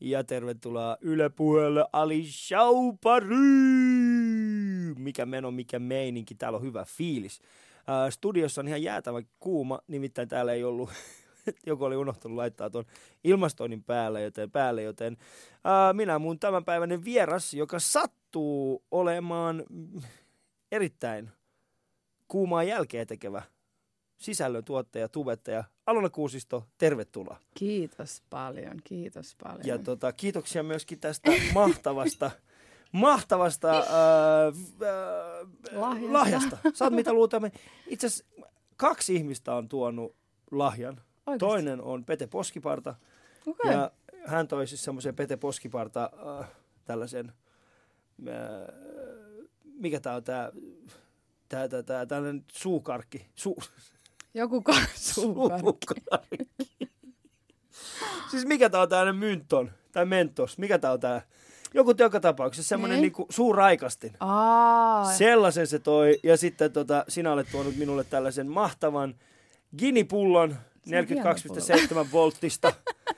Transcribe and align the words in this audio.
Ja 0.00 0.24
tervetuloa 0.24 0.96
Yle 1.00 1.28
Puheelle 1.28 1.84
Ali 1.92 2.24
Shaupari! 2.26 3.26
Mikä 4.98 5.26
meno, 5.26 5.50
mikä 5.50 5.78
meininki, 5.78 6.34
täällä 6.34 6.56
on 6.56 6.64
hyvä 6.64 6.84
fiilis. 6.84 7.40
Äh, 7.78 8.10
studiossa 8.10 8.60
on 8.60 8.68
ihan 8.68 8.82
jäätävä 8.82 9.22
kuuma, 9.40 9.80
nimittäin 9.88 10.28
täällä 10.28 10.52
ei 10.52 10.64
ollut, 10.64 10.90
joku 11.66 11.84
oli 11.84 11.96
unohtanut 11.96 12.36
laittaa 12.36 12.70
tuon 12.70 12.84
ilmastoinnin 13.24 13.84
päälle, 13.84 14.22
joten, 14.22 14.50
päälle, 14.50 14.82
joten 14.82 15.16
äh, 15.52 15.94
minä 15.94 16.18
mun 16.18 16.38
tämänpäiväinen 16.38 17.04
vieras, 17.04 17.54
joka 17.54 17.78
sattuu 17.78 18.84
olemaan 18.90 19.64
erittäin 20.72 21.30
kuumaa 22.28 22.62
jälkeä 22.62 23.06
tekevä 23.06 23.42
sisällön 24.18 24.64
tuottaja, 24.64 25.08
tubettaja 25.08 25.64
Alona 25.86 26.10
Kuusisto, 26.10 26.66
tervetuloa. 26.78 27.38
Kiitos 27.54 28.22
paljon, 28.30 28.80
kiitos 28.84 29.36
paljon. 29.42 29.66
Ja 29.66 29.78
tota, 29.78 30.12
kiitoksia 30.12 30.62
myöskin 30.62 31.00
tästä 31.00 31.30
mahtavasta, 31.54 32.30
mahtavasta 32.92 33.68
ää, 33.70 33.82
ää, 33.82 34.52
Lahjasta. 35.72 36.12
lahjasta. 36.12 36.58
Saat 36.74 36.92
mitä 36.92 37.12
luultamme. 37.12 37.52
Itse 37.86 38.06
asiassa 38.06 38.24
kaksi 38.76 39.14
ihmistä 39.14 39.54
on 39.54 39.68
tuonut 39.68 40.16
lahjan. 40.50 41.00
Oikeasti? 41.26 41.38
Toinen 41.38 41.82
on 41.82 42.04
Pete 42.04 42.26
Poskiparta. 42.26 42.94
Okei. 43.46 43.72
Ja 43.72 43.90
hän 44.26 44.48
toi 44.48 44.66
siis 44.66 44.84
semmoisen 44.84 45.16
Pete 45.16 45.36
Poskiparta 45.36 46.10
äh, 46.40 46.48
tällaisen, 46.84 47.32
äh, 48.28 48.34
mikä 49.64 50.00
tää 50.00 50.14
on 50.14 50.24
tää, 50.24 50.52
tää, 51.48 51.68
tää, 51.68 51.82
tää 51.82 52.06
tällainen 52.06 52.44
suukarkki. 52.52 53.26
Su, 53.34 53.56
Joku 54.34 54.62
suukarkki. 54.94 55.94
siis 58.30 58.46
mikä 58.46 58.70
tää 58.70 58.80
on 58.80 58.88
tällainen 58.88 59.16
mynton 59.16 59.70
tai 59.92 60.06
mentos? 60.06 60.58
Mikä 60.58 60.78
tää 60.78 60.92
on 60.92 61.00
tää? 61.00 61.22
Joku 61.74 61.94
joka 61.98 62.20
tapauksessa 62.20 62.68
semmoinen 62.68 62.96
Niin. 62.96 63.02
niinku 63.02 63.26
suuraikastin. 63.30 64.12
Aa, 64.20 65.12
Sellaisen 65.12 65.66
se 65.66 65.78
toi. 65.78 66.18
Ja 66.22 66.36
sitten 66.36 66.72
tota, 66.72 67.04
sinä 67.08 67.32
olet 67.32 67.48
tuonut 67.50 67.76
minulle 67.76 68.04
tällaisen 68.04 68.48
mahtavan 68.50 69.14
ginipullon 69.78 70.56
Se 70.88 70.98
on 70.98 71.04
42,7 72.04 72.12
volttista. 72.12 72.72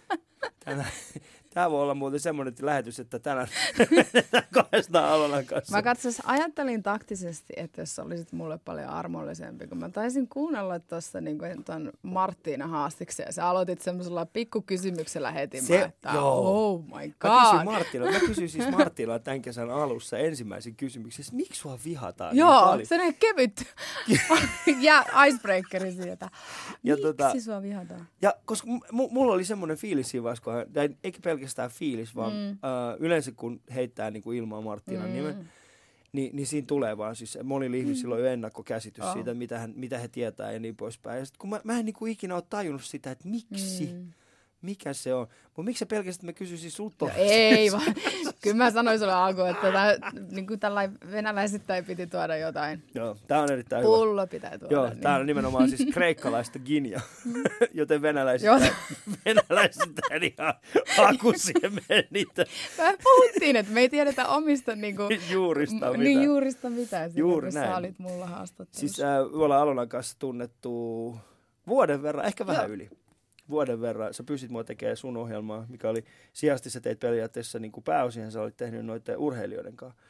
Tänään, 0.64 0.91
tämä 1.57 1.71
voi 1.71 1.83
olla 1.83 1.95
muuten 1.95 2.21
semmoinen 2.21 2.55
lähetys, 2.61 3.01
että 3.01 3.19
tänään 3.19 3.49
mennään 3.91 4.45
kahdestaan 4.55 5.09
Alonan 5.09 5.47
kanssa. 5.47 5.77
Mä 5.77 5.83
katsos, 5.83 6.23
ajattelin 6.25 6.83
taktisesti, 6.83 7.53
että 7.57 7.83
jos 7.83 7.99
olisit 7.99 8.33
mulle 8.33 8.59
paljon 8.65 8.89
armollisempi, 8.89 9.67
kun 9.67 9.79
mä 9.79 9.89
taisin 9.89 10.29
kuunnella 10.29 10.79
tuossa 10.79 11.21
niin 11.21 11.39
tuon 11.67 11.93
Marttiina 12.03 12.67
haastiksen 12.67 13.25
ja 13.27 13.33
sä 13.33 13.47
aloitit 13.49 13.83
semmoisella 13.83 14.27
pikkukysymyksellä 14.27 15.31
heti, 15.33 15.61
Se- 15.61 15.79
mä, 15.79 15.84
että 15.84 16.11
joo. 16.15 16.39
oh 16.73 16.84
my 16.84 16.91
Mä 16.93 17.01
kysyin, 17.01 18.03
god. 18.03 18.12
Mä 18.12 18.21
kysyin 18.21 18.49
siis 18.49 18.71
Marttila 18.71 19.19
tämän 19.19 19.43
kesän 19.43 19.71
alussa 19.71 20.19
ensimmäisen 20.19 20.77
kysymyksen, 20.77 21.23
että 21.23 21.37
miksi 21.37 21.61
sua 21.61 21.79
vihataan 21.84 22.31
niin 22.33 22.41
Joo, 22.41 22.61
paljon? 22.62 22.87
se 22.87 23.03
on 23.07 23.15
kevyt 23.15 23.65
ja 24.81 25.05
icebreakeri 25.27 25.93
sieltä. 25.93 26.31
Ja 26.84 26.95
Miksi 26.97 27.12
tota- 27.39 27.41
sua 27.41 27.62
vihataan? 27.62 28.09
Ja 28.23 28.34
koska 28.45 28.67
m- 28.69 28.81
mulla 29.11 29.33
oli 29.33 29.45
semmoinen 29.45 29.77
fiilis 29.77 30.11
siinä 30.11 30.25
vaiheessa, 30.25 30.45
kun 30.45 30.53
hän, 30.53 30.67
eikä 31.05 31.19
pelkästään 31.23 31.45
fiilis, 31.69 32.16
vaan 32.16 32.33
mm. 32.33 32.48
äh, 32.48 32.97
yleensä 32.98 33.33
kun 33.33 33.61
heittää 33.75 34.11
niin 34.11 34.22
kuin 34.22 34.39
ilmaa 34.39 34.61
Marttinan 34.61 35.08
mm. 35.08 35.14
nimen, 35.14 35.48
niin, 36.12 36.36
niin 36.36 36.47
siinä 36.47 36.66
tulee 36.66 36.97
vaan 36.98 37.16
siis, 37.16 37.38
monilla 37.44 37.77
ihmisillä 37.77 38.14
on 38.14 38.20
jo 38.20 38.27
ennakkokäsitys 38.27 39.05
Oh. 39.05 39.12
siitä, 39.12 39.34
mitä, 39.34 39.58
hän, 39.58 39.72
mitä 39.77 39.98
he 39.98 40.08
tietää 40.08 40.53
ja 40.53 40.58
niin 40.58 40.77
poispäin. 40.77 41.19
Ja 41.19 41.27
sit 41.27 41.36
kun 41.36 41.50
mä, 41.50 41.61
mä 41.64 41.78
en 41.78 41.84
niin 41.84 41.94
kuin 41.94 42.12
ikinä 42.12 42.34
ole 42.34 42.42
tajunnut 42.50 42.84
sitä, 42.84 43.11
että 43.11 43.28
miksi, 43.28 43.91
mm. 43.92 44.12
Mikä 44.67 44.92
se 44.92 45.14
on. 45.14 45.27
Mutta 45.45 45.62
miksi 45.62 45.78
se 45.78 45.86
pelkästään, 45.86 46.27
mä 46.27 46.33
kysyisin 46.33 46.70
sulta 46.70 47.05
No 47.05 47.11
ei 47.17 47.72
vaan. 47.72 47.95
Kyllä 48.42 48.56
mä 48.56 48.70
sanoin 48.70 48.98
sulle 48.98 49.12
alkuun, 49.12 49.48
että 49.48 49.72
tää, 49.72 49.97
niin 50.31 50.47
kuin 50.47 50.61
tällainen 50.61 50.98
venäläisittäin 51.11 51.84
piti 51.84 52.06
tuoda 52.06 52.36
jotain. 52.36 52.83
Joo, 52.94 53.17
tää 53.28 53.41
on 53.41 53.53
erittäin 53.53 53.83
hyvä. 53.84 53.97
Pullo 53.97 54.27
pitää 54.27 54.59
tuoda. 54.59 54.75
Joo, 54.75 54.88
niin. 54.88 55.00
tää 55.00 55.16
on 55.16 55.27
nimenomaan 55.27 55.69
siis 55.69 55.88
kreikkalaista 55.94 56.59
ginia, 56.59 57.00
joten 57.75 58.03
venäläiset, 58.03 58.47
Joo. 58.47 58.60
venäläiset 59.27 59.91
ihan 60.22 60.54
hakusiemenitä 60.97 62.44
Me 62.78 62.97
puhuttiin, 63.03 63.56
että 63.56 63.72
me 63.72 63.81
ei 63.81 63.88
tiedetä 63.88 64.28
omista 64.28 64.77
niinku, 64.77 65.03
juurista 65.31 65.75
m- 65.75 65.78
mitään. 65.78 66.00
niin 66.00 66.22
juurista 66.22 66.71
mitään. 66.71 67.10
Juuri 67.15 67.50
näin. 67.50 67.71
Sä 67.71 67.77
olit 67.77 67.98
mulla 67.98 68.27
haastattelussa. 68.27 68.81
Siis 68.81 69.00
äh, 69.00 69.09
me 69.37 69.44
ollaan 69.44 69.62
Alonan 69.62 69.88
kanssa 69.88 70.16
tunnettu 70.19 71.16
vuoden 71.66 72.03
verran, 72.03 72.27
ehkä 72.27 72.47
vähän 72.47 72.65
Joo. 72.65 72.75
yli. 72.75 72.91
Vuoden 73.51 73.81
verran. 73.81 74.15
Sä 74.15 74.23
pystyt 74.25 74.51
mua 74.51 74.65
tekemään 74.65 74.97
sun 74.97 75.17
ohjelmaa, 75.17 75.67
mikä 75.69 75.89
oli, 75.89 76.05
sijasti 76.33 76.71
sä 76.71 76.81
teit 76.81 77.01
periaatteessa 77.01 77.59
niin 77.59 77.73
kuin 77.73 77.84
pääosin, 77.84 78.31
sä 78.33 78.43
olit 78.43 78.57
tehnyt 78.57 78.87
noiden 78.87 79.19
urheilijoiden 79.19 79.77
kanssa. 79.77 80.01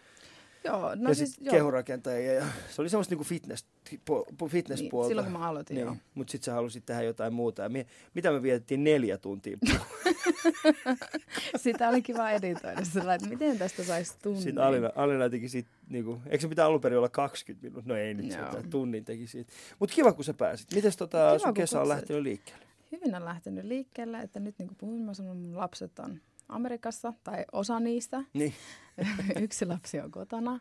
joo, 0.64 0.80
No 0.80 0.94
no 0.94 1.08
ja 1.08 1.14
siis 1.14 1.36
joo. 1.40 1.50
kehorakentajia. 1.54 2.32
Ja 2.32 2.44
se 2.70 2.82
oli 2.82 2.88
semmoista 2.88 3.12
niin 3.12 3.18
kuin 3.18 3.28
fitness, 3.28 3.66
po, 4.04 4.24
po, 4.38 4.44
Niin, 4.44 4.50
fitnesspuolta. 4.50 5.08
silloin 5.08 5.24
kun 5.32 5.40
mä 5.40 5.48
aloitin, 5.48 5.76
joo. 5.78 5.96
Mutta 6.14 6.30
sitten 6.30 6.44
sä 6.44 6.52
halusit 6.54 6.86
tehdä 6.86 7.02
jotain 7.02 7.34
muuta. 7.34 7.62
Ja 7.62 7.68
me, 7.68 7.86
mitä 8.14 8.30
me 8.30 8.42
vietettiin 8.42 8.84
neljä 8.84 9.18
tuntia? 9.18 9.58
Sitä 11.56 11.88
oli 11.88 12.02
kiva 12.02 12.30
editoida 12.30 12.84
sillä, 12.84 13.14
että 13.14 13.28
miten 13.28 13.58
tästä 13.58 13.84
saisi 13.84 14.14
tunnin. 14.22 14.42
Sitten 14.42 14.64
Alina, 14.64 14.90
Alina 14.94 15.30
teki 15.30 15.48
siitä, 15.48 15.68
niinku, 15.88 16.20
eikö 16.26 16.42
se 16.42 16.48
pitää 16.48 16.66
alun 16.66 16.80
perin 16.80 16.98
olla 16.98 17.08
20 17.08 17.66
minuuttia? 17.66 17.94
No 17.94 18.00
ei 18.00 18.14
nyt 18.14 18.26
Joo. 18.32 18.46
sitä, 18.50 18.62
tunnin 18.70 19.04
teki 19.04 19.26
siitä. 19.26 19.52
Mutta 19.78 19.94
kiva, 19.94 20.12
kun 20.12 20.24
sä 20.24 20.34
pääsit. 20.34 20.74
Miten 20.74 20.92
tota, 20.98 21.28
Kiva, 21.28 21.38
sun 21.38 21.54
kesä 21.54 21.80
on 21.80 21.88
lähtenyt 21.88 22.22
liikkeelle? 22.22 22.66
Hyvin 22.92 23.14
on 23.14 23.24
lähtenyt 23.24 23.64
liikkeelle, 23.64 24.20
että 24.20 24.40
nyt 24.40 24.58
niin 24.58 24.68
kuin 24.68 24.78
puhuin, 24.78 25.02
mä 25.02 25.14
sanoin, 25.14 25.38
mun 25.38 25.56
lapset 25.56 25.98
on 25.98 26.20
Amerikassa, 26.48 27.12
tai 27.24 27.44
osa 27.52 27.80
niistä. 27.80 28.24
Niin. 28.34 28.54
Yksi 29.42 29.66
lapsi 29.66 30.00
on 30.00 30.10
kotona, 30.10 30.60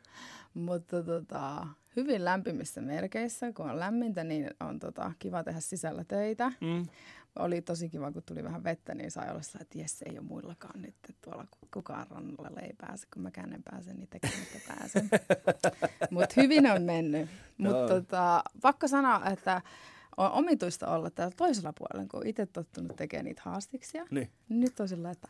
mutta 0.53 1.03
tota, 1.03 1.67
hyvin 1.95 2.25
lämpimissä 2.25 2.81
merkeissä. 2.81 3.53
Kun 3.53 3.69
on 3.69 3.79
lämmintä, 3.79 4.23
niin 4.23 4.49
on 4.59 4.79
tota, 4.79 5.11
kiva 5.19 5.43
tehdä 5.43 5.59
sisällä 5.59 6.03
töitä. 6.03 6.51
Mm. 6.61 6.85
Oli 7.39 7.61
tosi 7.61 7.89
kiva, 7.89 8.11
kun 8.11 8.23
tuli 8.23 8.43
vähän 8.43 8.63
vettä, 8.63 8.95
niin 8.95 9.11
sai 9.11 9.31
olla 9.31 9.41
sillä, 9.41 9.61
että 9.61 9.77
jes, 9.79 10.01
ei 10.01 10.19
ole 10.19 10.27
muillakaan 10.27 10.81
nyt. 10.81 10.95
Että 10.95 11.13
tuolla 11.21 11.45
ku- 11.51 11.67
kukaan 11.73 12.07
rannalle 12.09 12.59
ei 12.59 12.73
pääse, 12.77 13.07
kun 13.13 13.23
mäkään 13.23 13.53
en 13.53 13.63
pääse, 13.63 13.93
niin 13.93 14.09
tekemättä 14.09 14.59
pääsen. 14.67 15.09
Mutta 16.11 16.41
hyvin 16.41 16.71
on 16.71 16.81
mennyt. 16.81 17.29
Mutta 17.57 17.77
Joo. 17.77 17.87
tota, 17.87 18.43
pakko 18.61 18.87
sanoa, 18.87 19.21
että 19.25 19.61
on 20.17 20.31
omituista 20.31 20.87
olla 20.87 21.09
täällä 21.09 21.33
toisella 21.37 21.73
puolella, 21.73 22.09
kun 22.11 22.27
itse 22.27 22.45
tottunut 22.45 22.95
tekemään 22.95 23.25
niitä 23.25 23.41
haastiksia. 23.45 24.05
Niin. 24.11 24.29
Nyt 24.49 24.79
on 24.79 24.87
sillä, 24.87 25.11
että 25.11 25.27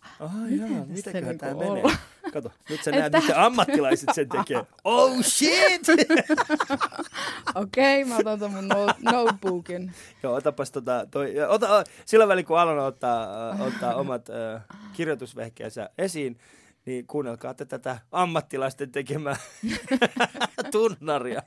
Miten 0.50 0.72
jaa, 0.72 0.85
mitäköhän 0.85 1.23
niinku 1.23 1.46
tää 1.46 1.56
olla? 1.56 1.75
menee? 1.84 1.97
Kato, 2.34 2.51
nyt 2.69 2.84
sä 2.84 2.91
näet, 3.00 3.13
miten 3.13 3.38
ammattilaiset 3.38 4.09
sen 4.13 4.29
tekee. 4.29 4.66
Oh 4.84 5.22
shit! 5.22 5.81
okei, 7.56 8.03
okay, 8.03 8.23
mä 8.23 8.31
otan 8.31 8.51
mun 8.51 8.69
note- 8.72 9.12
notebookin. 9.12 9.94
Joo, 10.23 10.34
otapas 10.35 10.72
tota, 10.72 11.07
toi, 11.12 11.41
ota, 11.41 11.84
sillä 12.06 12.28
välin 12.28 12.46
kun 12.46 12.59
Alona 12.59 12.85
ottaa, 12.85 13.50
äh, 13.52 13.62
ottaa 13.62 13.96
omat 13.96 14.29
äh, 14.29 14.62
kirjoitusvehkeensä 14.94 15.90
esiin, 15.97 16.38
niin 16.85 17.07
kuunnelkaa 17.07 17.53
te 17.53 17.66
tätä 17.66 17.97
ammattilaisten 18.12 18.91
tekemää 18.91 19.35
tunnaria. 20.72 21.41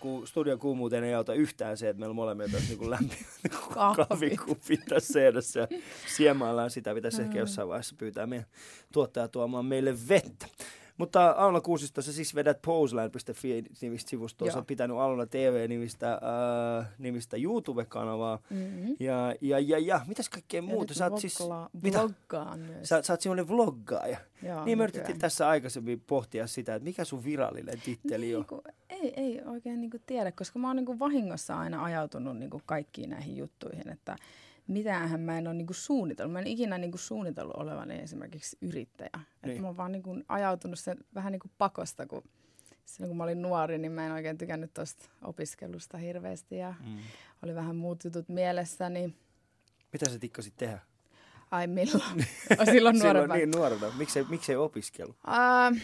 Ku, 0.00 0.26
studion 0.26 0.58
kuumuuteen 0.58 1.04
ei 1.04 1.14
auta 1.14 1.34
yhtään 1.34 1.76
se, 1.76 1.88
että 1.88 2.00
meillä 2.00 2.14
molemmilla 2.14 2.52
tässä 2.52 2.74
niin 2.74 2.90
lämmin 2.90 3.18
Kahvi. 3.74 4.04
kahvikuppi 4.08 4.76
tässä 4.76 5.12
seinässä. 5.12 5.60
Ja 5.60 5.66
siemaillaan 6.16 6.70
sitä, 6.70 6.94
pitäisi 6.94 7.22
ehkä 7.22 7.38
jossain 7.38 7.68
vaiheessa 7.68 7.94
pyytää 7.98 8.26
meidän 8.26 8.46
tuottaja 8.92 9.28
tuomaan 9.28 9.64
meille 9.64 9.94
vettä. 10.08 10.46
Mutta 11.00 11.30
Aula 11.30 11.60
Kuusisto, 11.60 12.02
sä 12.02 12.12
siis 12.12 12.34
vedät 12.34 12.62
poseland.fi 12.62 13.64
nimistä 13.80 14.10
sivustoa. 14.10 14.46
Sä 14.46 14.52
Joo. 14.52 14.58
oot 14.58 14.66
pitänyt 14.66 14.96
Aluna 14.96 15.26
TV-nimistä 15.26 16.12
äh, 16.12 16.88
nimistä 16.98 17.36
YouTube-kanavaa. 17.36 18.38
Mm-hmm. 18.50 18.96
Ja, 19.00 19.34
ja, 19.40 19.58
ja, 19.58 19.78
ja, 19.78 20.00
mitäs 20.06 20.28
kaikkea 20.28 20.62
muuta? 20.62 20.94
Sä 20.94 21.06
oot 21.06 21.20
siis, 21.20 21.38
mitä? 21.82 22.08
Myös. 22.56 22.88
Sä, 22.88 23.02
sä 23.02 23.12
oot 23.12 23.20
semmoinen 23.20 23.48
vloggaaja. 23.48 24.18
Joo, 24.42 24.64
niin 24.64 24.78
me 24.78 24.84
yritettiin 24.84 25.18
tässä 25.18 25.48
aikaisemmin 25.48 26.00
pohtia 26.00 26.46
sitä, 26.46 26.74
että 26.74 26.84
mikä 26.84 27.04
sun 27.04 27.24
virallinen 27.24 27.80
titteli 27.84 28.34
on. 28.34 28.40
Niin, 28.40 28.46
kun, 28.46 28.62
ei, 28.88 29.12
ei 29.16 29.40
oikein 29.46 29.80
niin 29.80 29.90
tiedä, 30.06 30.32
koska 30.32 30.58
mä 30.58 30.66
oon 30.68 30.76
niin 30.76 30.98
vahingossa 30.98 31.58
aina 31.58 31.84
ajautunut 31.84 32.38
niin 32.38 32.50
kaikkiin 32.66 33.10
näihin 33.10 33.36
juttuihin, 33.36 33.88
että 33.88 34.16
mitäänhän 34.66 35.20
mä 35.20 35.38
en 35.38 35.46
ole 35.46 35.54
niinku 35.56 35.72
suunnitellut. 35.72 36.32
Mä 36.32 36.38
en 36.38 36.46
ikinä 36.46 36.78
niinku 36.78 36.98
suunnitellut 36.98 37.56
olevani 37.56 37.98
esimerkiksi 37.98 38.58
yrittäjä. 38.60 39.10
Niin. 39.14 39.24
Niin. 39.46 39.60
mä 39.62 39.66
oon 39.68 39.76
vaan 39.76 39.92
niinku 39.92 40.16
ajautunut 40.28 40.78
sen 40.78 40.96
vähän 41.14 41.32
niinku 41.32 41.48
pakosta, 41.58 42.06
kun 42.06 42.22
silloin 42.84 43.08
kun 43.10 43.16
mä 43.16 43.24
olin 43.24 43.42
nuori, 43.42 43.78
niin 43.78 43.92
mä 43.92 44.06
en 44.06 44.12
oikein 44.12 44.38
tykännyt 44.38 44.74
tuosta 44.74 45.04
opiskelusta 45.22 45.98
hirveästi 45.98 46.56
ja 46.56 46.74
Mm. 46.86 46.98
oli 47.44 47.54
vähän 47.54 47.76
muut 47.76 48.04
jutut 48.04 48.28
mielessä, 48.28 48.88
niin 48.90 49.16
Mitä 49.92 50.10
sä 50.10 50.18
tikkasit 50.18 50.54
tehdä? 50.56 50.78
ai 51.50 51.66
milloin? 51.66 52.26
Silloin 52.72 52.98
nuorempana. 52.98 53.34
niin 53.34 53.50
nuorena. 53.50 53.92
Miksei, 53.98 54.24
miksei 54.28 54.56
opiskelu? 54.56 55.10
Uh, 55.10 55.78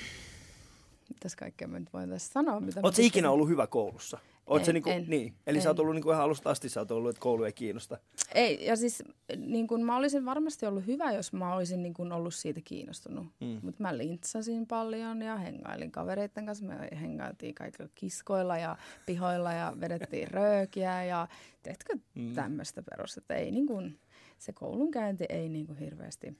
mitäs 1.08 1.36
kaikkea 1.36 1.68
mä 1.68 1.78
nyt 1.78 1.92
voin 1.92 2.10
tässä 2.10 2.32
sanoa? 2.32 2.60
Mitä 2.60 2.80
Oletko 2.82 3.02
ikinä 3.02 3.30
ollut 3.30 3.48
hyvä 3.48 3.66
koulussa? 3.66 4.18
Oot 4.46 4.60
En, 4.60 4.66
se 4.66 4.72
niinku, 4.72 4.90
en, 4.90 5.04
niin. 5.08 5.34
Eli 5.46 5.56
en. 5.58 5.62
sä 5.62 5.70
oot 5.70 5.78
ollut 5.78 5.94
niinku 5.94 6.10
ihan 6.10 6.22
alusta 6.22 6.50
asti, 6.50 6.68
sä 6.68 6.80
oot 6.80 6.90
ollut, 6.90 7.10
että 7.10 7.20
koulu 7.20 7.44
ei 7.44 7.52
kiinnosta. 7.52 7.98
Ei, 8.34 8.66
ja 8.66 8.76
siis 8.76 9.02
niin 9.36 9.66
kun 9.66 9.84
mä 9.84 9.96
olisin 9.96 10.24
varmasti 10.24 10.66
ollut 10.66 10.86
hyvä, 10.86 11.12
jos 11.12 11.32
mä 11.32 11.54
olisin 11.54 11.82
niin 11.82 11.94
kun 11.94 12.12
ollut 12.12 12.34
siitä 12.34 12.60
kiinnostunut. 12.64 13.26
Mm. 13.40 13.58
Mutta 13.62 13.82
mä 13.82 13.98
lintsasin 13.98 14.66
paljon 14.66 15.22
ja 15.22 15.36
hengailin 15.36 15.92
kavereiden 15.92 16.46
kanssa. 16.46 16.64
Me 16.64 16.88
hengailtiin 17.00 17.54
kaikilla 17.54 17.88
kiskoilla 17.94 18.58
ja 18.58 18.76
pihoilla 19.06 19.52
ja 19.52 19.72
vedettiin 19.80 20.28
röökiä 20.30 21.04
ja 21.04 21.28
teetkö 21.62 21.94
Mm. 22.14 22.22
mm. 22.22 22.34
tämmöistä 22.34 22.82
perus. 22.90 23.16
Että 23.16 23.34
ei 23.34 23.50
niin 23.50 23.66
kun, 23.66 23.98
se 24.38 24.52
koulunkäynti 24.52 25.24
ei 25.28 25.48
niin 25.48 25.66
kun 25.66 25.78
hirveästi 25.78 26.38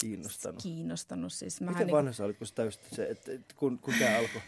Kiinnostanut. 0.00 0.62
kiinnostanut. 0.62 1.32
Siis 1.32 1.60
Miten 1.60 1.86
niin 1.86 1.96
vanha 1.96 2.12
sä 2.12 2.24
olit, 2.24 2.38
kun, 2.38 2.46
sä 2.46 2.54
täysit 2.54 2.82
se, 2.92 3.06
että, 3.08 3.32
että 3.32 3.54
kun, 3.56 3.78
kun 3.78 3.94
tämä 3.98 4.18
alkoi? 4.18 4.40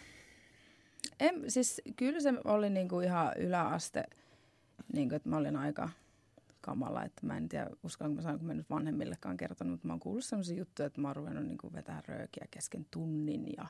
En, 1.21 1.51
siis 1.51 1.83
kyllä 1.97 2.21
se 2.21 2.35
oli 2.45 2.71
niinku 2.71 3.01
ihan 3.01 3.33
yläaste, 3.37 4.05
niinku, 4.93 5.15
että 5.15 5.29
mä 5.29 5.37
olin 5.37 5.57
aika 5.57 5.89
kamala, 6.61 7.05
että 7.05 7.27
mä 7.27 7.37
en 7.37 7.49
tiedä, 7.49 7.71
uskallanko 7.83 8.17
mä 8.17 8.23
saanko 8.23 8.45
mä 8.45 8.55
nyt 8.55 8.71
vanhemmillekaan 8.71 9.37
kertonut, 9.37 9.73
mutta 9.73 9.87
mä 9.87 9.93
oon 9.93 10.01
kuullut 10.01 10.25
sellaisia 10.25 10.57
juttuja, 10.59 10.87
että 10.87 11.01
mä 11.01 11.09
oon 11.09 11.17
ruvennut 11.17 11.47
niinku 11.47 11.73
vetää 11.73 12.03
röökiä 12.09 12.47
kesken 12.51 12.87
tunnin 12.91 13.47
ja 13.57 13.67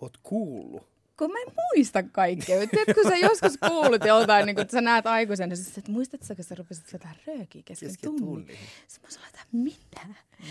Oot 0.00 0.18
kuullut. 0.22 0.93
Kun 1.18 1.32
mä 1.32 1.38
en 1.38 1.52
muista 1.56 2.02
kaikkea. 2.02 2.66
Tiedätkö, 2.66 2.94
kun 2.94 3.10
sä 3.10 3.16
joskus 3.16 3.58
kuulut 3.68 4.04
joltain, 4.04 4.46
niin 4.46 4.56
kun 4.56 4.62
että 4.62 4.72
sä 4.72 4.80
näet 4.80 5.06
aikuisen, 5.06 5.48
niin 5.48 5.56
sä 5.56 5.72
että 5.78 5.92
muistatko, 5.92 6.34
kun 6.34 6.44
sä 6.44 6.54
rupesit 6.54 6.92
vetää 6.92 7.14
röökiä 7.26 7.62
kesken, 7.64 7.88
Kesken 7.88 8.10
tunnin? 8.10 8.24
tunnin. 8.24 8.56
Sitten 8.88 9.08
mä 9.08 9.10
sanoin, 9.10 9.28
että 9.28 9.46
mitä? 9.52 10.00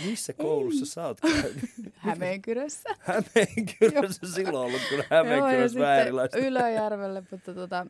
Missä 0.05 0.33
koulussa 0.33 0.85
sä 0.85 1.07
oot 1.07 1.21
käynyt? 1.21 1.69
Hämeenkyrössä. 1.95 2.89
Hämeenkyrössä 2.99 4.27
silloin 4.27 4.55
ollut, 4.55 4.81
kun 4.89 5.03
Hämeenkyrössä 5.09 5.79
vähän 5.79 5.99
erilaista. 5.99 6.37
Ylöjärvelle, 6.37 7.23
mutta 7.31 7.53
tota, 7.53 7.87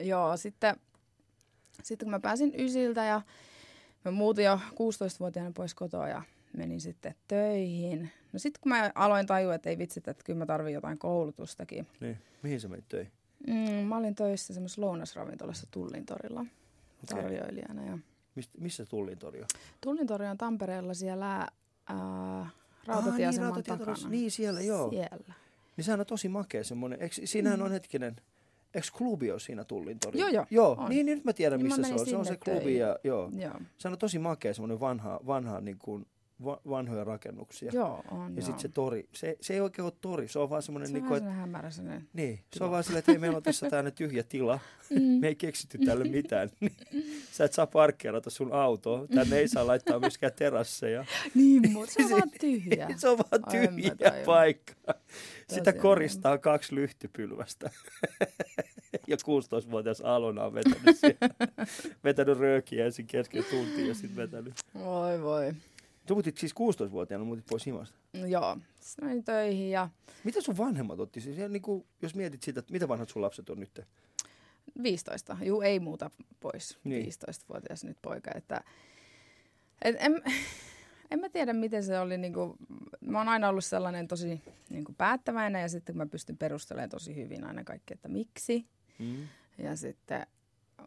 joo, 0.00 0.36
sitten, 0.36 0.76
sitten 1.82 2.06
kun 2.06 2.10
mä 2.10 2.20
pääsin 2.20 2.52
Ysiltä 2.58 3.04
ja 3.04 3.22
mä 4.04 4.10
muutin 4.10 4.44
jo 4.44 4.60
16-vuotiaana 4.70 5.52
pois 5.54 5.74
kotoa 5.74 6.08
ja 6.08 6.22
menin 6.56 6.80
sitten 6.80 7.14
töihin. 7.28 8.10
No 8.32 8.38
sitten 8.38 8.60
kun 8.60 8.70
mä 8.70 8.92
aloin 8.94 9.26
tajua, 9.26 9.54
että 9.54 9.70
ei 9.70 9.78
vitsit, 9.78 10.08
että 10.08 10.24
kyllä 10.24 10.38
mä 10.38 10.46
tarvin 10.46 10.74
jotain 10.74 10.98
koulutustakin. 10.98 11.86
Niin. 12.00 12.18
Mihin 12.42 12.60
sä 12.60 12.68
menit 12.68 12.88
töihin? 12.88 13.12
Mm, 13.46 13.86
mä 13.86 13.96
olin 13.96 14.14
töissä 14.14 14.54
semmoisessa 14.54 14.82
lounasravintolassa 14.82 15.66
Tullintorilla 15.70 16.40
Okei. 16.40 17.22
tarjoilijana. 17.22 17.84
Ja 17.84 17.98
Mist, 18.34 18.50
missä 18.58 18.86
Tullin 18.86 19.18
torjo? 19.18 19.44
Tullintori 19.80 20.26
on 20.26 20.38
Tampereella 20.38 20.94
siellä 20.94 21.28
ää, 21.36 21.48
Aa, 21.86 22.48
rautatieaseman 22.86 23.52
niin, 23.54 23.64
takana. 23.64 23.94
Niin, 24.08 24.30
siellä, 24.30 24.60
joo. 24.60 24.90
Siellä. 24.90 25.34
Niin 25.76 25.84
sehän 25.84 26.00
on 26.00 26.06
tosi 26.06 26.28
makea 26.28 26.64
semmoinen. 26.64 27.02
Eikö, 27.02 27.14
siinähän 27.24 27.62
on 27.62 27.70
hetkinen, 27.72 28.16
eikö 28.74 28.88
klubi 28.98 29.30
ole 29.30 29.40
siinä 29.40 29.64
Tullin 29.64 29.98
torilla? 29.98 30.24
Joo, 30.24 30.32
joo, 30.34 30.46
Joo, 30.50 30.76
on. 30.78 30.90
niin 30.90 31.06
nyt 31.06 31.24
mä 31.24 31.32
tiedän 31.32 31.58
Niin 31.58 31.68
mä 31.68 31.76
missä 31.76 31.88
se 31.88 32.00
on. 32.00 32.06
Se 32.06 32.16
on 32.16 32.24
se 32.24 32.36
klubi 32.36 32.78
ja 32.78 32.98
joo. 33.04 33.30
Joo, 33.34 33.54
Se 33.78 33.88
on 33.88 33.98
tosi 33.98 34.18
makea 34.18 34.54
semmoinen 34.54 34.80
vanha, 34.80 35.20
vanha 35.26 35.60
niin 35.60 35.78
kuin, 35.78 36.06
va, 36.44 36.60
vanhoja 36.68 37.04
rakennuksia. 37.04 37.70
joo 37.74 38.04
on. 38.10 38.36
Ja 38.36 38.42
sitten 38.42 38.60
se 38.60 38.68
tori, 38.68 39.08
se, 39.12 39.36
se 39.40 39.54
ei 39.54 39.60
oikein 39.60 39.84
ole 39.84 39.92
tori, 40.00 40.28
se 40.28 40.38
on 40.38 40.50
vaan 40.50 40.62
semmoinen, 40.62 40.88
Se 40.88 40.94
niin 40.94 41.02
on 41.02 41.08
kuin, 41.08 41.24
vähän 41.24 41.54
että, 41.54 41.70
sellainen 41.70 42.00
hämärä 42.00 42.08
niin, 42.12 42.36
se 42.36 42.44
tila. 42.50 42.64
on 42.66 42.70
vaan 42.70 42.84
silleen, 42.84 42.98
että 42.98 43.12
hei, 43.12 43.18
meillä 43.18 43.36
on 43.36 43.42
tässä 43.42 43.70
tämmöinen 43.70 43.92
tyhjä 43.92 44.22
tila, 44.22 44.58
me 45.20 45.28
ei 45.28 45.34
keksitty 45.34 45.78
tälle 45.78 46.04
mitään. 46.04 46.50
Niin, 46.60 46.72
Sä 47.32 47.44
et 47.44 47.52
saa 47.52 47.66
parkkeerata 47.66 48.30
sun 48.30 48.52
autoa, 48.52 49.06
tänne 49.14 49.36
ei 49.38 49.48
saa 49.48 49.66
laittaa 49.66 49.98
myöskään 50.00 50.32
terasseja. 50.36 51.04
Niin, 51.34 51.72
mutta 51.72 51.92
se 51.94 52.04
on 52.04 52.10
vaan 52.10 52.30
tyhjä. 52.40 52.88
Se 52.96 53.08
on 53.08 53.18
vaan 53.18 53.42
tyhjä 53.50 53.94
paikka. 54.26 54.74
Sitä 55.48 55.64
Tosiaan. 55.64 55.82
koristaa 55.82 56.38
kaksi 56.38 56.74
lyhtypylvästä. 56.74 57.70
ja 59.06 59.16
16-vuotias 59.16 60.00
Alona 60.00 60.44
on 60.44 60.54
vetänyt, 60.54 60.96
siellä, 60.98 61.28
vetänyt 62.04 62.38
röökiä 62.38 62.86
ensin 62.86 63.06
kesken 63.06 63.44
tuntia 63.50 63.86
ja 63.86 63.94
sitten 63.94 64.16
vetänyt. 64.16 64.54
Voi 64.74 65.22
voi. 65.22 65.52
Muutit 66.10 66.38
siis 66.38 66.52
16-vuotiaana, 66.52 67.24
muutit 67.24 67.46
pois 67.46 67.66
himasta. 67.66 67.98
No, 68.12 68.26
joo, 68.26 68.56
sitten 68.80 69.04
menin 69.04 69.24
töihin 69.24 69.70
ja 69.70 69.88
Mitä 70.24 70.40
sun 70.40 70.56
vanhemmat 70.56 71.00
otti? 71.00 71.20
Siis 71.20 71.36
niin 71.48 71.62
kuin, 71.62 71.86
jos 72.02 72.14
mietit 72.14 72.42
sitä, 72.42 72.60
että 72.60 72.72
mitä 72.72 72.88
vanhat 72.88 73.08
sun 73.08 73.22
lapset 73.22 73.50
on 73.50 73.60
nyt? 73.60 73.80
15. 74.82 75.36
Juu, 75.42 75.60
ei 75.60 75.80
muuta 75.80 76.10
pois. 76.40 76.78
Niin. 76.84 77.02
Niin. 77.02 77.12
15-vuotias 77.12 77.84
nyt 77.84 77.98
poika. 78.02 78.30
Että, 78.34 78.64
et 79.82 79.96
en, 79.98 80.22
en 81.10 81.20
mä 81.20 81.28
tiedä, 81.28 81.52
miten 81.52 81.84
se 81.84 81.98
oli. 81.98 82.18
Niinku, 82.18 82.56
mä 83.00 83.18
oon 83.18 83.28
aina 83.28 83.48
ollut 83.48 83.64
sellainen 83.64 84.08
tosi 84.08 84.40
niinku, 84.70 84.94
päättäväinen 84.98 85.62
ja 85.62 85.68
sitten 85.68 85.92
kun 85.92 85.98
mä 85.98 86.06
pystyn 86.06 86.38
perustelemaan 86.38 86.90
tosi 86.90 87.16
hyvin 87.16 87.44
aina 87.44 87.64
kaikki, 87.64 87.94
että 87.94 88.08
miksi. 88.08 88.66
Mm. 88.98 89.28
Ja 89.58 89.76
sitten, 89.76 90.26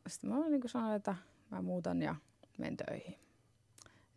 sitten 0.07 0.29
mä 0.29 0.49
niinku 0.49 0.67
sanoin, 0.67 0.95
että 0.95 1.15
mä 1.51 1.61
muutan 1.61 2.01
ja 2.01 2.15
menen 2.57 2.77
töihin. 2.77 3.15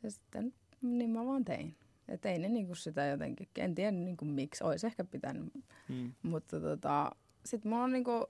Ja 0.02 0.10
sitten 0.10 0.54
niin 0.82 1.10
mä 1.10 1.26
vaan 1.26 1.44
tein. 1.44 1.76
Ja 2.08 2.18
tein 2.18 2.42
ne 2.42 2.48
niinku 2.48 2.74
sitä 2.74 3.06
jotenkin. 3.06 3.48
En 3.56 3.74
tiedä 3.74 3.90
niinku 3.90 4.24
miksi. 4.24 4.64
Olisi 4.64 4.86
ehkä 4.86 5.04
pitänyt. 5.04 5.52
Mm. 5.88 6.12
Mutta 6.22 6.60
tota, 6.60 7.10
sitten 7.44 7.70
mulla 7.70 7.84
on 7.84 7.92
niinku, 7.92 8.26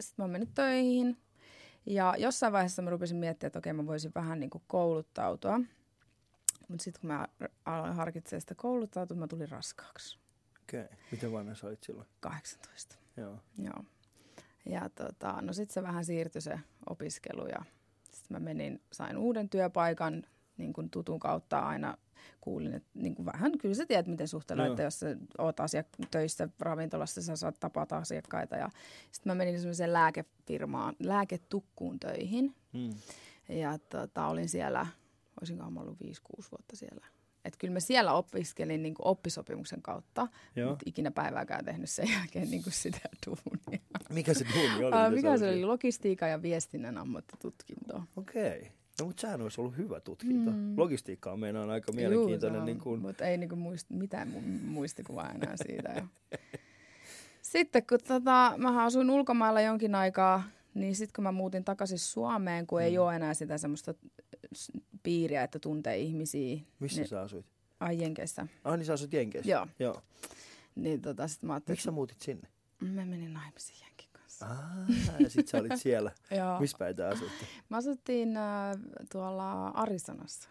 sit 0.00 0.18
mä 0.18 0.24
oon 0.24 0.30
mennyt 0.30 0.54
töihin. 0.54 1.16
Ja 1.86 2.14
jossain 2.18 2.52
vaiheessa 2.52 2.82
mä 2.82 2.90
rupesin 2.90 3.16
miettimään, 3.16 3.48
että 3.48 3.58
okei 3.58 3.72
mä 3.72 3.86
voisin 3.86 4.12
vähän 4.14 4.40
niinku 4.40 4.62
kouluttautua. 4.66 5.60
Mutta 6.68 6.84
sitten 6.84 7.00
kun 7.00 7.08
mä 7.08 7.28
aloin 7.64 7.94
harkitsemaan 7.94 8.40
sitä 8.40 8.54
kouluttautua, 8.54 9.16
mä 9.16 9.26
tulin 9.26 9.48
raskaaksi. 9.48 10.18
Okei. 10.62 10.84
Okay. 10.84 10.96
Miten 11.10 11.32
vanha 11.32 11.54
sä 11.54 11.66
olit 11.66 11.82
silloin? 11.82 12.08
18. 12.20 12.96
Joo. 13.16 13.38
Joo. 13.58 13.84
Ja 14.66 14.88
tota, 14.88 15.42
no 15.42 15.52
sitten 15.52 15.74
se 15.74 15.82
vähän 15.82 16.04
siirtyi 16.04 16.40
se 16.40 16.60
opiskelu 16.90 17.46
ja 17.46 17.64
sitten 18.12 18.34
mä 18.34 18.40
menin, 18.40 18.80
sain 18.92 19.16
uuden 19.16 19.48
työpaikan 19.48 20.22
niin 20.56 20.72
kuin 20.72 20.90
tutun 20.90 21.20
kautta 21.20 21.58
aina 21.58 21.96
kuulin, 22.40 22.74
että 22.74 22.88
niin 22.94 23.14
kuin 23.14 23.26
vähän, 23.26 23.58
kyllä 23.58 23.74
sä 23.74 23.86
tiedät, 23.86 24.06
miten 24.06 24.28
suhtella, 24.28 24.64
Joo. 24.64 24.72
että 24.72 24.82
jos 24.82 25.00
sä 25.00 25.16
oot 25.38 25.56
asiak- 25.60 26.06
töissä 26.10 26.48
ravintolassa, 26.60 27.22
sä 27.22 27.36
saat 27.36 27.60
tapata 27.60 27.96
asiakkaita. 27.96 28.56
Ja 28.56 28.68
sitten 29.12 29.30
mä 29.30 29.34
menin 29.34 29.58
semmoiseen 29.60 29.92
lääkefirmaan, 29.92 30.96
lääketukkuun 30.98 32.00
töihin. 32.00 32.54
Mm. 32.72 32.90
Ja 33.48 33.78
tota, 33.78 34.26
olin 34.26 34.48
siellä, 34.48 34.86
olisinkohan 35.40 35.72
mä 35.72 35.80
ollut 35.80 35.98
5-6 36.00 36.04
vuotta 36.50 36.76
siellä. 36.76 37.06
Että 37.44 37.58
kyllä 37.58 37.72
mä 37.72 37.80
siellä 37.80 38.12
opiskelin 38.12 38.82
niin 38.82 38.94
kuin 38.94 39.06
oppisopimuksen 39.06 39.82
kautta, 39.82 40.28
Joo. 40.56 40.70
mutta 40.70 40.82
ikinä 40.86 41.10
päivääkään 41.10 41.64
tehnyt 41.64 41.90
sen 41.90 42.08
jälkeen 42.10 42.50
niin 42.50 42.62
kuin 42.62 42.72
sitä 42.72 42.98
duunia. 43.26 43.80
Mikä 44.12 44.34
se 44.34 44.44
duuni 44.54 44.84
oli? 44.84 45.14
Mikä 45.16 45.38
se 45.38 45.48
oli? 45.48 45.64
Logistiikan 45.64 46.30
ja 46.30 46.42
viestinnän 46.42 46.98
ammattitutkinto. 46.98 48.02
Okei. 48.16 48.72
No 49.00 49.06
mutta 49.06 49.20
sehän 49.20 49.42
olisi 49.42 49.60
ollut 49.60 49.76
hyvä 49.76 50.00
tutkinto. 50.00 50.50
Mm. 50.50 50.74
Logistiikka 50.78 51.32
on 51.32 51.40
meinaan 51.40 51.70
aika 51.70 51.92
mielenkiintoinen. 51.92 52.56
se 52.56 52.60
on, 52.60 52.66
niin 52.66 52.78
kuin, 52.78 53.00
Mutta 53.00 53.24
ei 53.24 53.38
niinku 53.38 53.56
muist, 53.56 53.90
mitään 53.90 54.28
mu- 54.28 54.64
muistikuvaa 54.66 55.30
enää 55.32 55.54
siitä. 55.66 56.02
Sitten 57.42 57.86
kun 57.86 57.98
tota, 58.08 58.54
mä 58.58 58.84
asuin 58.84 59.10
ulkomailla 59.10 59.60
jonkin 59.60 59.94
aikaa, 59.94 60.42
niin 60.74 60.96
sitten 60.96 61.12
kun 61.14 61.22
mä 61.24 61.32
muutin 61.32 61.64
takaisin 61.64 61.98
Suomeen, 61.98 62.66
kun 62.66 62.82
ei 62.82 62.92
Mm. 62.96 63.02
ole 63.02 63.16
enää 63.16 63.34
sitä 63.34 63.58
semmoista 63.58 63.94
s- 64.54 64.72
piiriä, 65.02 65.42
että 65.42 65.58
tuntee 65.58 65.98
ihmisiä. 65.98 66.60
missä 66.80 67.00
niin, 67.00 67.08
sä 67.08 67.20
asuit? 67.20 67.46
Ai 67.80 68.02
Jenkeissä. 68.02 68.46
Ah, 68.64 68.76
niin 68.76 68.86
sä 68.86 68.92
asut 68.92 69.12
Jenkeissä? 69.12 69.50
Joo. 69.50 69.66
Joo. 69.78 70.02
Niin 70.74 71.00
tota, 71.00 71.28
sit 71.28 71.42
mä 71.42 71.52
ajattelin, 71.52 71.72
Miksi 71.74 71.84
sä 71.84 71.90
muutit 71.90 72.20
sinne? 72.20 72.48
mä 72.80 73.04
menin 73.04 73.32
naimisiin. 73.32 73.78
Ah, 74.42 75.18
ja 75.18 75.30
sit 75.30 75.48
sä 75.48 75.58
olit 75.58 75.72
siellä. 75.86 76.10
Missä 76.60 76.78
päin 76.78 76.96
te 76.96 77.04
asutte? 77.04 77.44
Mä 77.68 77.76
asuttiin 77.76 78.36
äh, 78.36 78.76
tuolla 79.12 79.68
Arizonassa. 79.68 80.48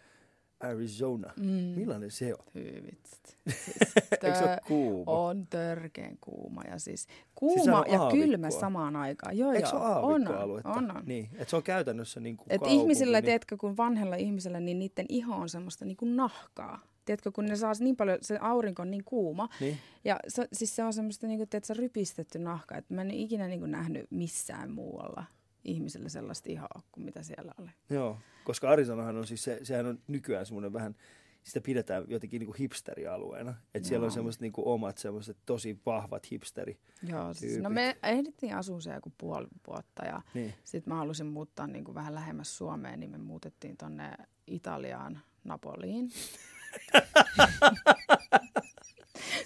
Arizona. 0.60 1.34
Mm. 1.38 1.46
Millainen 1.46 2.12
se 2.12 2.34
on? 2.34 2.46
Hyvit. 2.56 3.08
Siis 3.50 3.78
Eikö 4.24 4.36
se 4.38 4.44
ole 4.44 4.56
tö- 4.56 4.68
kuuma? 4.68 5.12
On 5.12 5.48
törkeen 5.48 6.18
kuuma 6.22 6.62
ja 6.64 6.80
siis 6.80 7.04
sehän 7.04 7.26
kuuma 7.36 7.80
on 7.80 7.92
ja 7.92 8.00
kylmä 8.12 8.50
samaan 8.52 8.96
aikaan. 8.96 9.38
Joo, 9.38 9.52
Eikö 9.52 9.68
se 9.70 9.76
ole 9.76 9.84
on, 9.86 9.92
aavikkoaluetta? 10.28 10.70
on, 10.70 10.98
on. 10.98 11.04
Niin, 11.06 11.30
että 11.34 11.50
se 11.50 11.56
on 11.56 11.64
käytännössä 11.64 12.20
niin 12.20 12.38
kuin 12.38 12.48
Et 12.50 12.60
kaupunki, 12.60 12.82
ihmisillä, 12.82 13.18
niin... 13.18 13.26
tiedätkö, 13.26 13.58
kun 13.58 13.78
vanhella 13.78 14.16
ihmisellä, 14.16 14.60
niin 14.60 14.80
niiden 14.80 15.06
iho 15.10 15.36
on 15.36 15.50
semmoista 15.50 15.86
niin 15.86 15.98
kuin 15.98 16.16
nahkaa. 16.16 16.80
Tiedätkö, 17.12 17.32
kun 17.32 17.46
ne 17.46 17.56
saa 17.56 17.74
niin 17.80 17.96
paljon, 17.98 18.18
se 18.22 18.38
aurinko 18.42 18.82
on 18.82 18.92
niin 18.92 19.04
kuuma. 19.04 19.50
Niin, 19.60 19.78
Ja 20.04 20.20
se, 20.28 20.48
siis 20.54 20.76
se 20.76 20.84
on 20.84 20.94
semmoista, 20.94 21.28
niin 21.28 21.40
kuin, 21.40 21.50
tiedätkö, 21.50 21.74
rypistetty 21.74 22.40
nahka. 22.40 22.78
Että 22.78 22.94
mä 22.94 23.02
en 23.02 23.12
ikinä 23.12 23.48
niin 23.48 23.60
kuin, 23.60 23.72
nähnyt 23.72 24.12
missään 24.12 24.72
muualla. 24.72 25.24
ihmisille 25.66 26.10
sellaista 26.10 26.50
ihoa 26.52 26.82
kuin 26.92 27.06
mitä 27.06 27.24
siellä 27.24 27.52
oli. 27.60 27.70
Joo, 27.90 28.18
koska 28.44 28.70
Arizonahan 28.70 29.18
on 29.18 29.28
siis, 29.28 29.44
se, 29.44 29.60
sehän 29.64 29.86
on 29.86 30.00
nykyään 30.08 30.46
semmoinen 30.46 30.74
vähän, 30.74 30.96
sitä 31.44 31.62
pidetään 31.62 32.04
jotenkin 32.08 32.40
niin 32.40 32.48
kuin 32.48 32.58
hipsterialueena. 32.58 33.54
Että 33.76 33.88
siellä 33.88 34.06
on 34.06 34.12
semmoiset 34.12 34.42
niin 34.42 34.54
kuin 34.54 34.68
omat 34.68 34.98
semmoiset 34.98 35.38
tosi 35.46 35.80
vahvat 35.86 36.32
hipsteri. 36.32 36.78
Joo, 37.04 37.34
siis, 37.34 37.60
no 37.60 37.70
me 37.70 37.98
ehdittiin 38.04 38.56
asua 38.56 38.80
siellä 38.82 38.98
joku 38.98 39.12
puoli 39.18 39.48
vuotta 39.68 40.06
ja 40.06 40.22
Niin. 40.34 40.54
sitten 40.64 40.94
mä 40.94 40.98
halusin 40.98 41.28
muuttaa 41.28 41.68
niin 41.68 41.84
kuin 41.84 41.96
vähän 41.96 42.16
lähemmäs 42.16 42.58
Suomeen, 42.58 43.00
niin 43.00 43.12
me 43.12 43.18
muutettiin 43.18 43.78
tonne 43.78 44.12
Italiaan, 44.48 45.20
Napoliin. 45.44 46.10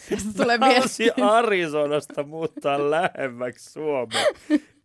Tästä 0.10 0.30
tulee 0.38 0.58
mieleen. 0.58 1.30
Arizonasta 1.32 2.24
muuttaa 2.24 2.92
lähemmäksi 2.92 3.72
Suomea. 3.72 4.26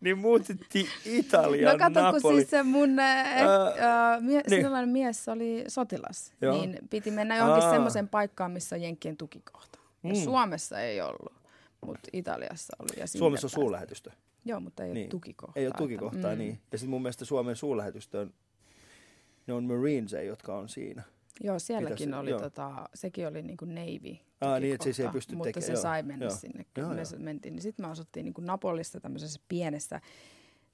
Niin 0.00 0.18
muutittiin 0.18 0.86
Italian 1.04 1.72
No 1.72 1.78
kato, 1.78 1.94
kun 2.00 2.02
Napoli. 2.02 2.34
siis 2.36 2.50
se 2.50 2.62
mun 2.62 2.98
äh, 2.98 3.26
äh, 3.36 4.20
mie- 4.20 4.42
niin. 4.50 4.88
mies 4.88 5.28
oli 5.28 5.64
sotilas, 5.68 6.32
Joo. 6.40 6.52
niin 6.60 6.78
piti 6.90 7.10
mennä 7.10 7.36
johonkin 7.36 7.64
Aa. 7.64 7.70
semmoiseen 7.70 8.08
paikkaan, 8.08 8.50
missä 8.50 8.76
on 8.76 8.82
Jenkkien 8.82 9.16
tukikohta. 9.16 9.78
Mm. 10.02 10.14
Suomessa 10.14 10.80
ei 10.80 11.00
ollut, 11.00 11.32
mutta 11.86 12.08
Italiassa 12.12 12.76
oli. 12.78 13.00
Ja 13.00 13.06
Suomessa 13.06 13.46
on 13.46 13.50
suurlähetystö. 13.50 14.10
Joo, 14.44 14.60
mutta 14.60 14.84
ei 14.84 14.92
Niin. 14.92 15.04
ole 15.04 15.08
tukikohtaa. 15.10 15.60
Ei 15.60 15.66
ole 15.66 15.74
tukikohtaa, 15.78 16.32
että, 16.32 16.36
niin. 16.42 16.60
Ja 16.72 16.78
sitten 16.78 16.90
mun 16.90 17.02
mielestä 17.02 17.24
Suomen 17.24 17.56
suurlähetystö 17.56 18.20
on, 18.20 18.32
ne 19.46 19.54
on 19.54 19.64
Marinesia, 19.64 20.22
jotka 20.22 20.56
on 20.58 20.68
siinä. 20.68 21.02
Joo, 21.44 21.58
sielläkin 21.58 21.96
Pitäisi- 21.96 22.14
oli, 22.20 22.30
joo. 22.30 22.40
tota, 22.40 22.88
sekin 22.94 23.28
oli 23.28 23.42
niinku 23.42 23.64
Navy. 23.64 24.16
Aa, 24.40 24.60
niin, 24.60 24.74
että 24.74 24.92
se 24.92 25.02
ei 25.02 25.08
pysty 25.08 25.34
Mutta 25.36 25.48
tekemään, 25.48 25.66
se 25.66 25.72
joo, 25.72 25.82
sai 25.82 26.02
mennä 26.02 26.26
joo. 26.26 26.36
sinne. 26.36 26.66
Joo, 26.78 26.88
me 26.88 26.96
joo. 26.96 27.18
mentiin, 27.18 27.54
niin 27.54 27.62
sitten 27.62 27.86
me 27.86 27.90
asuttiin 27.90 28.24
niinku 28.24 28.40
Napolissa 28.40 29.00
tämmöisessä 29.00 29.40
pienessä 29.48 30.00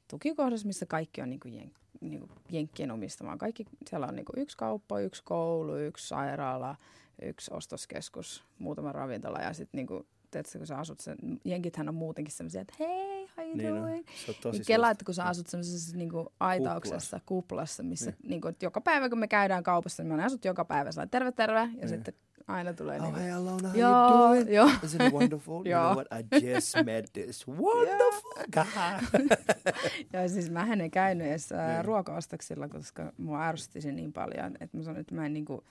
tukikohdassa, 0.08 0.66
missä 0.66 0.86
kaikki 0.86 1.22
on 1.22 1.30
niinku 1.30 1.48
jen, 1.48 1.72
niinku 2.00 2.28
jenkkien 2.50 2.90
omistamaa. 2.90 3.36
Kaikki, 3.36 3.64
siellä 3.88 4.06
on 4.06 4.16
niinku 4.16 4.32
yksi 4.36 4.56
kauppa, 4.56 5.00
yksi 5.00 5.24
koulu, 5.24 5.76
yksi 5.76 6.08
sairaala, 6.08 6.76
yksi 7.22 7.50
ostoskeskus, 7.54 8.44
muutama 8.58 8.92
ravintola 8.92 9.38
ja 9.38 9.52
sitten 9.52 9.78
niinku, 9.78 10.06
tiedätkö, 10.42 10.58
kun 10.58 10.66
sä 10.66 10.78
asut 10.78 11.00
sen, 11.00 11.16
jenkithän 11.44 11.88
on 11.88 11.94
muutenkin 11.94 12.34
semmoisia, 12.34 12.60
että 12.60 12.74
hei, 12.80 13.28
how 13.36 13.46
you 13.46 13.56
Niin 13.56 13.74
doing? 13.74 14.06
Tosi 14.40 14.58
Niin 14.58 14.66
Kela, 14.66 14.90
että 14.90 15.04
kun 15.04 15.14
sä 15.14 15.24
asut 15.24 15.46
semmoisessa 15.46 15.96
niinku 15.96 16.32
aitauksessa, 16.40 17.20
kuplassa, 17.26 17.82
missä 17.82 18.12
niinku, 18.22 18.48
että 18.48 18.64
joka 18.66 18.80
päivä 18.80 19.08
kun 19.08 19.18
me 19.18 19.28
käydään 19.28 19.62
kaupassa, 19.62 20.02
niin 20.02 20.16
mä 20.16 20.24
asut 20.24 20.44
joka 20.44 20.64
päivä 20.64 20.92
sillä 20.92 21.06
terve 21.06 21.32
terve, 21.32 21.60
ja 21.60 21.66
Niin. 21.66 21.88
sitten 21.88 22.14
aina 22.46 22.72
tulee 22.72 22.96
Oh, 22.96 23.02
niinku, 23.04 23.20
hey 23.20 23.30
Alona, 23.30 23.68
how 23.68 23.78
joo, 23.78 24.08
you 24.10 24.28
doing? 24.28 24.54
joo. 24.54 24.66
Isn't 24.68 25.06
it 25.06 25.12
wonderful? 25.12 25.66
you 25.66 25.80
know 25.80 25.94
what? 25.94 26.06
I 26.12 26.46
just 26.50 26.74
met 26.86 27.12
this 27.12 27.48
wonderful 27.48 28.32
guy. 28.52 29.24
Ja 30.12 30.28
siis 30.28 30.50
mä 30.50 30.72
en 30.72 30.90
käynyt 30.90 31.26
edes 31.26 31.50
Niin. 31.50 31.60
niin. 31.66 31.84
ruokaostoksilla, 31.84 32.68
koska 32.68 33.12
mua 33.18 33.44
ärsytti 33.46 33.80
se 33.80 33.92
niin 33.92 34.12
paljon, 34.12 34.56
että 34.60 34.76
mä 34.76 34.82
sanoin, 34.82 35.00
että 35.00 35.14
mä 35.14 35.26
en 35.26 35.32
niinku, 35.32 35.64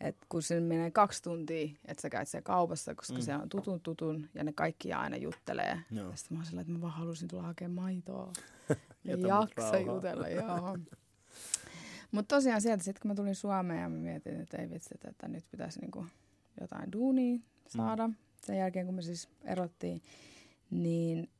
että 0.00 0.26
kun 0.28 0.42
se 0.42 0.60
menee 0.60 0.90
kaksi 0.90 1.22
tuntia, 1.22 1.68
että 1.84 2.00
sä 2.02 2.10
käyt 2.10 2.28
siellä 2.28 2.44
kaupassa, 2.44 2.94
koska 2.94 3.14
Mm. 3.14 3.20
siellä 3.20 3.42
on 3.42 3.48
tutun 3.48 3.80
tutun 3.80 4.28
ja 4.34 4.44
ne 4.44 4.52
kaikki 4.52 4.92
aina 4.92 5.16
juttelee. 5.16 5.80
Joo. 5.90 6.10
Ja 6.10 6.16
sitten 6.16 6.36
mä 6.36 6.40
oon 6.40 6.46
sillä, 6.46 6.60
että 6.60 6.72
mä 6.72 6.80
vaan 6.80 6.92
halusin 6.92 7.28
tulla 7.28 7.42
hakemaan 7.42 7.74
maitoa. 7.84 8.32
ja 9.04 9.16
jaksa 9.28 9.78
jutella, 9.78 10.28
joo. 10.28 10.78
Mutta 12.10 12.36
tosiaan 12.36 12.60
sieltä 12.60 12.84
sitten 12.84 13.02
kun 13.02 13.10
mä 13.10 13.14
tulin 13.14 13.34
Suomeen 13.34 13.82
ja 13.82 13.88
mä 13.88 13.98
mietin, 13.98 14.40
että 14.40 14.56
ei 14.56 14.70
vitsi, 14.70 14.94
että 15.08 15.28
nyt 15.28 15.44
pitäisi 15.50 15.80
niinku 15.80 16.06
jotain 16.60 16.92
duunia 16.92 17.38
saada. 17.68 18.08
Mm. 18.08 18.14
Sen 18.46 18.58
jälkeen 18.58 18.86
kun 18.86 18.94
me 18.94 19.02
siis 19.02 19.28
erottiin, 19.44 20.02
niin 20.70 21.30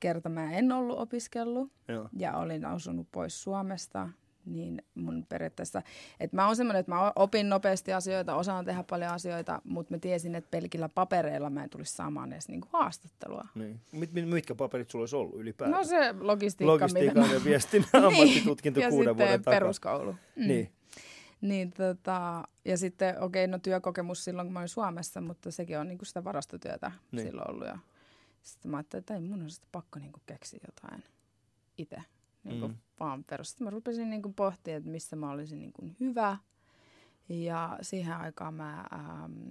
kerta 0.00 0.28
mä 0.28 0.52
en 0.52 0.72
ollut 0.72 0.98
opiskellut 0.98 1.72
Joo. 1.88 2.08
ja 2.18 2.36
olin 2.36 2.64
asunut 2.64 3.08
pois 3.12 3.42
Suomesta, 3.42 4.08
niin 4.46 4.82
mun 4.94 5.26
periaatteessa, 5.28 5.82
että 6.20 6.36
mä 6.36 6.46
oon 6.46 6.56
semmoinen, 6.56 6.80
että 6.80 6.92
mä 6.92 7.12
opin 7.16 7.48
nopeasti 7.48 7.92
asioita, 7.92 8.34
osaan 8.34 8.64
tehdä 8.64 8.82
paljon 8.90 9.10
asioita, 9.12 9.62
mutta 9.64 9.94
mä 9.94 9.98
tiesin, 9.98 10.34
että 10.34 10.50
pelkillä 10.50 10.88
papereilla 10.88 11.50
mä 11.50 11.64
en 11.64 11.70
tulisi 11.70 11.92
saamaan 11.94 12.32
edes 12.32 12.48
niinku 12.48 12.68
haastattelua. 12.72 13.48
Niin. 13.54 13.80
Mit, 13.92 14.12
mit, 14.12 14.28
mitkä 14.28 14.54
paperit 14.54 14.90
sulla 14.90 15.02
olisi 15.02 15.16
ollut 15.16 15.34
ylipäätään? 15.34 15.78
No 15.80 15.84
se 15.84 16.14
logistiikka, 16.20 16.72
Logistiikan 16.72 17.22
mitä 17.22 17.34
ja 17.34 17.44
viestinnän 17.44 18.04
ammattitutkinto 18.06 18.80
ja 18.80 18.88
kuuden 18.90 19.16
vuoden 19.16 19.42
takaa. 19.42 19.52
peruskoulu. 19.60 20.12
Mm. 20.12 20.46
Niin. 20.48 20.72
Niin 21.40 21.72
tota, 21.72 22.48
ja 22.64 22.78
sitten 22.78 23.22
okei, 23.22 23.46
no 23.46 23.58
työkokemus 23.58 24.24
silloin, 24.24 24.46
kun 24.46 24.52
mä 24.52 24.58
olin 24.58 24.68
Suomessa, 24.68 25.20
mutta 25.20 25.50
sekin 25.50 25.78
on 25.78 25.88
niinku 25.88 26.04
sitä 26.04 26.24
varastotyötä 26.24 26.88
Niin. 26.88 26.98
niin. 27.12 27.26
silloin 27.26 27.50
ollut. 27.50 27.66
Ja 27.66 27.78
sitten 28.42 28.70
mä 28.70 28.76
ajattelin, 28.76 29.00
että 29.00 29.14
ei 29.14 29.20
mun 29.20 29.42
on 29.42 29.50
sitten 29.50 29.68
pakko 29.72 29.98
niinku 29.98 30.20
keksiä 30.26 30.60
jotain 30.66 31.04
itse. 31.78 31.96
Niinku 32.44 32.68
Mm. 32.68 32.72
mm. 32.74 32.78
vaan 33.00 33.24
perus. 33.24 33.48
Sitten 33.50 33.64
mä 33.64 33.70
rupesin 33.70 34.10
niinku 34.10 34.32
pohtimaan, 34.32 34.78
että 34.78 34.90
missä 34.90 35.16
mä 35.16 35.30
olisin 35.30 35.58
niinku 35.58 35.82
hyvä. 36.00 36.36
Ja 37.28 37.78
siihen 37.82 38.16
aikaan 38.16 38.54
mä, 38.54 38.84
ähm, 38.92 39.48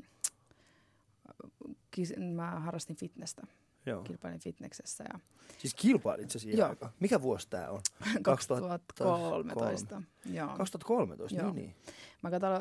kis, 1.91 2.13
mä 2.35 2.51
harrastin 2.59 2.95
fitnessä, 2.95 3.41
Joo. 3.85 4.01
kilpailin 4.03 4.39
fitneksessä 4.39 5.03
ja 5.13 5.19
Siis 5.57 5.73
kilpailit 5.75 6.31
sä 6.31 6.39
siihen 6.39 6.57
Joo. 6.59 6.69
aikaan? 6.69 6.91
Mikä 6.99 7.21
vuosi 7.21 7.47
tää 7.49 7.71
on? 7.71 7.81
2013. 8.21 10.01
Joo. 10.25 10.47
2013, 10.57 11.39
Joo. 11.39 11.51
niin 11.53 11.55
niin. 11.65 11.75
Mä 12.23 12.31
katsoin 12.31 12.53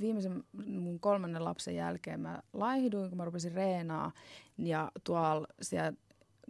viimeisen 0.00 0.44
mun 0.66 1.00
kolmannen 1.00 1.44
lapsen 1.44 1.74
jälkeen 1.74 2.20
mä 2.20 2.42
laihduin, 2.52 3.08
kun 3.08 3.16
mä 3.18 3.24
rupesin 3.24 3.52
reenaa. 3.52 4.12
Ja 4.58 4.92
tuolla 5.04 5.46
siellä, 5.62 5.92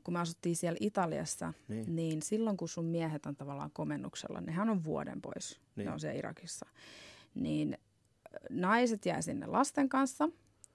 kun 0.05 0.15
me 0.15 0.21
asuttiin 0.21 0.57
siellä 0.57 0.77
Italiassa, 0.81 1.53
Niin. 1.69 1.97
niin. 1.97 2.23
silloin 2.23 2.57
kun 2.57 2.69
sun 2.69 2.85
miehet 2.85 3.27
on 3.27 3.37
tavallaan 3.37 3.71
komennuksella, 3.73 4.41
nehän 4.41 4.71
on 4.71 4.85
vuoden 4.85 5.23
pois, 5.23 5.51
Niin. 5.51 5.63
niin. 5.77 5.87
ne 5.87 5.93
on 5.93 6.01
siellä 6.01 6.19
Irakissa. 6.19 6.67
Niin 7.35 7.79
naiset 8.51 9.07
jää 9.07 9.23
sinne 9.23 9.47
lasten 9.47 9.89
kanssa 9.89 10.29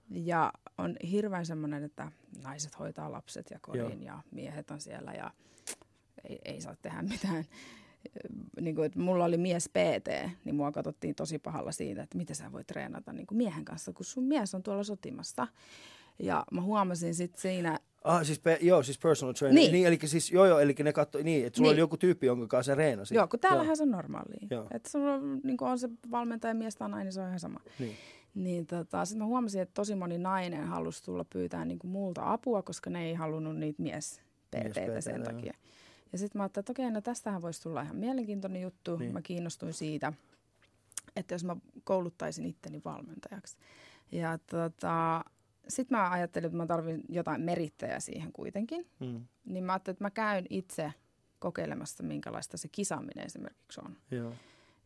ja 0.10 0.54
on 0.78 0.96
hirveän 1.12 1.46
semmoinen, 1.46 1.84
että 1.84 2.12
naiset 2.44 2.80
hoitaa 2.80 3.12
lapset 3.12 3.52
ja 3.52 3.60
kodin 3.62 3.82
Joo. 3.82 4.16
ja 4.16 4.20
miehet 4.32 4.72
on 4.72 4.82
siellä 4.82 5.14
ja 5.14 5.32
ei, 6.30 6.40
ei 6.46 6.62
saa 6.62 6.76
tehdä 6.82 7.02
mitään. 7.02 7.46
Niin 8.62 8.76
kuin, 8.76 8.86
että 8.86 9.00
mulla 9.00 9.26
oli 9.26 9.38
mies 9.38 9.70
PT, 9.70 10.30
niin 10.46 10.56
mua 10.56 10.72
katsottiin 10.72 11.16
tosi 11.16 11.40
pahalla 11.40 11.72
siitä, 11.72 12.04
että 12.04 12.18
miten 12.18 12.36
sä 12.36 12.52
voit 12.52 12.68
treenata 12.68 13.14
niin 13.14 13.28
kuin 13.28 13.38
miehen 13.38 13.66
kanssa, 13.66 13.94
kun 13.94 14.06
sun 14.06 14.24
mies 14.24 14.56
on 14.56 14.64
tuolla 14.64 14.84
sotimassa. 14.84 15.48
Ja 16.20 16.44
mä 16.52 16.62
huomasin 16.62 17.16
sitten 17.16 17.42
siinä, 17.42 17.80
Ah, 18.04 18.26
siis, 18.26 18.40
pe- 18.40 18.58
joo, 18.62 18.84
siis 18.84 18.98
personal 19.00 19.34
trainer. 19.34 19.56
Niin. 19.56 19.72
Niin. 19.72 19.88
eli 19.88 20.00
siis, 20.06 20.32
joo, 20.32 20.46
joo, 20.46 20.60
eli 20.60 20.76
ne 20.84 20.94
katsoi, 20.94 21.24
niin, 21.24 21.46
että 21.48 21.58
sulla 21.58 21.68
Niin. 21.70 21.74
oli 21.76 21.80
joku 21.80 21.98
tyyppi, 21.98 22.26
jonka 22.28 22.48
kanssa 22.48 22.72
sä 22.72 22.76
reenasit. 22.76 23.16
joo, 23.16 23.28
kun 23.28 23.40
täällähän 23.40 23.78
se 23.78 23.84
on 23.84 23.92
normaalia. 23.92 24.48
Joo. 24.52 24.68
Että 24.72 24.90
sulla 24.90 25.14
on, 25.14 25.42
niin 25.44 25.58
on 25.62 25.80
se 25.80 25.90
valmentaja 26.12 26.54
mies 26.54 26.76
tai 26.76 26.90
nainen, 26.90 27.14
se 27.14 27.22
on 27.22 27.28
ihan 27.28 27.40
sama. 27.40 27.60
Niin. 27.80 27.96
Niin 28.36 28.66
tota, 28.68 29.06
sitten 29.06 29.20
mä 29.24 29.26
huomasin, 29.26 29.62
että 29.62 29.74
tosi 29.74 29.96
moni 29.96 30.18
nainen 30.18 30.68
halusi 30.68 31.04
tulla 31.04 31.26
pyytää 31.34 31.66
niin 31.66 31.80
kuin 31.80 31.92
multa 31.92 32.34
apua, 32.34 32.62
koska 32.62 32.90
ne 32.90 33.06
ei 33.06 33.14
halunnut 33.14 33.56
niitä 33.58 33.82
mies 33.82 34.22
PTtä 34.52 35.02
sen 35.02 35.16
joo. 35.16 35.26
takia. 35.26 35.54
Ja 36.12 36.18
sitten 36.18 36.40
mä 36.40 36.44
ajattelin, 36.44 36.64
että 36.64 36.72
okei, 36.72 36.92
no 36.92 37.02
tästähän 37.02 37.42
voisi 37.42 37.62
tulla 37.62 37.82
ihan 37.82 37.96
mielenkiintoinen 37.96 38.62
juttu. 38.62 38.98
Niin. 38.98 39.14
Mä 39.14 39.22
kiinnostuin 39.22 39.74
siitä, 39.74 40.14
että 41.16 41.36
jos 41.36 41.44
mä 41.44 41.56
kouluttaisin 41.84 42.46
itteni 42.46 42.82
valmentajaksi. 42.86 43.58
Ja 44.12 44.38
tota, 44.50 45.24
sitten 45.68 45.98
mä 45.98 46.12
ajattelin, 46.12 46.46
että 46.46 46.58
mä 46.58 46.66
tarvin 46.66 47.04
jotain 47.10 47.42
merittäjää 47.42 48.00
siihen 48.00 48.32
kuitenkin. 48.32 48.88
Mm. 49.00 49.26
Niin 49.46 49.64
mä 49.64 49.74
ajattelin, 49.74 49.96
että 49.96 50.04
mä 50.04 50.12
käyn 50.12 50.46
itse 50.50 50.94
kokeilemassa, 51.40 52.04
minkälaista 52.04 52.58
se 52.58 52.68
kisaaminen 52.68 53.26
esimerkiksi 53.26 53.82
on. 53.86 53.98
Joo. 54.12 54.34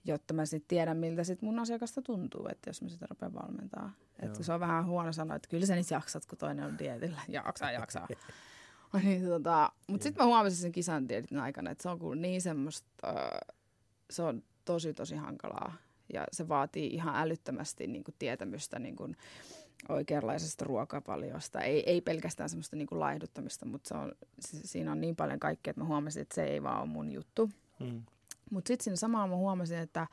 Jotta 0.05 0.33
mä 0.33 0.45
sitten 0.45 0.67
tiedän, 0.67 0.97
miltä 0.97 1.23
sit 1.23 1.41
mun 1.41 1.59
asiakasta 1.59 2.01
tuntuu, 2.01 2.47
että 2.51 2.69
jos 2.69 2.81
mä 2.81 2.89
sitä 2.89 3.05
rupean 3.09 3.33
valmentaa. 3.33 3.91
Että 4.19 4.43
se 4.43 4.53
on 4.53 4.59
vähän 4.59 4.85
huono 4.85 5.13
sanoa, 5.13 5.35
että 5.35 5.49
kyllä 5.49 5.65
sä 5.65 5.75
nyt 5.75 5.91
jaksat, 5.91 6.25
kun 6.25 6.37
toinen 6.37 6.65
on 6.65 6.79
dietillä. 6.79 7.21
Jaksaa, 7.45 7.71
jaksaa. 7.71 8.07
niin, 9.03 9.25
tota, 9.25 9.71
Mutta 9.87 10.03
sitten 10.03 10.23
mä 10.23 10.27
huomasin 10.27 10.59
sen 10.59 10.71
kisan 10.71 11.09
dietin 11.09 11.39
aikana, 11.39 11.71
että 11.71 11.81
se 11.81 11.89
on 11.89 11.99
kyllä 11.99 12.15
niin 12.15 12.41
semmoista, 12.41 12.87
äh, 13.07 13.55
se 14.09 14.21
on 14.23 14.43
tosi 14.65 14.93
tosi 14.93 15.15
hankalaa. 15.15 15.73
Ja 16.13 16.25
se 16.31 16.47
vaatii 16.47 16.87
ihan 16.87 17.15
älyttömästi 17.15 17.87
niin 17.87 18.03
kuin 18.03 18.15
tietämystä 18.19 18.79
niin 18.79 18.95
kuin 18.95 19.17
oikeanlaisesta 19.89 20.65
ruokavaliosta. 20.65 21.61
Ei, 21.61 21.89
ei 21.89 22.01
pelkästään 22.01 22.49
semmoista 22.49 22.75
niin 22.75 22.87
kuin 22.87 22.99
laihduttamista, 22.99 23.65
mutta 23.65 23.87
se 23.87 23.93
on, 23.95 24.11
si- 24.39 24.67
siinä 24.67 24.91
on 24.91 25.01
niin 25.01 25.15
paljon 25.15 25.39
kaikkea, 25.39 25.71
että 25.71 25.81
mä 25.81 25.87
huomasin, 25.87 26.21
että 26.21 26.35
se 26.35 26.43
ei 26.43 26.63
vaan 26.63 26.81
ole 26.81 26.89
mun 26.89 27.11
juttu. 27.11 27.49
Mm. 27.79 28.03
Mutta 28.51 28.67
sitten 28.67 28.83
siinä 28.83 28.95
samalla 28.95 29.27
mä 29.27 29.35
huomasin, 29.35 29.77
että 29.77 30.07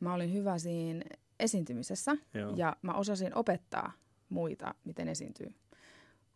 mä 0.00 0.14
olin 0.14 0.32
hyvä 0.32 0.58
siinä 0.58 1.04
esiintymisessä 1.40 2.16
Joo. 2.34 2.52
ja 2.56 2.76
mä 2.82 2.94
osasin 2.94 3.34
opettaa 3.34 3.92
muita, 4.28 4.74
miten 4.84 5.08
esiintyy. 5.08 5.54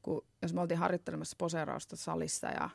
Kun, 0.03 0.25
jos 0.43 0.55
me 0.55 0.61
oltiin 0.61 0.79
harjoittelemassa 0.79 1.37
poseerausta 1.39 1.97
salissa 1.97 2.47
ja 2.47 2.71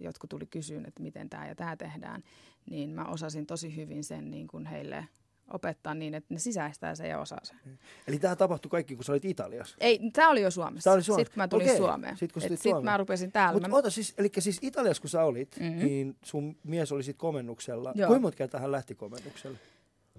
jotkut 0.00 0.30
tuli 0.30 0.46
kysyyn, 0.46 0.86
että 0.86 1.02
miten 1.02 1.30
tämä 1.30 1.48
ja 1.48 1.54
tämä 1.54 1.76
tehdään, 1.76 2.22
niin 2.70 2.90
mä 2.90 3.04
osasin 3.04 3.46
tosi 3.46 3.76
hyvin 3.76 4.04
sen 4.04 4.30
niin 4.30 4.48
kuin 4.48 4.66
heille 4.66 5.08
opettaa 5.50 5.94
niin, 5.94 6.14
että 6.14 6.34
ne 6.34 6.38
sisäistää 6.40 6.94
sen 6.94 7.08
ja 7.08 7.20
osaa 7.20 7.40
sen. 7.42 7.78
Eli 8.08 8.18
tämä 8.18 8.36
tapahtui 8.36 8.70
kaikki, 8.70 8.94
kun 8.96 9.04
sä 9.04 9.12
olit 9.12 9.24
Italiassa. 9.24 9.76
Ei, 9.80 10.10
tämä 10.12 10.30
oli 10.30 10.42
jo 10.42 10.50
Suomessa. 10.50 10.84
Tää 10.90 10.94
oli 10.94 11.02
Suomessa. 11.02 11.24
Sitten 11.24 11.34
kun 11.34 11.40
mä 11.42 11.48
tulin 11.48 11.66
Okei. 11.66 11.76
Suomeen. 11.76 12.16
Sit 12.16 12.32
kun 12.32 12.42
sä 12.42 12.48
tulit 12.48 12.60
Suomeen. 12.62 12.84
mä 12.84 12.96
rupesin 12.96 13.32
täällä. 13.32 13.52
Mutta 13.52 13.68
Mä, 13.68 13.74
oota 13.76 13.90
siis, 13.90 14.14
eli 14.18 14.30
siis 14.38 14.58
Italiassa 14.62 15.00
kun 15.00 15.10
sä 15.10 15.24
olit, 15.24 15.56
Mhm. 15.56 15.64
mm-hmm. 15.68 15.84
niin 15.84 16.16
sun 16.24 16.56
mies 16.64 16.92
oli 16.92 17.02
sit 17.02 17.16
komennuksella. 17.18 17.92
Joo. 17.94 18.06
Kuinka 18.08 18.22
monta 18.22 18.36
kertaa 18.36 18.60
hän 18.60 18.72
lähti 18.72 18.94
komennukselle? 18.94 19.58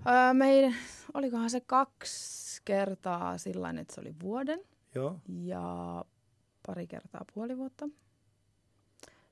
öö, 0.07 0.33
meidän, 0.33 0.75
olikohan 1.13 1.49
se 1.49 1.61
kaksi 1.65 2.61
kertaa 2.65 3.37
sillä 3.37 3.73
että 3.81 3.95
se 3.95 4.01
oli 4.01 4.15
vuoden 4.23 4.59
Joo. 4.95 5.19
ja 5.43 6.05
pari 6.67 6.87
kertaa 6.87 7.25
puoli 7.33 7.57
vuotta. 7.57 7.89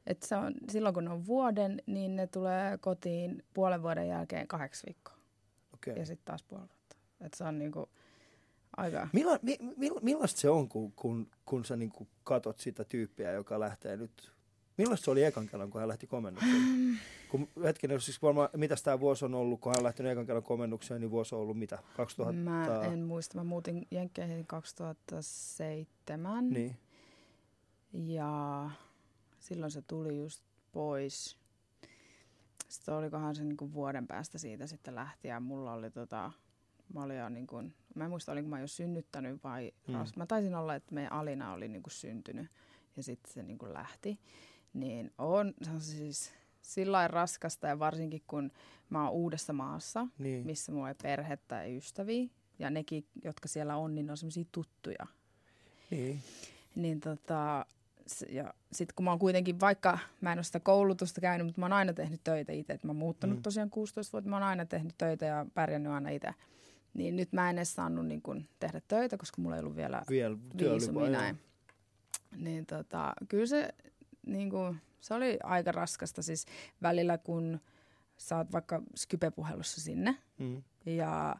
Et 0.07 0.23
se 0.23 0.35
on, 0.35 0.53
silloin 0.71 0.93
kun 0.93 1.05
ne 1.05 1.09
on 1.11 1.25
vuoden, 1.25 1.81
niin 1.85 2.15
ne 2.15 2.27
tulee 2.27 2.77
kotiin 2.77 3.43
puolen 3.53 3.81
vuoden 3.83 4.07
jälkeen 4.07 4.47
kahdeksi 4.47 4.85
viikkoa 4.87 5.12
Okei. 5.83 5.91
ja 5.91 5.95
Okay. 5.95 6.05
sitten 6.05 6.25
taas 6.25 6.43
puoli 6.43 6.63
vuotta. 6.67 6.95
Et 7.21 7.33
se 7.33 7.43
on 7.43 7.59
niinku 7.59 7.89
aika... 8.77 9.07
Milla, 9.13 9.39
mi, 9.41 9.57
mi, 9.77 9.89
millaista 10.01 10.41
se 10.41 10.49
on, 10.49 10.69
kun, 10.69 10.91
kun, 10.91 11.27
kun 11.45 11.65
sä 11.65 11.75
niinku 11.75 12.07
katot 12.23 12.59
sitä 12.59 12.83
tyyppiä, 12.83 13.31
joka 13.31 13.59
lähtee 13.59 13.97
nyt... 13.97 14.31
Millaista 14.77 15.05
se 15.05 15.11
oli 15.11 15.23
ekan 15.23 15.47
kerran, 15.47 15.69
kun 15.69 15.81
hän 15.81 15.87
lähti 15.87 16.07
komennukseen? 16.07 16.63
kun 17.31 17.47
hetkinen, 17.63 18.01
siis 18.01 18.21
varmaan, 18.21 18.49
mitäs 18.57 18.83
tämä 18.83 18.99
vuosi 18.99 19.25
on 19.25 19.35
ollut, 19.35 19.61
kun 19.61 19.71
hän 19.71 19.79
on 19.79 19.83
lähtenyt 19.83 20.11
ekan 20.11 20.25
kerran 20.25 20.43
komennukseen, 20.43 21.01
niin 21.01 21.11
vuosi 21.11 21.35
on 21.35 21.41
ollut 21.41 21.59
mitä? 21.59 21.79
2000? 21.97 22.41
Mä 22.41 22.83
en 22.83 22.99
muista. 22.99 23.37
Mä 23.37 23.43
muutin 23.43 23.87
Jenkkeihin 23.91 24.47
2007 24.47 26.49
Niin. 26.49 26.77
ja 27.93 28.69
silloin 29.39 29.71
se 29.71 29.81
tuli 29.81 30.17
just 30.17 30.43
pois. 30.71 31.37
Sitten 32.73 32.93
olikohan 32.93 33.35
se 33.35 33.43
niinku 33.43 33.73
vuoden 33.73 34.07
päästä 34.07 34.37
siitä 34.37 34.67
sitten 34.67 34.95
lähti 34.95 35.27
ja 35.27 35.39
mulla 35.39 35.73
oli 35.73 35.91
tota, 35.91 36.31
mä 36.93 37.03
olin 37.03 37.17
jo 37.17 37.29
niinku, 37.29 37.61
mä 37.95 38.03
en 38.03 38.09
muista 38.09 38.31
olinko 38.31 38.49
mä 38.49 38.59
jo 38.59 38.67
synnyttänyt 38.67 39.43
vai, 39.43 39.71
Mm. 39.87 39.93
mm. 39.93 39.99
mä 40.15 40.25
taisin 40.25 40.55
olla, 40.55 40.75
että 40.75 40.93
meidän 40.95 41.13
Alina 41.13 41.53
oli 41.53 41.67
niinku 41.67 41.89
syntynyt 41.89 42.47
ja 42.97 43.03
sitten 43.03 43.33
se 43.33 43.43
niinku 43.43 43.73
lähti. 43.73 44.19
Niin 44.73 45.11
on, 45.17 45.53
se 45.61 45.71
on 45.71 45.81
siis 45.81 46.31
sillä 46.61 47.07
raskasta 47.07 47.67
ja 47.67 47.79
varsinkin 47.79 48.21
kun 48.27 48.51
mä 48.89 49.03
oon 49.03 49.11
uudessa 49.11 49.53
maassa, 49.53 50.07
niin. 50.17 50.45
missä 50.45 50.71
mulla 50.71 50.89
ei 50.89 50.95
perhettä 51.03 51.61
ei 51.63 51.77
ystäviä. 51.77 52.27
Ja 52.59 52.69
nekin, 52.69 53.05
jotka 53.23 53.47
siellä 53.47 53.75
on, 53.75 53.95
niin 53.95 54.05
ne 54.05 54.11
on 54.11 54.17
semmoisia 54.17 54.45
tuttuja. 54.51 55.07
niin. 55.91 56.19
Niin 56.75 56.99
tota, 56.99 57.65
ja 58.29 58.53
sitten 58.71 58.95
kun 58.95 59.03
mä 59.03 59.09
oon 59.09 59.19
kuitenkin, 59.19 59.59
vaikka 59.59 59.99
mä 60.21 60.31
en 60.31 60.37
ole 60.37 60.43
sitä 60.43 60.59
koulutusta 60.59 61.21
käynyt, 61.21 61.47
mutta 61.47 61.59
mä 61.61 61.65
oon 61.65 61.73
aina 61.73 61.93
tehnyt 61.93 62.21
töitä 62.23 62.51
itse. 62.53 62.73
Että 62.73 62.87
mä 62.87 62.91
oon 62.91 62.97
muuttanut 62.97 63.37
Mm. 63.37 63.43
tosiaan 63.43 63.69
16 63.69 64.11
vuotta, 64.13 64.29
mä 64.29 64.35
oon 64.35 64.43
aina 64.43 64.65
tehnyt 64.65 64.93
töitä 64.97 65.25
ja 65.25 65.45
pärjännyt 65.53 65.91
aina 65.91 66.09
itse. 66.09 66.33
Niin 66.93 67.15
nyt 67.15 67.33
mä 67.33 67.49
en 67.49 67.57
edes 67.57 67.73
saanut 67.73 68.07
niin 68.07 68.21
kun, 68.21 68.47
tehdä 68.59 68.81
töitä, 68.87 69.17
koska 69.17 69.41
mulla 69.41 69.55
ei 69.55 69.59
ollut 69.61 69.75
vielä 69.75 70.03
Vielä 70.09 70.37
viisumi 70.57 71.09
näin. 71.09 71.39
Niin 72.37 72.65
tota, 72.65 73.13
kyllä 73.29 73.45
se, 73.45 73.69
niin 74.25 74.49
kuin, 74.49 74.77
se 75.01 75.13
oli 75.13 75.39
aika 75.43 75.71
raskasta 75.71 76.21
siis 76.21 76.45
välillä, 76.81 77.17
kun 77.17 77.59
sä 78.17 78.37
oot 78.37 78.51
vaikka 78.51 78.81
Skype-puhelussa 78.95 79.81
sinne 79.81 80.15
Mm. 80.39 80.63
ja 80.85 81.35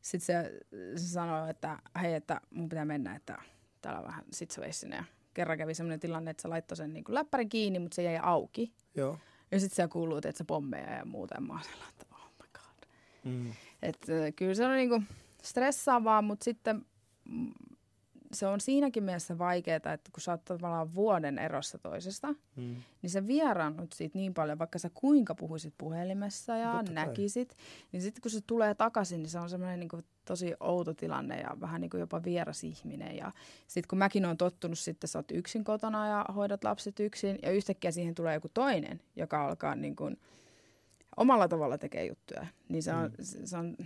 sitten 0.00 0.26
se, 0.26 0.60
se 1.00 1.06
sanoi, 1.08 1.50
että 1.50 1.78
hei, 2.02 2.14
että 2.14 2.40
mun 2.50 2.68
pitää 2.68 2.84
mennä, 2.84 3.16
että 3.16 3.42
täällä 3.80 4.00
on 4.00 4.06
vähän 4.06 4.24
situation 4.32 4.72
sinne. 4.74 4.96
Ja 4.96 5.04
kerran 5.38 5.58
kävi 5.58 5.74
sellainen 5.74 6.00
tilanne, 6.00 6.30
että 6.30 6.42
se 6.42 6.48
laittoi 6.48 6.76
sen 6.76 6.92
niin 6.92 7.04
läppärin 7.08 7.48
kiinni, 7.48 7.78
mutta 7.78 7.94
se 7.94 8.02
jäi 8.02 8.18
auki. 8.22 8.72
Joo. 8.94 9.18
Ja 9.50 9.60
sitten 9.60 9.76
siellä 9.76 9.92
kuuluu, 9.92 10.16
että 10.16 10.32
se 10.32 10.44
pommeja 10.44 10.92
ja 10.92 11.04
muuta. 11.04 11.34
Ja 11.34 11.40
mä 11.40 11.52
oon 11.52 11.62
että 11.88 12.06
oh 12.12 12.30
my 12.42 12.48
god. 12.52 12.88
Mm. 13.24 13.52
Et, 13.82 14.06
kyllä 14.36 14.54
se 14.54 14.66
on 14.66 14.72
niinku 14.76 15.02
stressaavaa, 15.42 16.22
mutta 16.22 16.44
sitten 16.44 16.86
se 18.32 18.46
on 18.46 18.60
siinäkin 18.60 19.04
mielessä 19.04 19.38
vaikeaa, 19.38 19.76
että 19.76 19.98
kun 20.12 20.20
sä 20.20 20.30
oot 20.32 20.44
tavallaan 20.44 20.94
vuoden 20.94 21.38
erossa 21.38 21.78
toisesta, 21.78 22.28
Mm. 22.56 22.76
niin 23.02 23.10
sä 23.10 23.26
vieraannut 23.26 23.92
siitä 23.92 24.18
niin 24.18 24.34
paljon, 24.34 24.58
vaikka 24.58 24.78
sä 24.78 24.90
kuinka 24.94 25.34
puhuisit 25.34 25.74
puhelimessa 25.78 26.56
ja 26.56 26.72
Totta 26.72 26.92
kai. 26.92 27.06
näkisit, 27.06 27.56
niin 27.92 28.02
sitten 28.02 28.22
kun 28.22 28.30
se 28.30 28.40
tulee 28.46 28.74
takaisin, 28.74 29.22
niin 29.22 29.30
se 29.30 29.38
on 29.38 29.50
semmoinen 29.50 29.80
niin 29.80 30.04
tosi 30.28 30.54
outo 30.60 30.94
tilanne 30.94 31.40
ja 31.40 31.56
vähän 31.60 31.80
niin 31.80 31.90
kuin 31.90 32.00
jopa 32.00 32.22
vieras 32.24 32.64
ihminen. 32.64 33.16
Ja 33.16 33.32
sitten 33.66 33.88
kun 33.88 33.98
mäkin 33.98 34.24
olen 34.24 34.36
tottunut, 34.36 34.78
sitten 34.78 35.08
sä 35.08 35.18
oot 35.18 35.30
yksin 35.30 35.64
kotona 35.64 36.08
ja 36.08 36.24
hoidat 36.34 36.64
lapset 36.64 37.00
yksin 37.00 37.38
ja 37.42 37.50
yhtäkkiä 37.50 37.90
siihen 37.90 38.14
tulee 38.14 38.34
joku 38.34 38.48
toinen, 38.54 39.00
joka 39.16 39.44
alkaa 39.44 39.74
niin 39.74 39.96
kuin 39.96 40.18
omalla 41.16 41.48
tavalla 41.48 41.78
tekee 41.78 42.06
juttuja, 42.06 42.46
niin 42.68 42.82
se 42.82 42.92
on, 42.94 43.04
Mm. 43.04 43.24
se, 43.24 43.46
se 43.46 43.56
on 43.56 43.76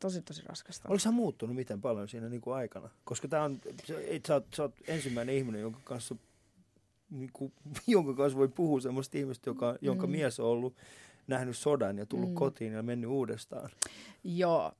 tosi 0.00 0.22
tosi 0.22 0.42
raskasta. 0.46 0.88
Oliko 0.88 0.98
sä 0.98 1.10
muuttunut 1.10 1.56
miten 1.56 1.80
paljon 1.80 2.08
siinä 2.08 2.28
niin 2.28 2.40
kuin 2.40 2.56
aikana? 2.56 2.88
Koska 3.04 3.28
tää 3.28 3.44
on, 3.44 3.60
sä, 3.84 3.94
et, 4.06 4.26
sä, 4.26 4.34
oot, 4.34 4.46
sä 4.56 4.62
oot 4.62 4.74
ensimmäinen 4.88 5.34
ihminen, 5.34 5.60
jonka 5.60 5.80
kanssa, 5.84 6.16
niin 7.10 7.30
kuin, 7.32 7.52
jonka 7.86 8.14
kanssa 8.14 8.38
voi 8.38 8.48
puhua 8.48 8.80
semmoista 8.80 9.18
ihmistä, 9.18 9.50
joka, 9.50 9.76
jonka 9.80 10.06
Mm. 10.06 10.10
mies 10.10 10.40
on 10.40 10.46
ollut 10.46 10.76
nähnyt 11.26 11.56
sodan 11.56 11.98
ja 11.98 12.06
tullut 12.06 12.28
Mm. 12.28 12.34
kotiin 12.34 12.72
ja 12.72 12.82
mennyt 12.82 13.10
uudestaan. 13.10 13.70
Joo. 14.24 14.72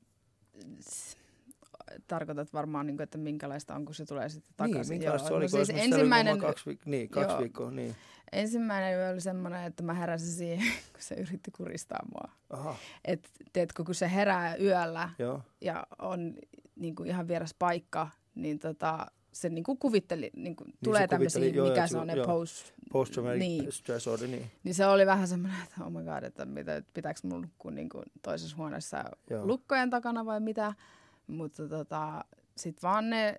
Tarkoitat 2.07 2.53
varmaan, 2.53 2.87
niin 2.87 2.97
kuin, 2.97 3.05
että 3.05 3.19
minkälaista 3.19 3.75
on, 3.75 3.85
kun 3.85 3.95
se 3.95 4.05
tulee 4.05 4.29
sitten 4.29 4.55
takaisin. 4.57 4.91
Niin, 4.93 4.99
minkälaista 5.01 5.29
se 5.29 5.33
Joo. 5.33 5.37
oli, 5.39 5.45
No 5.45 5.49
siis 5.49 5.71
ensimmäinen, 5.71 6.39
kaksi, 6.39 6.71
viik- 6.71 6.83
niin, 6.87 7.09
kaksi 7.09 7.31
joo. 7.31 7.41
viikkoa, 7.41 7.71
niin. 7.71 7.97
ensimmäinen 8.33 8.99
yö 8.99 9.11
oli 9.11 9.21
semmoinen, 9.21 9.65
että 9.65 9.83
mä 9.83 9.95
heräsin 9.95 10.33
siihen, 10.33 10.59
kun 10.93 11.03
se 11.03 11.15
yritti 11.15 11.51
kuristaa 11.51 11.99
mua. 12.13 12.33
Aha, 12.51 12.77
Et, 13.05 13.31
tiedätkö, 13.53 13.85
kun 13.85 13.95
se 13.95 14.11
herää 14.15 14.57
yöllä 14.57 15.11
joo. 15.19 15.43
ja 15.61 15.87
on 15.99 16.35
niin 16.77 16.95
kuin 16.95 17.09
ihan 17.09 17.29
vieras 17.29 17.55
paikka, 17.59 18.09
niin 18.35 18.59
tota, 18.59 19.07
se 19.35 19.49
niin 19.49 19.65
kuin 19.65 19.79
kuvitteli, 19.79 20.31
niin 20.37 20.57
kuin 20.57 20.75
tulee 20.85 21.01
se 21.03 21.07
tämmöisiä, 21.09 21.45
joo, 21.47 21.69
mikä 21.69 21.87
se 21.87 21.99
on 21.99 22.07
ne 22.07 22.13
joo. 22.15 22.27
post, 22.27 22.73
Post-traumatic 22.93 23.39
Niin. 23.39 23.73
stress 23.73 24.09
order, 24.09 24.29
niin. 24.29 24.51
niin 24.65 24.75
se 24.75 24.87
oli 24.87 25.07
vähän 25.07 25.29
semmoinen, 25.29 25.63
että 25.63 25.85
oh 25.85 25.91
my 25.93 26.05
god, 26.05 26.23
että 26.23 26.45
mitä, 26.45 26.83
pitääkö 26.95 27.21
mun 27.25 27.43
nukkua 27.43 27.71
niin 27.71 27.89
kuin 27.89 28.05
toisessa 28.23 28.57
huoneessa 28.57 29.05
Joo. 29.31 29.47
lukkojen 29.47 29.91
takana 29.91 30.25
vai 30.25 30.41
mitä. 30.41 30.75
Mutta 31.27 31.69
tota, 31.69 32.25
sitten 32.57 32.83
vaan 32.83 33.11
ne, 33.11 33.39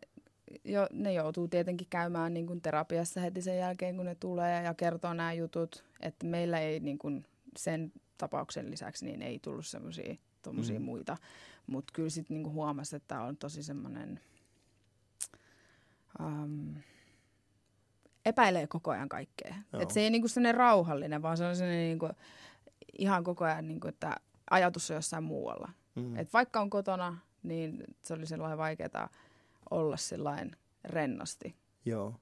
jo, 0.64 0.88
ne 0.94 1.14
joutuu 1.14 1.48
tietenkin 1.48 1.88
käymään 1.90 2.34
niin 2.34 2.48
kuin 2.48 2.62
terapiassa 2.62 3.20
heti 3.22 3.42
sen 3.42 3.58
jälkeen, 3.58 3.96
kun 3.96 4.06
ne 4.06 4.16
tulee 4.16 4.64
ja 4.64 4.74
kertoo 4.74 5.14
nämä 5.14 5.34
jutut. 5.34 5.84
Että 6.02 6.26
meillä 6.26 6.60
ei 6.60 6.80
niin 6.80 6.98
kuin 6.98 7.26
sen 7.58 7.92
tapauksen 8.18 8.72
lisäksi 8.72 9.06
niin 9.06 9.22
ei 9.22 9.40
tullut 9.40 9.66
semmoisia 9.66 10.16
Mm. 10.80 10.82
muita. 10.82 11.18
Mutta 11.68 11.92
kyllä 11.96 12.10
sitten 12.10 12.38
niin 12.38 12.52
huomasi, 12.54 12.96
että 12.96 13.22
on 13.22 13.38
tosi 13.38 13.64
semmoinen... 13.64 14.20
Um, 16.20 16.76
epäilee 18.26 18.68
koko 18.68 18.92
ajan 18.92 19.10
kaikkea. 19.10 19.56
Joo. 19.74 19.82
Et 19.82 19.92
se 19.92 20.00
ei 20.00 20.10
niinku 20.10 20.28
sellainen 20.28 20.56
rauhallinen, 20.56 21.22
vaan 21.22 21.38
se 21.38 21.46
on 21.46 21.56
sellainen 21.56 21.88
niinku, 21.88 22.10
ihan 22.98 23.24
koko 23.24 23.46
ajan, 23.46 23.68
niinku, 23.68 23.88
että 23.88 24.16
ajatus 24.52 24.92
on 24.92 24.96
jossain 24.96 25.24
muualla. 25.24 25.72
Mm. 25.96 26.18
Et 26.18 26.34
vaikka 26.34 26.62
on 26.62 26.70
kotona, 26.70 27.18
niin 27.44 27.84
se 28.02 28.14
oli 28.14 28.26
sellainen 28.26 28.58
vaikeaa 28.58 29.10
olla 29.70 29.98
sellainen 29.98 30.52
rennosti. 30.84 31.56
Joo. 31.86 32.16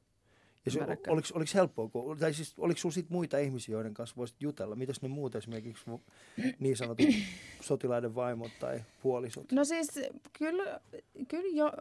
Ja 0.65 0.71
se, 0.71 0.79
oliko, 1.07 1.27
oliko 1.33 1.51
helppoa, 1.53 1.89
kun, 1.89 2.17
tai 2.17 2.33
siis 2.33 2.53
oliko 2.57 2.77
sinulla 2.77 2.93
sit 2.93 3.09
muita 3.09 3.37
ihmisiä, 3.37 3.73
joiden 3.73 3.93
kanssa 3.93 4.15
voisit 4.15 4.41
jutella? 4.41 4.75
Mitäs 4.75 5.01
ne 5.01 5.07
muut 5.07 5.35
esimerkiksi 5.35 5.85
niin 6.59 6.77
sanotut 6.77 7.05
sotilaiden 7.61 8.15
vaimot 8.15 8.51
tai 8.59 8.83
puolisot? 9.03 9.51
No 9.51 9.63
siis 9.63 9.91
kyllä, 10.39 10.79
kyllä, 11.27 11.57
jo, 11.57 11.71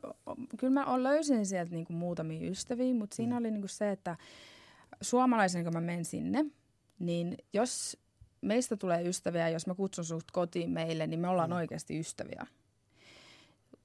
kyllä 0.59 0.73
mä 0.73 1.03
löysin 1.03 1.47
sieltä 1.47 1.73
niinku 1.73 1.93
muutamia 1.93 2.51
ystäviä, 2.51 2.95
mutta 2.95 3.17
siinä 3.17 3.35
Mm. 3.35 3.39
oli 3.39 3.51
niinku 3.51 3.69
se, 3.69 3.91
että 3.91 4.17
suomalaisena 5.01 5.65
kun 5.65 5.73
mä 5.73 5.81
menen 5.81 6.05
sinne, 6.05 6.45
niin 6.99 7.37
jos 7.53 7.97
meistä 8.41 8.77
tulee 8.77 9.09
ystäviä, 9.09 9.49
jos 9.49 9.67
mä 9.67 9.75
kutsun 9.75 10.05
sut 10.05 10.31
kotiin 10.33 10.71
meille, 10.71 11.07
niin 11.07 11.21
me 11.21 11.29
ollaan 11.29 11.51
mm. 11.51 11.57
oikeasti 11.57 11.99
ystäviä. 11.99 12.47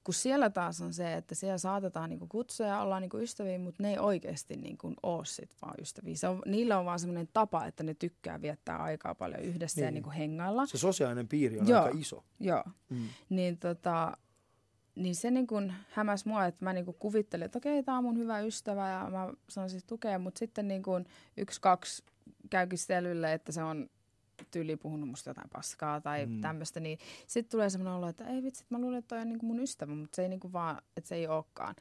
Kun 0.08 0.14
siellä 0.14 0.50
taas 0.50 0.80
on 0.80 0.92
se, 0.92 1.14
että 1.14 1.34
siellä 1.34 1.58
saatetaan 1.58 2.10
niinku 2.10 2.26
kutsua 2.26 2.66
ja 2.66 2.80
ollaan 2.80 3.02
niinku 3.02 3.18
ystäviä, 3.18 3.58
mutta 3.58 3.82
ne 3.82 3.90
ei 3.90 3.98
oikeasti 3.98 4.56
niinku 4.56 4.94
ole 5.02 5.24
sit 5.24 5.50
vaan 5.62 5.74
ystäviä. 5.80 6.14
Se 6.16 6.28
on, 6.28 6.42
niillä 6.46 6.78
on 6.78 6.84
vaan 6.84 6.98
semmoinen 6.98 7.28
tapa, 7.32 7.66
että 7.66 7.82
ne 7.82 7.94
tykkää 7.94 8.42
viettää 8.42 8.76
aikaa 8.76 9.14
paljon 9.14 9.40
yhdessä 9.42 9.80
niin. 9.80 9.84
ja 9.84 9.90
Niin. 9.90 9.94
niinku 9.94 10.10
hengailla. 10.10 10.66
Se 10.66 10.78
sosiaalinen 10.78 11.28
piiri 11.28 11.60
on 11.60 11.68
Joo. 11.68 11.82
aika 11.84 11.98
iso. 11.98 12.24
Joo. 12.40 12.64
Mm. 12.90 13.08
Niin, 13.28 13.58
tota, 13.58 14.16
niin 14.94 15.14
se 15.14 15.30
niin 15.30 15.46
kun 15.46 15.72
hämäs 15.90 16.24
mua, 16.26 16.46
että 16.46 16.64
mä 16.64 16.72
niin 16.72 16.84
kun 16.84 16.94
kuvittelin, 16.98 17.44
että 17.44 17.58
okei, 17.58 17.82
tämä 17.82 17.98
on 17.98 18.04
mun 18.04 18.18
hyvä 18.18 18.40
ystävä 18.40 18.88
ja 18.88 19.08
mä 19.10 19.32
saan 19.48 19.70
siis 19.70 19.84
tukea, 19.84 20.18
mutta 20.18 20.38
sitten 20.38 20.68
niin 20.68 20.82
kun 20.82 21.04
yksi, 21.36 21.60
kaksi 21.60 22.04
käykin 22.50 22.78
selylle, 22.78 23.32
että 23.32 23.52
se 23.52 23.62
on 23.62 23.90
tyyli 24.50 24.76
puhunut 24.76 25.08
musta 25.08 25.30
jotain 25.30 25.50
paskaa 25.52 26.00
tai 26.00 26.26
Mm. 26.26 26.32
mm. 26.32 26.40
tämmöistä, 26.40 26.80
niin 26.80 26.98
sitten 27.26 27.50
tulee 27.50 27.70
semmoinen 27.70 27.94
olo, 27.94 28.08
että 28.08 28.24
ei 28.26 28.42
vitsi, 28.42 28.64
mä 28.70 28.78
luulen, 28.78 28.98
että 28.98 29.08
toi 29.08 29.18
on 29.22 29.28
niin 29.28 29.38
mun 29.42 29.60
ystävä, 29.60 29.94
mutta 29.94 30.16
se 30.16 30.22
ei 30.22 30.28
niin 30.28 30.52
vaan, 30.52 30.82
että 30.96 31.08
se 31.08 31.14
ei 31.14 31.26
olekaan. 31.28 31.74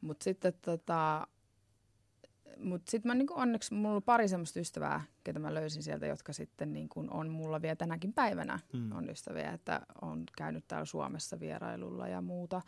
Mutta 0.00 0.24
sitten 0.24 0.52
tota, 0.62 1.26
mutta 2.58 2.90
sitten 2.90 3.10
mä 3.10 3.14
niinku 3.14 3.34
onneksi, 3.36 3.74
mulla 3.74 3.94
oli 3.94 4.00
pari 4.00 4.28
semmoista 4.28 4.60
ystävää, 4.60 5.04
ketä 5.24 5.38
mä 5.38 5.54
löysin 5.54 5.82
sieltä, 5.82 6.06
jotka 6.06 6.32
sitten 6.32 6.72
niinku 6.72 7.04
on 7.10 7.28
mulla 7.30 7.62
vielä 7.62 7.76
tänäkin 7.76 8.12
päivänä 8.12 8.58
Mm. 8.72 8.92
on 8.92 9.10
ystäviä, 9.10 9.52
että 9.52 9.80
on 10.02 10.24
käynyt 10.36 10.64
täällä 10.68 10.84
Suomessa 10.84 11.40
vierailulla 11.40 12.08
ja 12.08 12.20
muuta. 12.20 12.62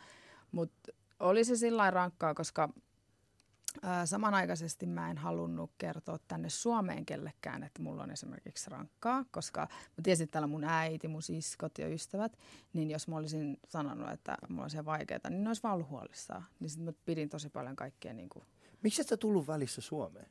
Mutta 0.51 0.91
oli 1.19 1.43
se 1.43 1.55
sillä 1.55 1.91
rankkaa, 1.91 2.33
koska 2.33 2.69
samanaikaisesti 4.05 4.85
mä 4.85 5.11
en 5.11 5.17
halunnut 5.17 5.71
kertoa 5.77 6.19
tänne 6.27 6.49
Suomeen 6.49 7.05
kellekään, 7.05 7.63
että 7.63 7.81
mulla 7.81 8.03
on 8.03 8.11
esimerkiksi 8.11 8.69
rankkaa, 8.69 9.25
koska 9.31 9.61
mä 9.71 10.01
tiesin, 10.03 10.23
että 10.23 10.31
täällä 10.31 10.47
mun 10.47 10.63
äiti, 10.63 11.07
mun 11.07 11.21
siskot 11.21 11.77
ja 11.77 11.87
ystävät, 11.87 12.37
niin 12.73 12.91
jos 12.91 13.07
mä 13.07 13.15
olisin 13.15 13.57
sanonut, 13.67 14.11
että 14.11 14.37
mulla 14.49 14.63
on 14.63 14.69
se 14.69 14.85
vaikeaa, 14.85 15.19
niin 15.29 15.43
ne 15.43 15.49
olisi 15.49 15.63
vaan 15.63 15.73
ollut 15.73 15.89
huolissaan. 15.89 16.45
Niin 16.59 16.69
sitten 16.69 16.85
mä 16.85 16.93
pidin 17.05 17.29
tosi 17.29 17.49
paljon 17.49 17.75
kaikkea 17.75 18.13
niin 18.13 18.29
kuin, 18.29 18.45
Miksi 18.83 19.01
et 19.01 19.07
sä 19.07 19.17
tullut 19.17 19.47
välissä 19.47 19.81
Suomeen? 19.81 20.29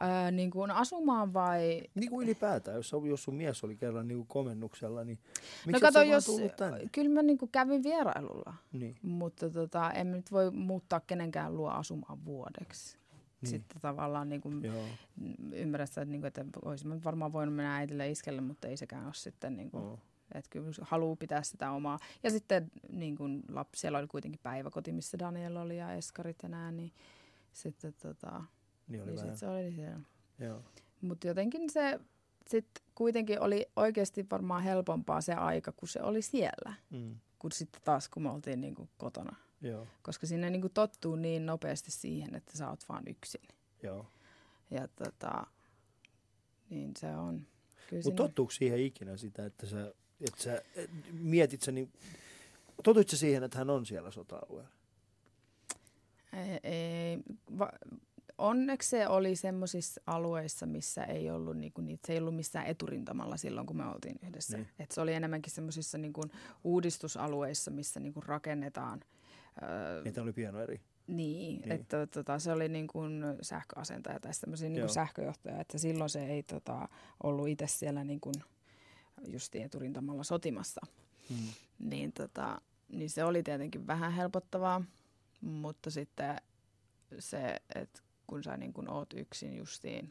Ää, 0.00 0.30
niin 0.30 0.50
kuin 0.50 0.70
asumaan 0.70 1.32
vai... 1.34 1.82
Niin 1.94 2.10
kuin 2.10 2.24
ylipäätään, 2.24 2.76
jos, 2.76 2.92
jos 3.08 3.22
sun 3.22 3.34
mies 3.34 3.64
oli 3.64 3.76
kerran 3.76 4.08
niin 4.08 4.18
kuin 4.18 4.28
komennuksella, 4.28 5.04
niin 5.04 5.18
miksi 5.66 5.72
no 5.72 5.80
kato, 5.80 6.02
jos, 6.02 6.26
tullut 6.26 6.56
tänne? 6.56 6.80
kyllä 6.92 7.10
mä 7.14 7.22
niin 7.22 7.38
kuin 7.38 7.50
kävin 7.50 7.82
vierailulla, 7.82 8.54
Niin. 8.72 8.96
mutta 9.02 9.50
tota, 9.50 9.90
en 9.90 10.12
nyt 10.12 10.32
voi 10.32 10.50
muuttaa 10.50 11.00
kenenkään 11.00 11.56
luo 11.56 11.68
asumaan 11.70 12.24
vuodeksi. 12.24 12.98
Niin. 13.40 13.50
Sitten 13.50 13.80
tavallaan 13.80 14.28
niin 14.28 14.40
kuin, 14.40 14.62
ymmärrän 15.52 15.86
sitä, 15.88 16.02
että, 16.02 16.10
niin 16.10 16.20
kuin, 16.20 16.26
että 16.28 16.44
olisin 16.64 17.04
varmaan 17.04 17.32
voinut 17.32 17.54
mennä 17.54 17.76
äitille 17.76 18.10
iskelle, 18.10 18.40
mutta 18.40 18.68
ei 18.68 18.76
sekään 18.76 19.04
ole 19.04 19.14
sitten, 19.14 19.56
niin 19.56 19.70
kuin, 19.70 19.82
Oo. 19.84 19.98
että 20.34 20.50
kyllä 20.50 20.70
haluaa 20.80 21.16
pitää 21.16 21.42
sitä 21.42 21.70
omaa. 21.70 21.98
Ja 22.22 22.30
sitten 22.30 22.70
niin 22.88 23.16
kuin 23.16 23.42
lapsi, 23.48 23.80
siellä 23.80 23.98
oli 23.98 24.06
kuitenkin 24.06 24.40
päiväkoti, 24.42 24.92
missä 24.92 25.18
Daniel 25.18 25.56
oli 25.56 25.76
ja 25.78 25.92
Eskarit 25.92 26.36
ja 26.42 26.48
nää, 26.48 26.70
niin 26.72 26.92
sitten 27.52 27.94
tota, 28.02 28.44
Niin 28.88 29.02
oli 29.02 29.10
niin 29.10 29.16
vähän. 29.20 29.30
sit 29.30 29.38
se 29.40 29.48
oli 29.48 29.72
siellä. 29.72 30.00
Joo. 30.38 30.62
Mutta 31.00 31.26
jotenkin 31.26 31.70
se 31.70 32.00
sitten 32.46 32.82
kuitenkin 32.94 33.40
oli 33.40 33.66
oikeasti 33.76 34.26
varmaan 34.30 34.62
helpompaa 34.62 35.20
se 35.20 35.34
aika, 35.34 35.72
kun 35.72 35.88
se 35.88 36.02
oli 36.02 36.22
siellä, 36.22 36.74
Mm. 36.90 37.16
kuin 37.38 37.52
sitten 37.52 37.80
taas, 37.84 38.08
kun 38.08 38.22
me 38.22 38.30
oltiin 38.30 38.60
niin 38.60 38.74
kuin 38.74 38.88
kotona. 38.98 39.36
Joo. 39.60 39.86
Koska 40.02 40.26
sinne 40.26 40.50
niin 40.50 40.60
kuin 40.60 40.72
tottuu 40.72 41.16
niin 41.16 41.46
nopeasti 41.46 41.90
siihen, 41.90 42.34
että 42.34 42.58
sä 42.58 42.70
oot 42.70 42.88
vaan 42.88 43.02
yksin. 43.08 43.42
Joo. 43.82 44.06
Ja 44.70 44.88
tota, 44.88 45.46
niin 46.70 46.92
se 46.98 47.16
on. 47.16 47.46
Mutta 48.04 48.10
tottuuko 48.22 48.50
siihen 48.50 48.78
ikinä 48.80 49.16
sitä, 49.16 49.46
että 49.46 49.66
sä, 49.66 49.94
että 50.28 50.42
sä 50.42 50.62
et, 50.76 50.90
mietit 51.12 51.62
sä 51.62 51.72
niin, 51.72 51.92
totuit 52.82 53.08
sä 53.08 53.16
siihen, 53.16 53.42
että 53.42 53.58
hän 53.58 53.70
on 53.70 53.86
siellä 53.86 54.10
sota-alueella? 54.10 54.70
Ei, 56.32 56.60
ei, 56.62 57.18
va, 57.58 57.72
onneksi 58.38 58.88
se 58.88 59.08
oli 59.08 59.36
semmoisissa 59.36 60.00
alueissa, 60.06 60.66
missä 60.66 61.04
ei 61.04 61.30
ollut, 61.30 61.56
niinku, 61.56 61.80
niitä, 61.80 62.06
se 62.06 62.12
ei 62.12 62.18
ollut 62.18 62.36
missään 62.36 62.66
eturintamalla 62.66 63.36
silloin, 63.36 63.66
kun 63.66 63.76
me 63.76 63.86
oltiin 63.86 64.16
yhdessä. 64.26 64.56
Niin. 64.56 64.68
Et 64.78 64.90
se 64.90 65.00
oli 65.00 65.12
enemmänkin 65.14 65.52
semmoisissa 65.52 65.98
niinku, 65.98 66.24
uudistusalueissa, 66.64 67.70
missä 67.70 68.00
niinku, 68.00 68.20
rakennetaan. 68.20 69.00
Öö, 69.62 70.02
Niitä 70.04 70.22
oli 70.22 70.32
pieno 70.32 70.60
eri. 70.60 70.80
niin, 71.06 71.16
Niin. 71.16 71.60
niin, 71.60 71.72
että 71.72 72.06
tota, 72.06 72.38
se 72.38 72.52
oli 72.52 72.68
niin 72.68 72.86
kuin 72.86 73.22
sähköasentaja 73.42 74.20
tai 74.20 74.34
semmoisia 74.34 74.68
niin 74.68 74.80
kuin 74.82 74.94
sähköjohtaja, 74.94 75.60
että 75.60 75.78
silloin 75.78 76.10
se 76.10 76.24
ei 76.26 76.42
tota, 76.42 76.88
ollut 77.22 77.48
itse 77.48 77.66
siellä 77.66 78.04
niin 78.04 78.20
kuin 78.20 78.34
justiin 79.26 79.64
eturintamalla 79.64 80.22
sotimassa. 80.24 80.80
Mm. 81.30 81.36
Niin, 81.78 82.12
tota, 82.12 82.60
niin 82.88 83.10
se 83.10 83.24
oli 83.24 83.42
tietenkin 83.42 83.86
vähän 83.86 84.12
helpottavaa, 84.12 84.84
mutta 85.40 85.90
sitten 85.90 86.36
se, 87.18 87.56
että 87.74 88.00
kun 88.28 88.42
sä 88.44 88.56
niin 88.56 88.72
kuin 88.72 88.90
oot 88.90 89.12
yksin 89.14 89.56
justiin, 89.56 90.08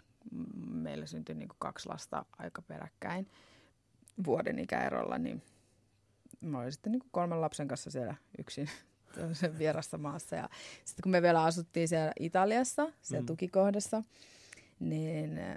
meillä 0.66 1.06
syntyi 1.06 1.36
niin 1.36 1.48
kuin 1.50 1.58
kaksi 1.60 1.90
lasta 1.90 2.26
aika 2.38 2.62
peräkkäin 2.62 3.28
vuoden 4.26 4.60
ikäerolla, 4.60 5.18
niin 5.18 5.42
mä 6.42 6.60
olin 6.60 6.72
sitten 6.72 6.92
niin 6.92 7.00
kuin 7.00 7.12
kolmen 7.12 7.42
lapsen 7.42 7.68
kanssa 7.68 7.92
siellä 7.92 8.16
yksin 8.38 8.70
tämmöisen 9.16 9.58
vierassa 9.60 9.98
maassa. 9.98 10.36
Ja 10.36 10.50
sitten 10.86 11.04
kun 11.04 11.12
me 11.12 11.22
vielä 11.22 11.44
asuttiin 11.44 11.88
siellä 11.88 12.12
Italiassa, 12.20 12.92
siellä 13.02 13.22
Mm. 13.24 13.28
tukikohdassa, 13.28 14.04
niin 14.80 15.38
äh, 15.38 15.56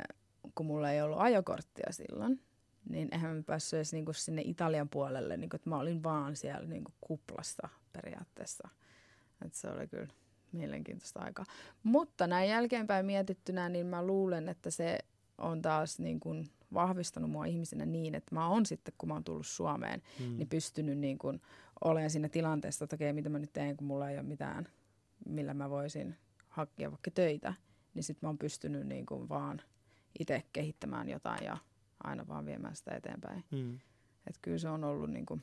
kun 0.55 0.67
mulla 0.67 0.91
ei 0.91 1.03
ollut 1.03 1.19
ajokorttia 1.21 1.93
silloin, 1.93 2.41
niin 2.89 3.09
eihän 3.13 3.37
mä 3.37 3.43
päässyt 3.43 3.77
edes 3.77 3.93
niinku 3.93 4.13
sinne 4.13 4.43
Italian 4.45 4.89
puolelle, 4.89 5.37
niinku, 5.37 5.57
että 5.57 5.71
mä 5.71 5.79
olin 5.79 6.03
vaan 6.03 6.37
siellä 6.37 6.67
niinku 6.69 6.93
kuplassa 7.01 7.69
periaatteessa. 7.93 8.69
Et 9.45 9.55
se 9.55 9.69
oli 9.71 9.87
kyllä 9.89 10.09
mielenkiintoista 10.53 11.21
aikaa. 11.21 11.45
Mutta 11.83 12.27
näin 12.27 12.49
jälkeenpäin 12.51 13.07
mietittynä, 13.07 13.69
niin 13.69 13.87
mä 13.87 14.07
luulen, 14.07 14.49
että 14.49 14.71
se 14.71 14.99
on 15.39 15.63
taas 15.63 15.99
niin 15.99 16.21
kuin 16.21 16.51
vahvistanut 16.75 17.31
mua 17.31 17.45
ihmisenä 17.45 17.87
niin, 17.87 18.15
että 18.15 18.35
mä 18.35 18.49
oon 18.49 18.67
sitten, 18.67 18.95
kun 18.99 19.09
mä 19.09 19.15
oon 19.15 19.25
tullut 19.25 19.47
Suomeen, 19.47 20.03
Mm. 20.21 20.37
niin 20.37 20.49
pystynyt 20.49 20.99
niin 20.99 21.19
kuin 21.19 21.41
olemaan 21.85 22.11
siinä 22.11 22.29
tilanteessa, 22.29 22.85
että 22.85 22.97
okei, 22.97 23.13
mitä 23.13 23.29
mä 23.29 23.39
nyt 23.39 23.53
teen, 23.53 23.77
kun 23.77 23.87
mulla 23.87 24.11
ei 24.11 24.19
ole 24.19 24.27
mitään, 24.27 24.69
millä 25.27 25.55
mä 25.55 25.71
voisin 25.71 26.17
hakea 26.49 26.91
vaikka 26.91 27.11
töitä, 27.11 27.55
niin 27.95 28.03
sitten 28.03 28.27
mä 28.27 28.29
oon 28.29 28.39
pystynyt 28.39 28.87
niin 28.87 29.07
kuin 29.07 29.29
vaan 29.29 29.61
itse 30.19 30.43
kehittämään 30.53 31.09
jotain 31.09 31.45
ja 31.45 31.57
aina 32.05 32.29
vaan 32.29 32.47
viemään 32.47 32.77
sitä 32.77 32.95
eteenpäin. 32.95 33.45
Mm. 33.51 33.75
Että 34.27 34.39
kyllä 34.43 34.59
se 34.59 34.69
on 34.69 34.85
ollut 34.85 35.11
niin 35.11 35.27
kuin, 35.27 35.43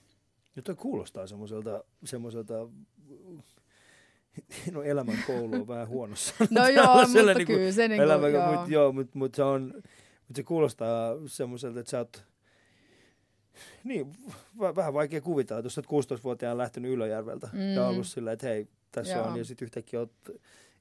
Ja 0.56 0.62
toi 0.62 0.76
kuulostaa 0.76 1.28
semmoiselta, 1.28 1.84
semmoiselta 2.06 2.54
no 4.74 4.84
elämän 4.84 5.18
koulu 5.28 5.56
on 5.56 5.68
vähän 5.68 5.88
huonossa. 5.88 6.34
no 6.50 6.68
joo, 6.68 6.96
mutta 7.08 7.34
niinku 7.34 7.54
kyllä 7.54 7.72
se 7.72 7.88
niin 7.88 8.02
elämä, 8.02 8.22
kuin, 8.22 8.34
joo. 8.34 8.60
Mut, 8.60 8.70
joo, 8.70 8.92
mutta 8.92 9.12
mut 9.20 9.36
se 9.36 9.44
on, 9.44 9.74
mut 10.28 10.36
se 10.36 10.44
kuulostaa 10.44 11.14
semmoiselta, 11.26 11.80
että 11.80 11.90
sä 11.90 11.98
oot, 11.98 12.24
niin, 13.84 14.14
v- 14.60 14.76
vähän 14.76 14.94
vaikea 14.94 15.22
kuvitella, 15.22 15.60
että 15.60 15.66
jos 15.66 15.76
sä 15.76 15.82
oot 15.90 16.06
16-vuotiaana 16.06 16.58
lähtenyt 16.58 16.92
Ylöjärveltä 16.92 17.50
mm. 17.54 17.60
ja 17.76 17.88
ollut 17.88 18.08
sillä, 18.08 18.32
että 18.32 18.48
hei, 18.48 18.68
tässä 18.92 19.14
Joo. 19.14 19.26
on, 19.28 19.38
ja 19.38 19.46
sitten 19.46 19.66
yhtäkkiä 19.66 20.00
oot 20.00 20.14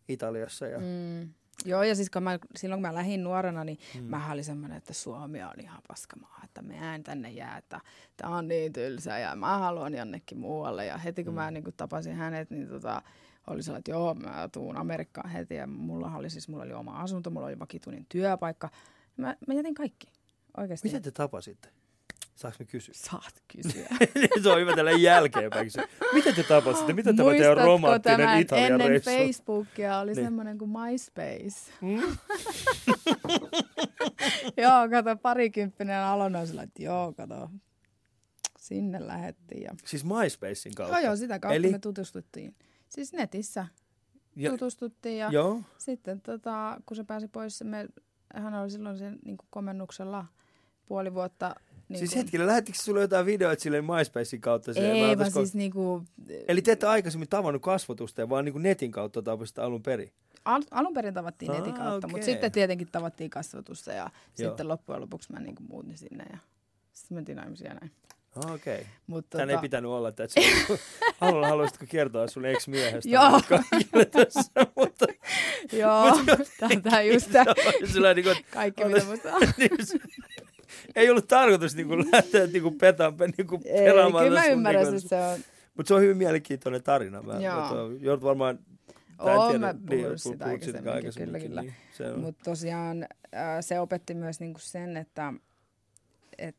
Italiassa. 0.09 0.67
Ja, 0.67 0.79
Mm. 0.79 1.29
Joo, 1.65 1.83
ja 1.83 1.95
siis 1.95 2.11
kun 2.11 2.23
mä, 2.23 2.39
silloin 2.57 2.79
kun 2.83 2.89
mä 2.91 2.95
lähdin 2.95 3.25
nuorena, 3.25 3.65
niin 3.65 3.79
Mm. 3.95 4.03
mä 4.05 4.33
olin 4.33 4.45
semmoinen, 4.45 4.79
että 4.79 4.93
Suomi 4.93 5.43
on 5.43 5.61
ihan 5.63 5.83
paskamaa, 5.89 6.41
että 6.45 6.63
mä 6.63 6.95
en 6.95 7.03
tänne 7.03 7.31
jää, 7.31 7.57
että 7.59 7.81
tää 8.17 8.29
on 8.31 8.49
niin 8.49 8.73
tylsä 8.73 9.19
ja 9.19 9.37
mä 9.37 9.59
haluan 9.59 9.95
jonnekin 9.95 10.39
muualle. 10.39 10.87
Ja 10.87 10.99
heti 10.99 11.25
kun 11.25 11.33
mm. 11.33 11.35
mä 11.35 11.51
niin 11.51 11.65
kun 11.65 11.73
tapasin 11.77 12.15
hänet, 12.15 12.51
niin 12.51 12.69
tota, 12.69 13.03
oli 13.47 13.63
sellainen, 13.63 13.79
että 13.81 13.91
joo, 13.91 14.15
mä 14.15 14.49
tuun 14.53 14.77
Amerikkaan 14.77 15.31
heti. 15.31 15.55
Ja 15.55 15.67
mulla 15.67 16.13
oli 16.17 16.31
siis, 16.31 16.49
mulla 16.49 16.65
oli 16.65 16.73
oma 16.73 17.01
asunto, 17.01 17.31
mulla 17.31 17.47
oli 17.47 17.59
vakituinen 17.59 18.07
työpaikka. 18.09 18.69
Mä, 19.17 19.37
mä 19.47 19.55
jätin 19.55 19.75
kaikki, 19.75 20.07
oikeasti. 20.57 20.89
Miten 20.89 21.03
te 21.03 21.11
tapasitte? 21.11 21.69
Saanko 22.35 22.57
me 22.59 22.65
kysyä? 22.65 22.95
Saat 22.97 23.43
kysyä. 23.57 23.89
se 24.43 24.49
on 24.49 24.61
hyvä 24.61 24.77
tällä 24.77 24.91
jälkeenpäin. 24.91 25.67
kysyä. 25.67 25.85
Miten 26.13 26.35
te 26.35 26.43
tapasitte? 26.43 26.93
Miten 26.93 27.17
tämä 27.17 27.31
teidän 27.31 27.57
romanttinen 27.57 28.19
tämän 28.19 28.41
Italian 28.41 28.73
ennen 28.73 28.89
reissu? 28.89 29.11
Facebookia 29.11 29.99
oli 29.99 30.11
Niin. 30.11 30.17
niin. 30.17 30.27
semmoinen 30.27 30.59
kuin 30.59 30.71
MySpace. 30.71 31.73
Mm? 31.81 32.01
joo, 34.63 34.89
kato, 34.91 35.17
parikymppinen 35.17 35.99
Alona 35.99 36.39
on 36.39 36.47
sillä, 36.47 36.63
että 36.63 36.83
joo, 36.83 37.13
kato, 37.13 37.51
sinne 38.59 39.07
lähettiin. 39.07 39.63
Ja... 39.63 39.75
Siis 39.85 40.05
MySpacein 40.05 40.75
kautta? 40.75 40.99
Joo, 40.99 41.05
joo, 41.07 41.17
sitä 41.17 41.39
kautta 41.39 41.55
Eli... 41.55 41.71
me 41.71 41.79
tutustuttiin. 41.79 42.55
Siis 42.89 43.13
netissä 43.13 43.67
Ja, 44.37 44.51
tutustuttiin 44.51 45.19
ja 45.19 45.29
joo. 45.33 45.61
sitten 45.79 46.21
tota, 46.21 46.81
kun 46.87 46.97
se 46.97 47.05
pääsi 47.05 47.29
pois, 47.29 47.65
me, 47.65 47.89
hän 48.35 48.55
oli 48.55 48.71
silloin 48.71 48.99
sen 48.99 49.19
niin 49.25 49.37
komennuksella 49.51 50.27
puoli 50.87 51.15
vuotta. 51.15 51.55
Niin 51.89 51.99
Siis 51.99 52.11
kuin, 52.11 52.19
hetkellä, 52.23 52.47
lähettikö 52.47 52.79
sulle 52.79 53.01
jotain 53.01 53.27
videoita 53.27 53.63
silleen 53.63 53.85
MySpacein 53.85 54.41
kautta? 54.41 54.73
ei, 54.77 55.03
vaan 55.03 55.19
olisiko- 55.19 55.31
siis 55.41 55.55
niin 55.55 55.73
kuin, 55.73 56.07
Eli 56.49 56.63
te 56.63 56.73
ette 56.73 56.87
aikaisemmin 56.87 57.29
tavannut 57.29 57.63
kasvotusta, 57.63 58.29
vaan 58.29 58.45
niin 58.45 58.53
kuin 58.53 58.63
netin 58.63 58.91
kautta 58.91 59.23
tapasitte 59.23 59.61
alun 59.61 59.83
perin. 59.83 60.13
al, 60.45 60.63
alun 60.71 60.95
perin 60.95 61.15
tavattiin 61.15 61.51
Aa, 61.51 61.59
netin 61.59 61.75
kautta, 61.75 62.07
okei. 62.07 62.11
mutta 62.11 62.25
sitten 62.25 62.53
tietenkin 62.53 62.89
tavattiin 62.93 63.31
kasvatusta 63.31 63.93
ja 63.93 64.11
Joo. 64.39 64.51
sitten 64.51 64.69
loppujen 64.69 65.01
lopuksi 65.01 65.33
mä 65.33 65.41
niin 65.41 65.55
kuin 65.55 65.67
muutin 65.71 65.99
sinne 65.99 66.25
ja 66.33 66.39
sitten 66.93 67.15
mentiin 67.15 67.37
naimisiin 67.37 67.69
ja 67.69 67.75
näin. 67.75 67.93
Okei. 68.37 68.75
Okay. 68.75 68.85
Mut, 69.07 69.31
Tän 69.31 69.41
tota, 69.41 69.53
ei 69.53 69.59
pitänyt 69.59 69.91
olla, 69.91 70.09
että 70.09 70.27
se 70.29 70.41
haluan, 71.21 71.49
haluaisitko 71.49 71.85
kertoa 71.89 72.27
sun 72.27 72.45
ex-miehestä? 72.45 73.11
Joo. 73.11 73.41
Kaikille 73.49 74.05
tässä, 74.05 74.51
mutta 74.77 75.07
Joo, 75.73 76.19
tätä 76.61 77.03
just 77.03 77.33
tää, 77.33 77.45
sillä 77.93 78.15
niin 78.15 78.25
kuin, 78.25 78.37
kaikki 78.51 78.85
mitä 78.85 79.05
musta 79.05 79.35
on. 79.35 79.43
niin, 79.57 79.71
ei 80.97 81.11
ollut 81.11 81.29
tarkoitus 81.29 81.77
niin 81.77 81.89
kuin 81.89 82.09
lähteä 82.13 82.47
niin 82.47 82.63
kuin 82.63 82.79
petaan, 82.79 83.15
niin 83.37 83.47
kuin 83.47 83.63
Ei, 83.65 83.85
pelaamaan. 83.85 84.25
kyllä 84.25 84.41
mä 84.41 84.47
ymmärrän, 84.47 84.85
niin 84.85 84.97
että 84.97 85.09
se 85.09 85.17
on. 85.17 85.39
Mutta 85.77 85.89
se 85.89 85.95
on 85.95 86.01
hyvin 86.01 86.17
mielenkiintoinen 86.17 86.83
tarina. 86.83 87.23
Mä, 87.23 87.41
Joo. 87.41 87.55
mä 87.55 87.97
joudut 88.01 88.25
varmaan... 88.25 88.59
Oon 89.19 89.49
tiedä, 89.49 89.67
mä 89.67 89.73
niin, 89.73 89.87
puhunut 89.87 90.23
puhut 90.25 90.63
sitä 90.63 90.65
siitä 90.65 90.93
aikaisemminkin, 90.93 91.49
kyllä, 91.51 91.63
kyllä. 91.63 92.11
Niin, 92.13 92.21
Mutta 92.21 92.45
tosiaan 92.45 93.03
äh, 93.03 93.57
se 93.61 93.81
opetti 93.81 94.15
myös 94.15 94.41
niinku 94.41 94.61
sen, 94.63 94.97
että 94.97 95.33
et 96.39 96.57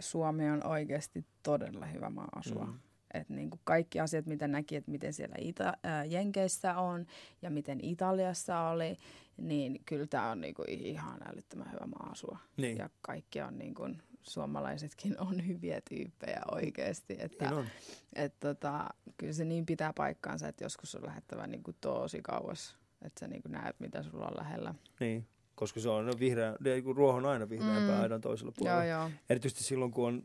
Suomi 0.00 0.50
on 0.50 0.66
oikeasti 0.66 1.24
todella 1.42 1.86
hyvä 1.86 2.10
maa 2.10 2.28
asua. 2.36 2.64
Mm. 2.64 2.78
Että 3.14 3.34
niin 3.34 3.50
kuin 3.50 3.60
kaikki 3.64 4.00
asiat, 4.00 4.26
mitä 4.26 4.48
näki, 4.48 4.76
että 4.76 4.90
miten 4.90 5.12
siellä 5.12 5.36
Ita- 5.38 5.78
ää, 5.82 6.04
Jenkeissä 6.04 6.78
on 6.78 7.06
ja 7.42 7.50
miten 7.50 7.78
Italiassa 7.82 8.60
oli, 8.60 8.96
niin 9.36 9.82
kyllä 9.86 10.06
tämä 10.06 10.30
on 10.30 10.40
niin 10.40 10.54
kuin 10.54 10.68
ihan 10.68 11.18
älyttömän 11.32 11.72
hyvä 11.72 11.86
maa 11.86 12.10
asua. 12.12 12.38
Niin. 12.56 12.76
Ja 12.76 12.90
kaikki 13.02 13.40
on 13.40 13.58
niin 13.58 13.74
kuin, 13.74 14.02
suomalaisetkin 14.22 15.20
on 15.28 15.46
hyviä 15.46 15.80
tyyppejä 15.88 16.40
oikeasti. 16.52 17.16
Että, 17.18 17.50
Niin 17.50 17.70
et 18.16 18.34
tota, 18.40 18.88
kyllä 19.16 19.32
se 19.32 19.44
niin 19.44 19.66
pitää 19.66 19.92
paikkaansa, 19.92 20.48
että 20.48 20.64
joskus 20.64 20.94
on 20.94 21.06
lähettävä 21.06 21.46
niin 21.46 21.62
kuin 21.62 21.76
tosi 21.80 22.22
kauas, 22.22 22.76
että 23.02 23.20
sä 23.20 23.28
niin 23.28 23.42
kuin 23.42 23.52
näet, 23.52 23.80
mitä 23.80 24.02
sulla 24.02 24.26
on 24.26 24.36
lähellä. 24.36 24.74
Niin. 25.00 25.26
Koska 25.56 25.80
se 25.80 25.88
on 25.88 26.10
vihreä, 26.20 26.54
ruoho 26.96 27.18
on 27.18 27.26
aina 27.26 27.48
vihreämpää 27.48 27.96
Mm. 27.96 28.02
aidan 28.02 28.20
toisella 28.20 28.52
puolella. 28.58 28.84
Joo, 28.84 29.00
joo. 29.00 29.10
Erityisesti 29.30 29.64
silloin, 29.64 29.90
kun 29.90 30.08
on, 30.08 30.22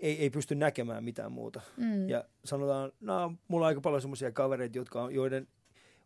ei, 0.00 0.18
ei 0.20 0.30
pysty 0.30 0.54
näkemään 0.54 1.04
mitään 1.04 1.32
muuta. 1.32 1.60
Mm. 1.76 2.08
Ja 2.08 2.24
sanotaan, 2.44 2.92
no, 3.00 3.32
mulla 3.48 3.66
on 3.66 3.68
aika 3.68 3.80
paljon 3.80 4.00
semmoisia 4.02 4.32
kavereita, 4.32 4.78
jotka 4.78 5.02
on, 5.02 5.14
joiden 5.14 5.48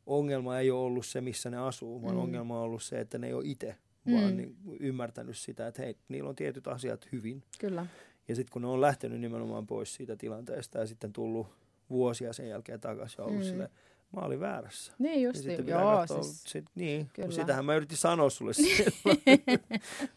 ongelma 0.07 0.59
ei 0.59 0.71
ole 0.71 0.81
ollut 0.81 1.07
se, 1.07 1.21
missä 1.21 1.51
ne 1.51 1.57
asuu, 1.57 2.03
vaan 2.03 2.15
Mm. 2.15 2.21
ongelma 2.21 2.59
on 2.59 2.65
ollut 2.65 2.83
se, 2.83 3.01
että 3.01 3.19
ne 3.19 3.27
ei 3.27 3.33
ole 3.35 3.45
itse 3.47 3.77
Mm. 4.05 4.15
vaan 4.15 4.37
niin, 4.37 4.57
ymmärtänyt 4.81 5.39
sitä, 5.39 5.67
että 5.67 5.83
hei, 5.83 5.97
niillä 6.09 6.29
on 6.31 6.37
tietyt 6.37 6.67
asiat 6.69 7.09
hyvin. 7.13 7.43
Kyllä. 7.61 7.87
Ja 8.29 8.35
sitten 8.37 8.53
kun 8.53 8.63
ne 8.63 8.69
on 8.69 8.81
lähtenyt 8.81 9.21
nimenomaan 9.21 9.67
pois 9.67 9.95
siitä 9.95 10.17
tilanteesta 10.17 10.79
ja 10.79 10.87
sitten 10.87 11.13
tullut 11.13 11.47
vuosia 11.91 12.33
sen 12.33 12.49
jälkeen 12.49 12.81
takaisin 12.81 13.15
ja 13.19 13.25
ollut 13.25 13.39
Mm. 13.41 13.45
mm. 13.45 13.51
silleen, 13.51 13.71
mä 14.17 14.21
olin 14.21 14.41
väärässä. 14.41 14.93
Niin 14.99 15.23
just, 15.23 15.45
pitää 15.47 15.81
joo, 15.81 15.97
katsoa, 15.97 16.23
siis, 16.23 16.43
sit, 16.47 16.65
niin, 16.75 17.11
kyllä. 17.13 17.31
sitähän 17.31 17.65
mä 17.65 17.75
yritin 17.75 17.99
sanoa 17.99 18.31
sulle 18.31 18.53
silloin. 18.63 19.23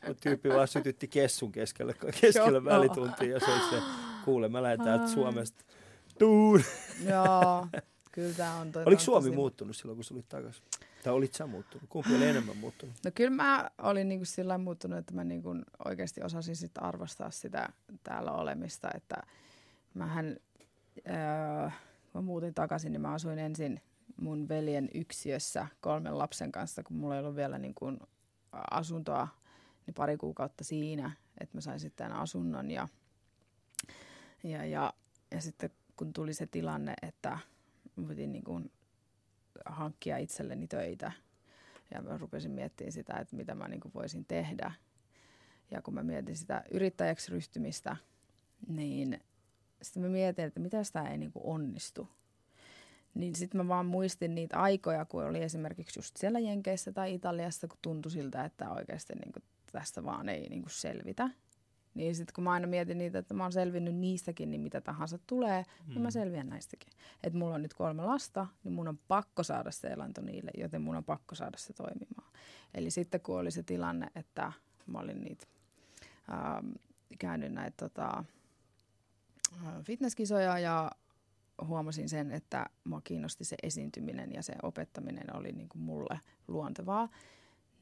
Kun 0.05 0.15
tyyppi 0.21 0.49
vaan 0.49 0.67
sytytti 0.67 1.07
kessun 1.07 1.51
keskellä, 1.51 1.93
keskellä 2.21 2.51
Joo. 2.57 2.65
välituntia 2.65 3.29
ja 3.33 3.39
se 3.39 3.45
oli 3.51 3.69
se, 3.69 3.85
kuule, 4.25 4.49
mä 4.49 4.63
lähden 4.63 4.81
täältä. 4.85 5.07
Suomesta. 5.07 5.63
Tuun. 6.19 6.63
joo, 7.09 7.67
kyllä 8.11 8.33
tämä 8.33 8.55
on 8.55 8.71
toi 8.71 8.83
Oliko 8.85 8.99
tosi- 8.99 9.05
Suomi 9.05 9.31
muuttunut 9.31 9.75
silloin, 9.75 9.97
kun 9.97 10.03
sä 10.03 10.13
olit 10.13 10.29
takaisin? 10.29 10.63
Tai 11.03 11.13
olit 11.13 11.33
sä 11.33 11.47
muuttunut? 11.47 11.89
Kumpi 11.89 12.15
oli 12.15 12.25
enemmän 12.27 12.57
muuttunut? 12.57 12.95
No 13.05 13.11
kyllä 13.15 13.29
mä 13.29 13.69
olin 13.77 14.09
niinku 14.09 14.25
sillä 14.25 14.57
muuttunut, 14.57 14.99
että 14.99 15.13
mä 15.13 15.23
niinku 15.23 15.55
oikeasti 15.85 16.23
osasin 16.23 16.55
sit 16.55 16.71
arvostaa 16.77 17.31
sitä 17.31 17.69
täällä 18.03 18.31
olemista, 18.31 18.89
että 18.95 19.15
mähän, 19.93 20.37
öö, 21.09 21.69
mä 22.13 22.21
muutin 22.21 22.53
takaisin, 22.53 22.91
niin 22.91 23.01
mä 23.01 23.13
asuin 23.13 23.39
ensin 23.39 23.81
mun 24.21 24.49
veljen 24.49 24.89
yksiössä 24.93 25.67
kolmen 25.81 26.17
lapsen 26.17 26.51
kanssa, 26.51 26.83
kun 26.83 26.97
mulla 26.97 27.15
ei 27.15 27.21
ollut 27.21 27.35
vielä 27.35 27.57
niinku 27.57 27.85
asuntoa, 28.71 29.27
niin 29.85 29.93
pari 29.93 30.17
kuukautta 30.17 30.63
siinä, 30.63 31.11
että 31.41 31.57
mä 31.57 31.61
sain 31.61 31.79
sitten 31.79 32.11
asunnon 32.11 32.71
ja, 32.71 32.87
ja, 34.43 34.65
ja, 34.65 34.93
ja 35.31 35.41
sitten 35.41 35.69
kun 35.97 36.13
tuli 36.13 36.33
se 36.33 36.45
tilanne, 36.45 36.93
että 37.01 37.39
mä 37.95 38.07
piti 38.07 38.27
niinku 38.27 38.61
hankkia 39.65 40.17
itselleni 40.17 40.67
töitä, 40.67 41.11
ja 41.93 42.01
mä 42.01 42.17
rupesin 42.17 42.51
miettimään 42.51 42.91
sitä, 42.91 43.13
että 43.13 43.35
mitä 43.35 43.55
mä 43.55 43.67
niin 43.67 43.81
voisin 43.93 44.25
tehdä. 44.25 44.71
Ja 45.71 45.81
kun 45.81 45.93
mä 45.93 46.03
mietin 46.03 46.37
sitä 46.37 46.63
yrittäjäksi 46.71 47.31
ryhtymistä, 47.31 47.97
niin 48.67 49.19
sitten 49.83 50.03
mä 50.03 50.09
mietin, 50.09 50.45
että 50.45 50.59
mitä 50.59 50.83
sitä 50.83 51.03
ei 51.03 51.17
niin 51.17 51.31
onnistu. 51.35 52.07
Niin 53.13 53.35
sitten 53.35 53.61
mä 53.61 53.67
vaan 53.67 53.85
muistin 53.85 54.35
niitä 54.35 54.59
aikoja, 54.59 55.05
kun 55.05 55.25
oli 55.25 55.43
esimerkiksi 55.43 55.99
just 55.99 56.17
siellä 56.17 56.39
Jenkeissä 56.39 56.91
tai 56.91 57.13
Italiassa, 57.13 57.67
kun 57.67 57.77
tuntui 57.81 58.11
siltä, 58.11 58.45
että 58.45 58.69
oikeasti 58.69 59.13
niin 59.13 59.43
tästä 59.71 60.03
vaan 60.03 60.29
ei 60.29 60.49
niin 60.49 60.63
selvitä. 60.67 61.29
Niin 61.93 62.15
sitten 62.15 62.33
kun 62.33 62.43
mä 62.43 62.51
aina 62.51 62.67
mietin 62.67 62.97
niitä, 62.97 63.19
että 63.19 63.33
mä 63.33 63.43
oon 63.43 63.51
selvinnyt 63.51 63.95
niistäkin, 63.95 64.51
niin 64.51 64.61
mitä 64.61 64.81
tahansa 64.81 65.19
tulee, 65.27 65.63
mm. 65.63 65.89
niin 65.89 66.01
mä 66.01 66.11
selviän 66.11 66.49
näistäkin. 66.49 66.93
Että 67.23 67.39
mulla 67.39 67.55
on 67.55 67.61
nyt 67.61 67.73
kolme 67.73 68.03
lasta, 68.03 68.47
niin 68.63 68.73
mun 68.73 68.87
on 68.87 68.99
pakko 69.07 69.43
saada 69.43 69.71
se 69.71 69.87
elanto 69.87 70.21
niille, 70.21 70.51
joten 70.57 70.81
mun 70.81 70.95
on 70.95 71.03
pakko 71.03 71.35
saada 71.35 71.57
se 71.57 71.73
toimimaan. 71.73 72.31
Eli 72.73 72.91
sitten 72.91 73.21
kun 73.21 73.39
oli 73.39 73.51
se 73.51 73.63
tilanne, 73.63 74.07
että 74.15 74.53
mä 74.87 74.99
olin 74.99 75.21
niitä 75.21 75.47
ähm, 76.31 76.71
käynyt 77.19 77.53
näitä 77.53 77.77
tota, 77.77 78.23
fitnesskisoja 79.83 80.59
ja 80.59 80.91
huomasin 81.67 82.09
sen, 82.09 82.31
että 82.31 82.65
mua 82.83 83.01
kiinnosti 83.03 83.43
se 83.43 83.55
esiintyminen 83.63 84.33
ja 84.33 84.43
se 84.43 84.53
opettaminen 84.63 85.35
oli 85.35 85.51
niin 85.51 85.69
kuin 85.69 85.81
mulle 85.81 86.19
luontevaa, 86.47 87.09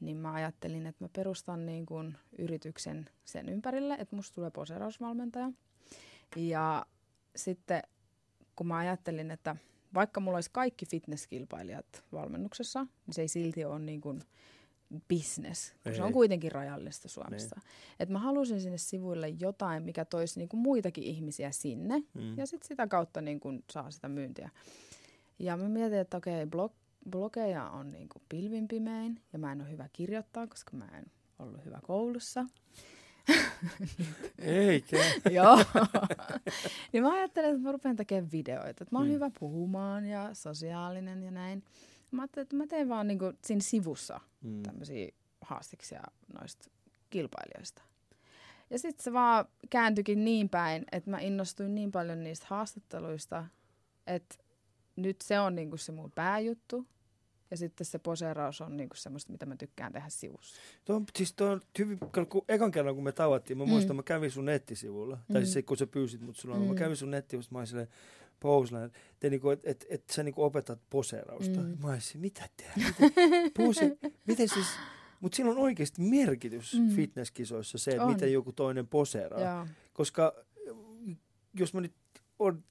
niin 0.00 0.16
mä 0.16 0.32
ajattelin, 0.32 0.86
että 0.86 1.04
mä 1.04 1.08
perustan 1.08 1.66
niin 1.66 1.86
kuin 1.86 2.16
yrityksen 2.38 3.10
sen 3.24 3.48
ympärille, 3.48 3.94
että 3.94 4.16
musta 4.16 4.34
tulee 4.34 4.50
poseerausvalmentaja. 4.50 5.50
Ja 6.36 6.86
sitten 7.36 7.82
kun 8.56 8.66
mä 8.66 8.76
ajattelin, 8.76 9.30
että 9.30 9.56
vaikka 9.94 10.20
mulla 10.20 10.36
olisi 10.36 10.50
kaikki 10.52 10.86
fitnesskilpailijat 10.86 12.04
valmennuksessa, 12.12 12.86
niin 13.06 13.14
se 13.14 13.22
ei 13.22 13.28
silti 13.28 13.64
ole 13.64 13.78
niin 13.78 14.00
kuin 14.00 14.22
business, 15.14 15.74
kun 15.82 15.94
se 15.94 16.02
on 16.02 16.06
Ei. 16.08 16.12
kuitenkin 16.12 16.52
rajallista 16.52 17.08
Suomessa. 17.08 17.60
Et 18.00 18.08
mä 18.08 18.18
halusin 18.18 18.60
sinne 18.60 18.78
sivuille 18.78 19.28
jotain, 19.28 19.82
mikä 19.82 20.04
toisi 20.04 20.38
niin 20.38 20.48
kuin 20.48 20.60
muitakin 20.60 21.04
ihmisiä 21.04 21.50
sinne, 21.50 22.02
Mm. 22.14 22.38
ja 22.38 22.46
sitten 22.46 22.68
sitä 22.68 22.86
kautta 22.86 23.20
niin 23.20 23.40
kuin 23.40 23.64
saa 23.70 23.90
sitä 23.90 24.08
myyntiä. 24.08 24.50
Ja 25.38 25.56
mä 25.56 25.68
mietin, 25.68 25.98
että 25.98 26.16
okei, 26.16 26.46
blog, 26.46 26.72
blogeja 27.10 27.70
on 27.70 27.90
niin 27.90 28.08
kuin 28.08 28.22
pilvin 28.28 28.68
pimein, 28.68 29.20
ja 29.32 29.38
mä 29.38 29.52
en 29.52 29.60
ole 29.60 29.70
hyvä 29.70 29.88
kirjoittaa, 29.92 30.46
koska 30.46 30.76
mä 30.76 30.88
en 30.98 31.04
ollut 31.38 31.64
hyvä 31.64 31.78
koulussa. 31.82 32.44
Eikä. 34.38 34.96
Joo. 35.30 35.58
niin 36.92 37.02
mä 37.02 37.12
ajattelin, 37.12 37.50
että 37.50 37.62
mä 37.62 37.72
rupean 37.72 37.96
tekemään 37.96 38.32
videoita. 38.32 38.68
Että 38.70 38.86
mä 38.90 38.98
oon 38.98 39.08
Mm. 39.08 39.12
hyvä 39.14 39.30
puhumaan 39.40 40.06
ja 40.06 40.30
sosiaalinen 40.32 41.22
ja 41.22 41.30
näin. 41.30 41.62
Mä 42.12 42.22
ajattelin, 42.22 42.42
että 42.44 42.56
mä 42.56 42.66
teen 42.66 42.88
vaan 42.88 43.06
niinku 43.06 43.32
siinä 43.44 43.60
sivussa 43.62 44.20
Mm. 44.42 44.62
tämmöisiä 44.62 45.08
haastiksia 45.40 46.02
noista 46.40 46.70
kilpailijoista. 47.10 47.82
Ja 48.70 48.78
sitten 48.78 49.04
se 49.04 49.12
vaan 49.12 49.44
kääntyikin 49.70 50.24
niin 50.24 50.48
päin, 50.48 50.84
että 50.92 51.10
mä 51.10 51.18
innostuin 51.20 51.74
niin 51.74 51.92
paljon 51.92 52.24
niistä 52.24 52.46
haastatteluista, 52.48 53.46
että 54.06 54.34
nyt 54.96 55.20
se 55.20 55.40
on 55.40 55.54
niinku 55.54 55.76
se 55.76 55.92
mun 55.92 56.12
pääjuttu. 56.14 56.86
Ja 57.50 57.56
sitten 57.56 57.84
se 57.84 57.98
poseeraus 57.98 58.60
on 58.60 58.76
niinku 58.76 58.96
semmoista, 58.96 59.32
mitä 59.32 59.46
mä 59.46 59.56
tykkään 59.56 59.92
tehdä 59.92 60.08
sivussa. 60.08 60.60
Tuo 60.84 60.96
on, 60.96 61.04
siis 61.16 61.34
tuo 61.34 61.46
on 61.50 61.60
hyvin, 61.78 61.98
kun 62.28 62.44
ekan 62.48 62.70
kerran 62.70 62.94
kun 62.94 63.04
me 63.04 63.12
tavattiin, 63.12 63.58
mä 63.58 63.64
Mm. 63.64 63.70
muistan, 63.70 63.96
mä 63.96 64.02
kävin 64.02 64.30
sun 64.30 64.44
nettisivulla, 64.44 65.16
mm. 65.16 65.32
tai 65.32 65.40
Mm. 65.42 65.44
siis 65.44 65.52
se, 65.54 65.62
kun 65.62 65.76
sä 65.76 65.86
pyysit 65.86 66.20
mut 66.20 66.36
sulla, 66.36 66.56
mm. 66.56 66.62
Mm. 66.62 66.68
mä 66.68 66.74
kävin 66.74 66.96
sun 66.96 67.10
nettisivulla, 67.10 67.48
mä 67.50 67.58
olin 67.58 67.66
silleen, 67.66 67.88
Pouslan, 68.42 68.84
että 69.12 69.30
niinku, 69.30 69.50
et, 69.50 69.60
et, 69.64 69.86
et 69.90 70.04
sä 70.10 70.22
niinku 70.22 70.42
opetat 70.42 70.78
poseerausta. 70.90 71.60
Mm. 71.60 71.76
Mä 71.82 71.88
olisin, 71.92 72.20
mitä 72.20 72.48
tehdä? 72.56 72.94
Pose, 73.56 73.96
miten 74.28 74.48
siis, 74.48 74.66
mutta 75.20 75.36
sillä 75.36 75.50
on 75.50 75.58
oikeasti 75.58 76.02
merkitys 76.02 76.74
mm. 76.80 76.88
Fitnesskisoissa 76.88 77.78
se, 77.78 77.90
että 77.90 78.04
On. 78.04 78.12
miten 78.12 78.32
joku 78.32 78.52
toinen 78.52 78.86
poseeraa. 78.88 79.40
Joo. 79.56 79.66
Koska 79.92 80.34
jos 81.54 81.74
mä 81.74 81.80
nyt 81.80 81.94
on 82.38 82.64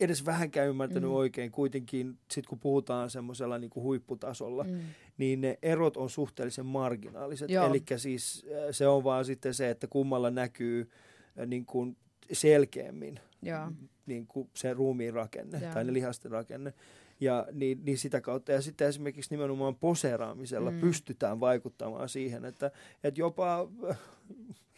edes 0.00 0.24
vähänkään 0.26 0.68
ymmärtänyt 0.68 1.10
mm. 1.10 1.14
Oikein, 1.16 1.50
kuitenkin 1.52 2.18
sit 2.30 2.46
kun 2.46 2.58
puhutaan 2.60 3.10
semmoisella 3.10 3.58
niinku 3.58 3.82
huipputasolla, 3.82 4.64
Mm. 4.64 4.80
niin 5.18 5.40
ne 5.40 5.58
erot 5.62 5.96
on 5.96 6.10
suhteellisen 6.10 6.66
marginaaliset. 6.66 7.50
Eli 7.50 7.82
siis 7.96 8.46
äh, 8.52 8.58
se 8.70 8.86
on 8.88 9.04
vaan 9.04 9.24
sitten 9.24 9.54
se, 9.54 9.70
että 9.70 9.86
kummalla 9.86 10.30
näkyy 10.30 10.90
äh, 11.40 11.46
niin 11.46 11.66
kuin 11.66 11.96
selkeämmin 12.32 13.20
Joo. 13.42 13.72
niin 14.06 14.26
kuin 14.26 14.50
se 14.54 14.72
ruumiin 14.74 15.14
rakenne 15.14 15.58
Joo. 15.58 15.72
tai 15.74 15.84
ne 15.84 15.92
lihasten 15.92 16.30
rakenne. 16.30 16.74
Ja 17.20 17.46
niin, 17.52 17.84
niin 17.84 17.98
sitä 17.98 18.20
kautta, 18.20 18.52
ja 18.52 18.60
sitten 18.60 18.88
esimerkiksi 18.88 19.34
nimenomaan 19.34 19.74
poseeraamisella 19.76 20.70
mm. 20.70 20.80
Pystytään 20.80 21.40
vaikuttamaan 21.40 22.08
siihen, 22.08 22.44
että, 22.44 22.70
että 23.04 23.20
jopa 23.20 23.68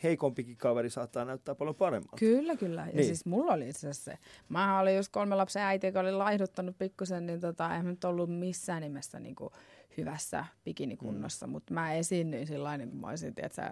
heikompikin 0.03 0.57
kaveri 0.57 0.91
saattaa 0.91 1.25
näyttää 1.25 1.55
paljon 1.55 1.75
paremmalta. 1.75 2.17
Kyllä, 2.19 2.57
kyllä. 2.57 2.81
Ja 2.87 2.93
Niin. 2.93 3.05
siis 3.05 3.27
mulla 3.27 3.53
oli 3.53 3.69
itse 3.69 3.89
asiassa 3.89 4.11
se. 4.11 4.19
Mä 4.49 4.81
olin 4.81 4.97
just 4.97 5.13
kolme 5.13 5.35
lapsen 5.35 5.63
äiti, 5.63 5.87
joka 5.87 6.01
oli 6.01 6.13
laihduttanut 6.13 6.79
pikkusen, 6.79 7.27
niin 7.27 7.41
tota, 7.41 7.75
en 7.77 7.85
nyt 7.87 8.05
ollut 8.05 8.39
missään 8.39 8.83
nimessä 8.83 9.21
niin 9.21 9.35
kuin 9.35 9.51
hyvässä 9.97 10.45
bikinikunnossa, 10.65 11.47
mm. 11.47 11.51
mutta 11.51 11.75
mä 11.75 11.95
esiinnyin 11.95 12.47
sillä 12.47 12.65
lailla, 12.65 12.79
niin 12.79 12.91
kuin 12.91 13.01
mä 13.01 13.09
olisin, 13.09 13.35
tiedätkö. 13.35 13.63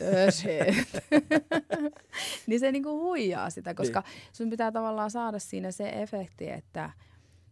niin 2.46 2.60
se 2.60 2.72
niin 2.72 2.82
kuin 2.82 3.02
huijaa 3.02 3.50
sitä, 3.50 3.74
koska 3.74 4.00
niin. 4.00 4.20
sun 4.32 4.50
pitää 4.50 4.72
tavallaan 4.72 5.10
saada 5.10 5.38
siinä 5.38 5.70
se 5.70 5.88
efekti, 5.88 6.50
että 6.50 6.90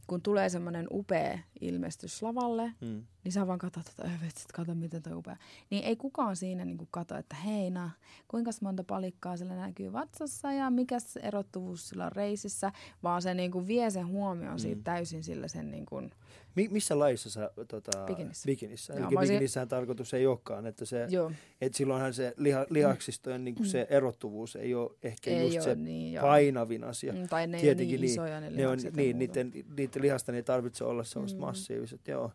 kun 0.07 0.23
tulee 0.23 0.49
semmoinen 0.49 0.87
upea 0.91 1.39
ilmestys 1.61 2.23
lavalle, 2.23 2.73
Mm. 2.81 3.03
Niin 3.25 3.33
sä 3.33 3.47
vaan 3.47 3.59
katsot, 3.59 3.87
että 3.89 4.03
"Ei 4.05 4.27
vitsit, 4.27 4.53
kato 4.53 4.75
miten 4.75 5.03
toi 5.03 5.13
upea. 5.15 5.37
Niin 5.71 5.85
ei 5.85 5.97
kukaan 5.97 6.37
siinä 6.37 6.65
niin 6.65 6.89
kato, 6.91 7.17
että 7.17 7.37
hei 7.37 7.71
na, 7.71 7.91
kuinka 8.29 8.51
monta 8.63 8.85
palikkaa 8.85 9.37
sillä 9.37 9.55
näkyy 9.57 9.93
vatsassa 9.93 10.53
ja 10.53 10.71
mikä 10.71 10.97
erottuvuus 11.23 11.89
sillä 11.89 12.05
on 12.07 12.13
reisissä, 12.13 12.73
vaan 13.03 13.23
se 13.23 13.35
niin 13.35 13.51
kuin 13.51 13.67
vie 13.67 13.91
sen 13.91 14.07
huomioon 14.07 14.59
siitä 14.59 14.77
Mm. 14.81 14.85
täysin 14.85 15.23
sillä 15.25 15.49
sen 15.49 15.71
niin 15.71 15.87
kuin, 15.87 16.11
Mi- 16.57 16.69
missä 16.71 16.99
laissa 16.99 17.31
sä 17.31 17.51
tota, 17.69 18.05
Bikinissä. 18.07 18.47
bikinissä. 18.47 18.93
Joo, 18.95 19.09
Eli 19.09 19.17
olisin- 19.17 19.35
bikinissähän 19.35 19.69
tarkoitus 19.69 20.15
ei 20.15 20.27
olekaan, 20.27 20.67
että 20.67 20.85
se, 20.85 21.07
joo, 21.11 21.33
et 21.61 21.75
silloinhan 21.75 22.15
se 22.15 22.35
liha, 22.37 22.67
lihaksistojen 22.71 23.45
niin 23.45 23.65
se 23.67 23.87
erottuvuus 23.91 24.57
ei 24.57 24.75
ole 24.75 24.91
ehkä 25.03 25.31
Mm. 25.31 25.37
ei 25.37 25.43
just 25.55 25.57
ole 25.57 25.65
se 25.65 25.75
niin 25.75 26.13
joo. 26.13 26.23
painavin 26.27 26.85
asia. 26.85 27.13
Mm, 27.13 27.29
Tai 27.29 27.47
ne 27.47 27.59
ei 27.59 27.69
ole 27.69 27.75
niin 27.75 27.89
niin. 27.89 28.05
isoja 28.05 28.41
ne, 28.41 28.51
Ne 28.51 28.69
on, 28.69 28.79
niin, 28.97 29.19
niiden, 29.19 29.53
niiden 29.77 30.03
lihasta 30.03 30.33
ei 30.33 30.43
tarvitse 30.43 30.85
olla 30.85 31.05
sellaiset 31.05 31.39
Mm. 31.39 31.45
massiiviset. 31.45 32.09
Joo, 32.09 32.33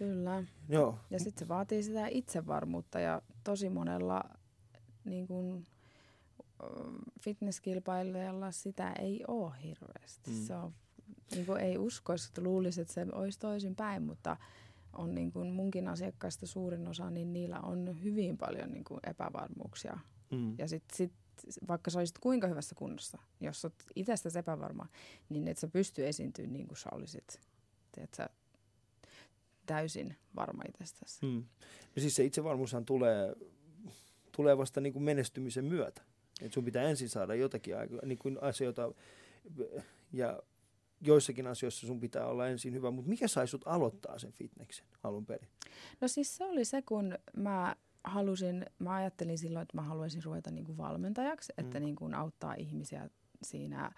Kyllä. 0.00 0.44
joo. 0.68 0.98
Ja 1.10 1.18
sitten 1.18 1.38
se 1.38 1.48
vaatii 1.48 1.82
sitä 1.82 2.06
itsevarmuutta 2.06 3.00
ja 3.00 3.22
tosi 3.44 3.68
monella 3.68 4.24
niin 5.04 5.26
kun, 5.26 5.66
fitnesskilpailijalla 7.20 8.50
sitä 8.50 8.92
ei 8.92 9.24
ole 9.28 9.52
hirveästi. 9.62 10.30
Mm. 10.30 10.36
Se 10.36 10.54
on, 10.54 10.72
niin 11.34 11.46
kun 11.46 11.60
ei 11.60 11.78
uskoisi, 11.78 12.28
että 12.28 12.40
luulisi, 12.40 12.80
että 12.80 12.94
se 12.94 13.06
olisi 13.12 13.38
toisin 13.38 13.76
päin, 13.76 14.02
mutta 14.02 14.36
on 14.92 15.14
niin 15.14 15.32
kun 15.32 15.52
munkin 15.52 15.88
asiakkaista 15.88 16.46
suurin 16.46 16.88
osa, 16.88 17.10
niin 17.10 17.32
niillä 17.32 17.60
on 17.60 18.02
hyvin 18.02 18.38
paljon 18.38 18.72
niin 18.72 18.84
kun 18.84 19.00
epävarmuuksia. 19.06 19.98
Mm. 20.30 20.54
Ja 20.58 20.68
sitten 20.68 20.96
sit, 20.96 21.12
vaikka 21.68 21.90
sä 21.90 21.98
olisit 21.98 22.18
kuinka 22.18 22.46
hyvässä 22.46 22.74
kunnossa, 22.74 23.18
jos 23.40 23.62
sä 23.62 23.68
oot 23.68 23.82
itsestäsi 23.96 24.38
epävarma, 24.38 24.86
niin 25.28 25.48
et 25.48 25.58
sä 25.58 25.68
pysty 25.68 26.08
esiintyä 26.08 26.46
niin 26.46 26.66
kuin 26.66 26.78
sä 26.78 26.88
olisit. 26.92 27.40
Sä 28.16 28.30
täysin 29.70 30.16
varma 30.36 30.62
itsestäsi. 30.68 31.26
Mm. 31.26 31.44
No 31.96 32.00
siis 32.00 32.16
se 32.16 32.24
itsevarmuushan 32.24 32.84
tulee, 32.84 33.34
tulee 34.36 34.58
vasta 34.58 34.80
niin 34.80 34.92
kuin 34.92 35.02
menestymisen 35.02 35.64
myötä. 35.64 36.02
Et 36.42 36.52
sun 36.52 36.64
pitää 36.64 36.82
ensin 36.82 37.08
saada 37.08 37.34
jotakin 37.34 37.78
aika, 37.78 37.96
niin 38.04 38.18
kuin 38.18 38.42
asioita, 38.42 38.92
ja 40.12 40.42
joissakin 41.00 41.46
asioissa 41.46 41.86
sun 41.86 42.00
pitää 42.00 42.26
olla 42.26 42.48
ensin 42.48 42.74
hyvä. 42.74 42.90
Mutta 42.90 43.08
mikä 43.08 43.28
sai 43.28 43.48
sut 43.48 43.62
aloittaa 43.66 44.18
sen 44.18 44.32
fitneksen 44.32 44.86
alun 45.02 45.26
perin? 45.26 45.48
No 46.00 46.08
siis 46.08 46.36
se 46.36 46.44
oli 46.44 46.64
se, 46.64 46.82
kun 46.82 47.18
mä 47.36 47.76
halusin, 48.04 48.66
mä 48.78 48.94
ajattelin 48.94 49.38
silloin, 49.38 49.62
että 49.62 49.76
mä 49.76 49.82
haluaisin 49.82 50.24
ruveta 50.24 50.50
niin 50.50 50.64
kuin 50.64 50.78
valmentajaksi, 50.78 51.52
Mm. 51.56 51.64
että 51.64 51.80
niin 51.80 51.96
kuin 51.96 52.14
auttaa 52.14 52.54
ihmisiä 52.54 53.10
siinä 53.42 53.92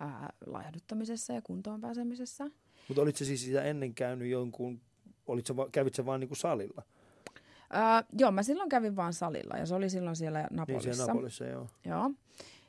ää, 0.00 0.32
laihduttamisessa 0.46 1.32
ja 1.32 1.42
kuntoon 1.42 1.80
pääsemisessä. 1.80 2.44
Mutta 2.88 3.02
olit 3.02 3.16
se 3.16 3.24
siis 3.24 3.44
sitä 3.44 3.62
ennen 3.62 3.94
käynyt 3.94 4.28
jonkun, 4.28 4.80
olit 5.26 5.46
sä, 5.46 5.54
kävit 5.72 5.94
sä 5.94 6.06
vaan 6.06 6.20
niin 6.20 6.28
kuin 6.28 6.38
salilla? 6.38 6.82
Ää, 7.70 8.04
joo, 8.18 8.30
mä 8.30 8.42
silloin 8.42 8.68
kävin 8.68 8.96
vaan 8.96 9.12
salilla 9.12 9.56
ja 9.56 9.66
se 9.66 9.74
oli 9.74 9.90
silloin 9.90 10.16
siellä 10.16 10.38
Niin 10.38 10.56
Napolissa. 10.56 10.94
siellä 10.94 11.12
Napolissa, 11.12 11.44
joo. 11.44 11.68
Joo. 11.84 12.10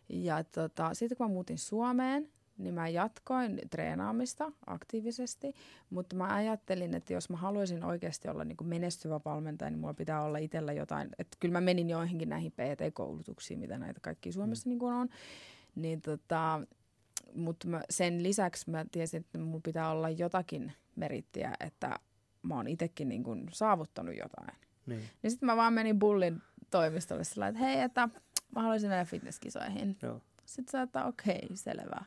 Ja 0.09 0.43
tota, 0.43 0.93
sitten 0.93 1.17
kun 1.17 1.27
mä 1.27 1.33
muutin 1.33 1.57
Suomeen, 1.57 2.29
niin 2.57 2.73
mä 2.73 2.87
jatkoin 2.87 3.61
treenaamista 3.69 4.51
aktiivisesti, 4.67 5.53
mutta 5.89 6.15
mä 6.15 6.35
ajattelin, 6.35 6.93
että 6.93 7.13
jos 7.13 7.29
mä 7.29 7.37
haluaisin 7.37 7.83
oikeasti 7.83 8.29
olla 8.29 8.43
niin 8.45 8.57
kuin 8.57 8.67
menestyvä 8.67 9.19
valmentaja, 9.25 9.71
niin 9.71 9.79
mulla 9.79 9.93
pitää 9.93 10.23
olla 10.23 10.37
itsellä 10.37 10.73
jotain, 10.73 11.09
että 11.19 11.37
kyllä 11.39 11.53
mä 11.53 11.61
menin 11.61 11.89
joihinkin 11.89 12.29
näihin 12.29 12.51
PT-koulutuksiin, 12.51 13.59
mitä 13.59 13.77
näitä 13.77 13.99
kaikki 13.99 14.31
Suomessa 14.31 14.69
niin 14.69 14.79
kuin 14.79 14.93
on, 14.93 15.09
niin 15.75 16.01
tota, 16.01 16.61
mutta 17.35 17.67
sen 17.89 18.23
lisäksi 18.23 18.69
mä 18.69 18.85
tiesin, 18.91 19.19
että 19.19 19.37
mulla 19.37 19.61
pitää 19.63 19.91
olla 19.91 20.09
jotakin 20.09 20.71
merittiä, 20.95 21.53
että 21.59 21.99
mä 22.47 22.55
oon 22.55 22.67
itsekin 22.67 23.09
niin 23.09 23.23
kuin 23.23 23.45
saavuttanut 23.51 24.15
jotain. 24.17 24.57
Niin. 24.85 25.01
Niin 25.23 25.31
sitten 25.31 25.47
mä 25.47 25.55
vaan 25.55 25.73
menin 25.73 25.99
Bullin 25.99 26.41
toimistolle 26.71 27.23
sillä 27.23 27.47
että 27.47 27.59
hei, 27.59 27.79
että 27.79 28.09
mä 28.55 28.61
haluaisin 28.61 28.89
mennä 28.89 29.05
fitnesskisoihin. 29.05 29.97
Joo. 30.01 30.21
Sitten 30.45 30.71
sä, 30.71 30.81
että 30.81 31.05
okei, 31.05 31.47
selvä. 31.53 32.05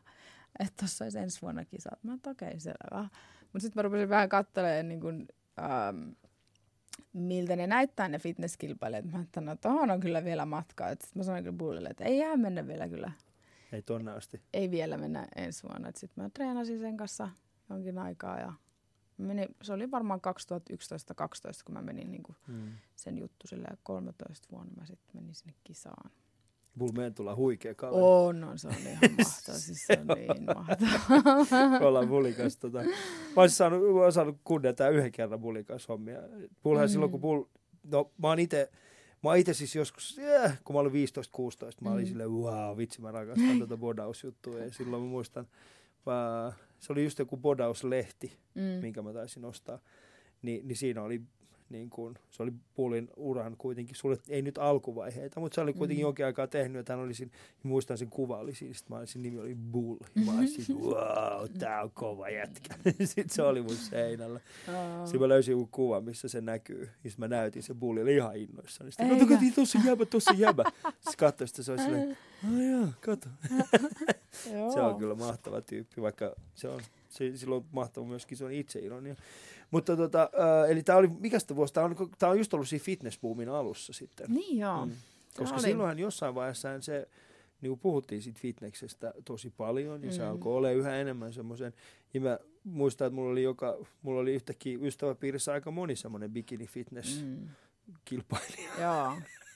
Että 0.59 0.83
tossa 0.83 1.05
olisi 1.05 1.19
ensi 1.19 1.43
vuonna 1.43 1.65
kisat. 1.65 2.05
Mä 2.05 2.15
että 2.15 2.31
okei, 2.31 2.61
selvä. 2.61 3.09
Mutta 3.41 3.61
sitten 3.61 3.73
mä 3.79 3.83
rupesin 3.83 4.09
vähän 4.09 4.29
katselemaan, 4.29 4.89
niin 4.89 5.01
kun, 5.01 5.27
ähm, 5.59 6.11
miltä 7.13 7.57
ne 7.57 7.67
näyttää 7.67 8.09
ne 8.09 8.19
fitnesskilpailijat. 8.19 9.05
Mä 9.05 9.21
että 9.21 9.41
no 9.41 9.57
tohon 9.57 9.91
on 9.91 10.01
kyllä 10.01 10.25
vielä 10.25 10.47
matkaa. 10.47 10.91
Sitten 10.91 11.11
mä 11.15 11.23
sanoin 11.23 11.45
kyllä 11.45 11.57
Bullille, 11.57 11.89
että 11.89 12.05
ei 12.05 12.19
jää 12.19 12.37
mennä 12.37 12.67
vielä 12.67 12.89
kyllä. 12.89 13.13
Ei 13.73 13.83
tonne 13.83 14.13
asti. 14.13 14.43
Ei 14.53 14.71
vielä 14.71 14.99
mennä 14.99 15.27
ensi 15.37 15.63
vuonna. 15.63 15.91
Sitten 15.95 16.25
mä 16.25 16.31
treenasin 16.31 16.81
sen 16.81 16.97
kanssa 16.97 17.29
jonkin 17.71 17.99
aikaa 17.99 18.41
ja 18.41 18.53
menin, 19.19 19.49
se 19.63 19.73
oli 19.73 19.91
varmaan 19.91 20.21
2011-2012, 20.21 21.65
kun 21.65 21.75
mä 21.75 21.83
menin 21.83 22.11
niin 22.11 22.23
Mm. 22.47 22.73
sen 22.97 23.19
juttu 23.19 23.47
silleen 23.47 23.79
13 23.83 24.49
vuonna 24.53 24.73
mä 24.77 24.87
sitten 24.87 25.11
menin 25.15 25.35
sinne 25.35 25.55
kisaan. 25.65 26.11
Bull 26.79 26.93
meidän 26.93 27.15
tulla 27.15 27.37
huikea 27.37 27.75
kaveri. 27.75 28.03
On, 28.05 28.45
on, 28.45 28.59
se 28.59 28.69
on 28.69 28.75
ihan 28.75 28.99
mahtava. 29.19 29.59
Siis 29.59 29.87
se 29.87 29.99
on 30.01 30.07
niin 30.07 30.45
mahtava. 30.55 31.79
Me 31.81 31.87
ollaan 31.87 32.09
Bullin 32.09 32.35
kanssa. 32.35 32.61
Tota, 32.61 32.79
mä 32.83 32.93
olisin 33.43 33.57
saanut, 33.57 33.83
mä 33.83 33.87
olisin 34.01 34.13
saanut 34.13 34.37
kunnia 34.45 34.73
yhden 34.93 35.13
kerran 35.13 35.41
Bullin 35.41 35.65
kanssa 35.65 35.93
hommia. 35.93 36.19
Bullhan 36.63 36.87
Mm. 36.89 36.93
silloin, 36.93 37.11
kun 37.11 37.21
Bull, 37.21 37.45
no 37.85 38.11
mä 38.23 38.29
oon 38.29 38.39
ite, 38.39 38.71
mä 39.25 39.35
ite 39.37 39.55
siis 39.55 39.77
joskus, 39.77 40.19
yeah, 40.19 40.59
kun 40.65 40.77
mä 40.77 40.81
olin 40.81 40.93
15-16, 40.93 40.95
mä 41.81 41.91
olin 41.91 42.05
Mm. 42.05 42.09
silleen, 42.09 42.31
wow, 42.31 42.77
vitsi 42.77 43.01
mä 43.01 43.11
rakastan 43.13 43.59
tätä 43.59 43.77
bodausjuttua. 43.77 44.59
Ja 44.59 44.73
silloin 44.73 45.03
mä 45.03 45.09
muistan, 45.09 45.47
mä, 46.07 46.53
se 46.79 46.93
oli 46.93 47.05
just 47.05 47.19
joku 47.19 47.37
bodauslehti, 47.37 48.39
Mm. 48.55 48.63
minkä 48.63 49.03
mä 49.03 49.13
taisin 49.13 49.45
ostaa. 49.45 49.79
Ni, 50.43 50.61
niin 50.65 50.77
siinä 50.77 51.03
oli 51.03 51.23
niin 51.71 51.91
kuin, 51.91 52.15
se 52.31 52.43
oli 52.43 52.53
Bullin 52.77 53.09
uran 53.17 53.57
kuitenkin, 53.57 53.97
sulle 53.97 54.17
ei 54.29 54.43
nyt 54.43 54.59
alkuvaiheita, 54.59 55.41
mutta 55.41 55.55
se 55.55 55.61
oli 55.61 55.73
kuitenkin 55.73 56.03
Mm. 56.03 56.07
jonkin 56.07 56.27
aikaa 56.27 56.47
tehnyt, 56.47 56.81
että 56.81 56.93
hän 56.93 57.01
oli 57.05 57.15
siinä, 57.15 57.33
muistan 57.63 57.99
sen 57.99 58.11
kuva 58.11 58.39
oli 58.39 58.55
siinä, 58.55 58.75
sit 58.75 58.89
mä 58.89 58.97
olisin, 58.97 59.23
nimi 59.23 59.39
oli 59.39 59.55
Bull, 59.55 59.97
ja 60.17 60.23
mä 60.23 60.39
olisin, 60.39 60.77
wow, 60.81 61.49
tää 61.59 61.83
on 61.83 61.91
kova 61.91 62.29
jätkä. 62.29 62.75
sitten 63.05 63.31
se 63.31 63.43
oli 63.43 63.63
mun 63.63 63.77
seinällä. 63.77 64.41
Aa. 64.69 65.07
Sitten 65.07 65.21
mä 65.21 65.29
löysin 65.29 65.53
joku 65.53 65.69
kuva, 65.73 66.01
missä 66.01 66.29
se 66.29 66.41
näkyy, 66.41 66.81
ja 67.05 67.11
sitten 67.11 67.29
mä 67.31 67.37
näytin 67.37 67.63
sen 67.63 67.77
Bullille 67.77 68.13
ihan 68.13 68.37
innoissaan. 68.37 68.93
Sitten 68.93 69.11
Eikä. 69.11 69.25
kato, 69.27 69.35
kato, 69.39 69.45
tuossa 69.55 69.79
jäbä, 69.87 70.05
tuossa 70.07 70.35
jäbä. 70.37 70.65
Sitten 70.85 71.15
katsoi, 71.19 71.49
sitten 71.49 71.65
se 71.65 71.73
oli 71.73 71.81
silleen, 71.81 72.17
ai 72.57 72.71
joo, 72.71 72.87
kato. 73.01 73.29
Se 74.75 74.81
on 74.81 74.99
kyllä 74.99 75.15
mahtava 75.15 75.61
tyyppi, 75.61 76.03
vaikka 76.03 76.35
se 76.55 76.69
on, 76.69 76.81
se, 77.09 77.37
silloin 77.37 77.65
mahtava 77.73 78.07
myöskin, 78.07 78.39
se 78.39 78.45
on 78.45 78.53
itseironia. 78.53 79.17
Mutta 79.71 79.97
tota, 79.97 80.23
äh, 80.63 80.71
eli 80.71 80.83
tämä 80.83 80.99
oli, 80.99 81.09
mikä 81.21 81.39
sitä 81.39 81.57
vuosi, 81.57 81.75
tämä 81.75 81.87
on, 81.87 81.97
tää 82.19 82.29
on 82.29 82.39
just 82.39 82.55
ollut 82.55 82.69
siinä 82.69 82.85
fitnessboomin 82.85 83.49
alussa 83.49 83.93
sitten. 83.93 84.27
Niin 84.35 84.59
joo. 84.59 84.87
Mm. 84.87 84.93
Se 84.93 85.39
Koska 85.39 85.55
oli. 85.57 85.63
silloinhan 85.63 85.99
jossain 85.99 86.35
vaiheessa 86.35 86.81
se, 86.81 87.09
niin 87.61 87.71
kuin 87.71 87.81
puhuttiin 87.81 88.23
siitä 88.23 88.41
fitneksestä 88.41 89.15
tosi 89.25 89.51
paljon, 89.57 90.01
se 90.13 90.23
Mm. 90.23 90.29
alkoi 90.29 90.55
olla 90.57 90.71
yhä 90.71 90.97
enemmän 90.97 91.33
semmoisen, 91.33 91.73
ja 92.15 92.21
mä 92.21 92.39
muistan, 92.65 93.07
että 93.07 93.15
mulla 93.15 93.31
oli, 93.31 93.43
joka, 93.43 93.77
mulla 94.03 94.21
oli 94.21 94.35
yhtäkkiä 94.35 94.79
ystäväpiirissä 94.83 95.53
aika 95.53 95.71
moni 95.71 95.97
semmoinen 95.97 96.31
bikini 96.31 96.67
fitness 96.67 97.23
Mm. 97.25 97.49
kilpailija. 98.05 98.71
Joo. 98.81 99.13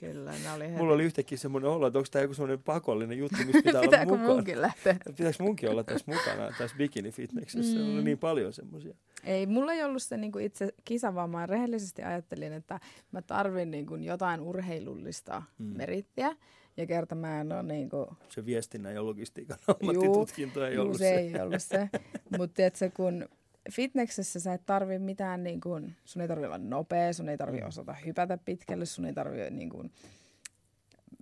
Kyllä, 0.00 0.32
ne 0.44 0.52
oli 0.56 0.64
heti. 0.64 0.76
Mulla 0.78 0.94
oli 0.94 1.04
yhtäkkiä 1.04 1.38
semmoinen 1.38 1.70
olo, 1.70 1.86
että 1.86 1.98
onko 1.98 2.08
tämä 2.12 2.22
joku 2.22 2.34
semmoinen 2.34 2.62
pakollinen 2.62 3.18
juttu, 3.18 3.36
missä 3.38 3.52
pitää 3.64 3.72
olla 3.72 3.80
Pitääkö 3.80 4.10
mukana. 4.12 4.28
munkin 4.28 4.60
lähteä? 4.62 4.96
Pitäisikö 5.16 5.44
munkin 5.44 5.70
olla 5.70 5.84
tässä 5.84 6.04
mukana, 6.06 6.52
tässä 6.58 6.76
bikini-fitneksessä? 6.76 7.78
Mm. 7.78 7.94
Oli 7.94 8.02
niin 8.04 8.18
paljon 8.18 8.52
semmoisia. 8.52 8.94
Ei, 9.24 9.46
mulla 9.46 9.72
ei 9.72 9.84
ollut 9.84 10.02
se 10.02 10.16
niinku 10.16 10.38
itse 10.38 10.74
kisa, 10.84 11.14
vaan 11.14 11.30
mä 11.30 11.46
rehellisesti 11.46 12.02
ajattelin, 12.02 12.52
että 12.52 12.80
mä 13.12 13.22
tarvin 13.22 13.70
niinku 13.70 13.96
jotain 13.96 14.40
urheilullista 14.40 15.42
Mm. 15.58 15.64
merittiä. 15.76 16.36
Ja 16.76 16.86
kerta 16.86 17.14
mä 17.14 17.40
en 17.40 17.52
ole 17.52 17.62
niinku, 17.62 18.16
Se 18.28 18.46
viestinnän 18.46 18.94
ja 18.94 19.04
logistiikan 19.06 19.58
ammattitutkinto 19.80 20.66
ei 20.66 20.74
juu, 20.74 20.82
ollut 20.84 20.96
se 20.98 21.04
se. 21.04 21.14
ei 21.14 21.40
ollut 21.40 21.62
se. 21.62 21.88
Mutta 22.38 22.62
kun 22.96 23.28
fitneksessä 23.72 24.40
sä 24.40 24.52
et 24.54 24.66
tarvi 24.66 24.98
mitään, 24.98 25.42
niin 25.44 25.60
kun, 25.60 25.92
sun 26.04 26.22
ei 26.22 26.28
tarvi 26.28 26.46
olla 26.46 26.58
nopea, 26.58 27.12
sun 27.12 27.28
ei 27.28 27.38
tarvi 27.38 27.60
Mm. 27.60 27.66
osata 27.68 27.94
hypätä 28.06 28.38
pitkälle, 28.44 28.86
sun 28.86 29.04
ei 29.04 29.12
tarvi 29.12 29.50
niin 29.50 29.70
kun, 29.70 29.90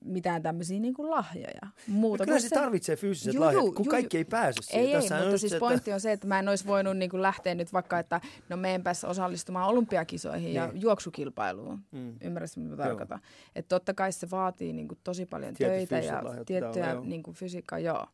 mitään 0.04 0.42
tämmöisiä 0.42 0.80
niin 0.80 0.94
kuin 0.94 1.10
lahjoja. 1.10 1.66
Muuta 1.86 2.24
Kyllä 2.24 2.38
kuin 2.38 2.48
se 2.48 2.54
tarvitsee 2.54 2.96
fyysiset 2.96 3.34
Juu, 3.34 3.44
lahjat, 3.44 3.62
kun 3.64 3.74
juu, 3.84 3.84
kaikki 3.90 4.16
juu. 4.16 4.20
ei 4.20 4.24
pääse 4.24 4.62
siihen. 4.62 4.86
Ei, 4.86 4.94
ei, 4.94 4.96
on 5.12 5.22
mutta 5.22 5.38
siis 5.38 5.52
se, 5.52 5.58
pointti 5.58 5.92
on 5.92 6.00
se, 6.00 6.12
että 6.12 6.26
mä 6.26 6.38
en 6.38 6.48
olisi 6.48 6.66
voinut 6.66 6.96
niin 6.96 7.10
kuin 7.10 7.22
lähteä 7.22 7.54
nyt 7.54 7.72
vaikka, 7.72 7.98
että 7.98 8.20
no 8.48 8.56
meenpäs 8.56 9.04
osallistumaan 9.04 9.68
olympiakisoihin 9.68 10.54
ja 10.54 10.66
Niin. 10.66 10.80
juoksukilpailuun. 10.82 11.80
Mm. 11.92 12.14
Ymmärrätkö, 12.20 12.60
mitä 12.60 12.76
tarkoitan? 12.76 13.20
Että 13.56 13.68
totta 13.68 13.94
kai 13.94 14.12
se 14.12 14.30
vaatii 14.30 14.72
niin 14.72 14.88
kuin 14.88 14.98
tosi 15.04 15.26
paljon 15.26 15.54
Tietyt 15.54 15.88
töitä 15.88 15.98
ja 16.06 16.24
lahjat 16.24 16.46
tiettyä 16.46 16.90
joo. 16.92 17.04
niin 17.04 17.22
kuin 17.22 17.34
fysiikkaa, 17.34 17.78
joo. 17.78 18.06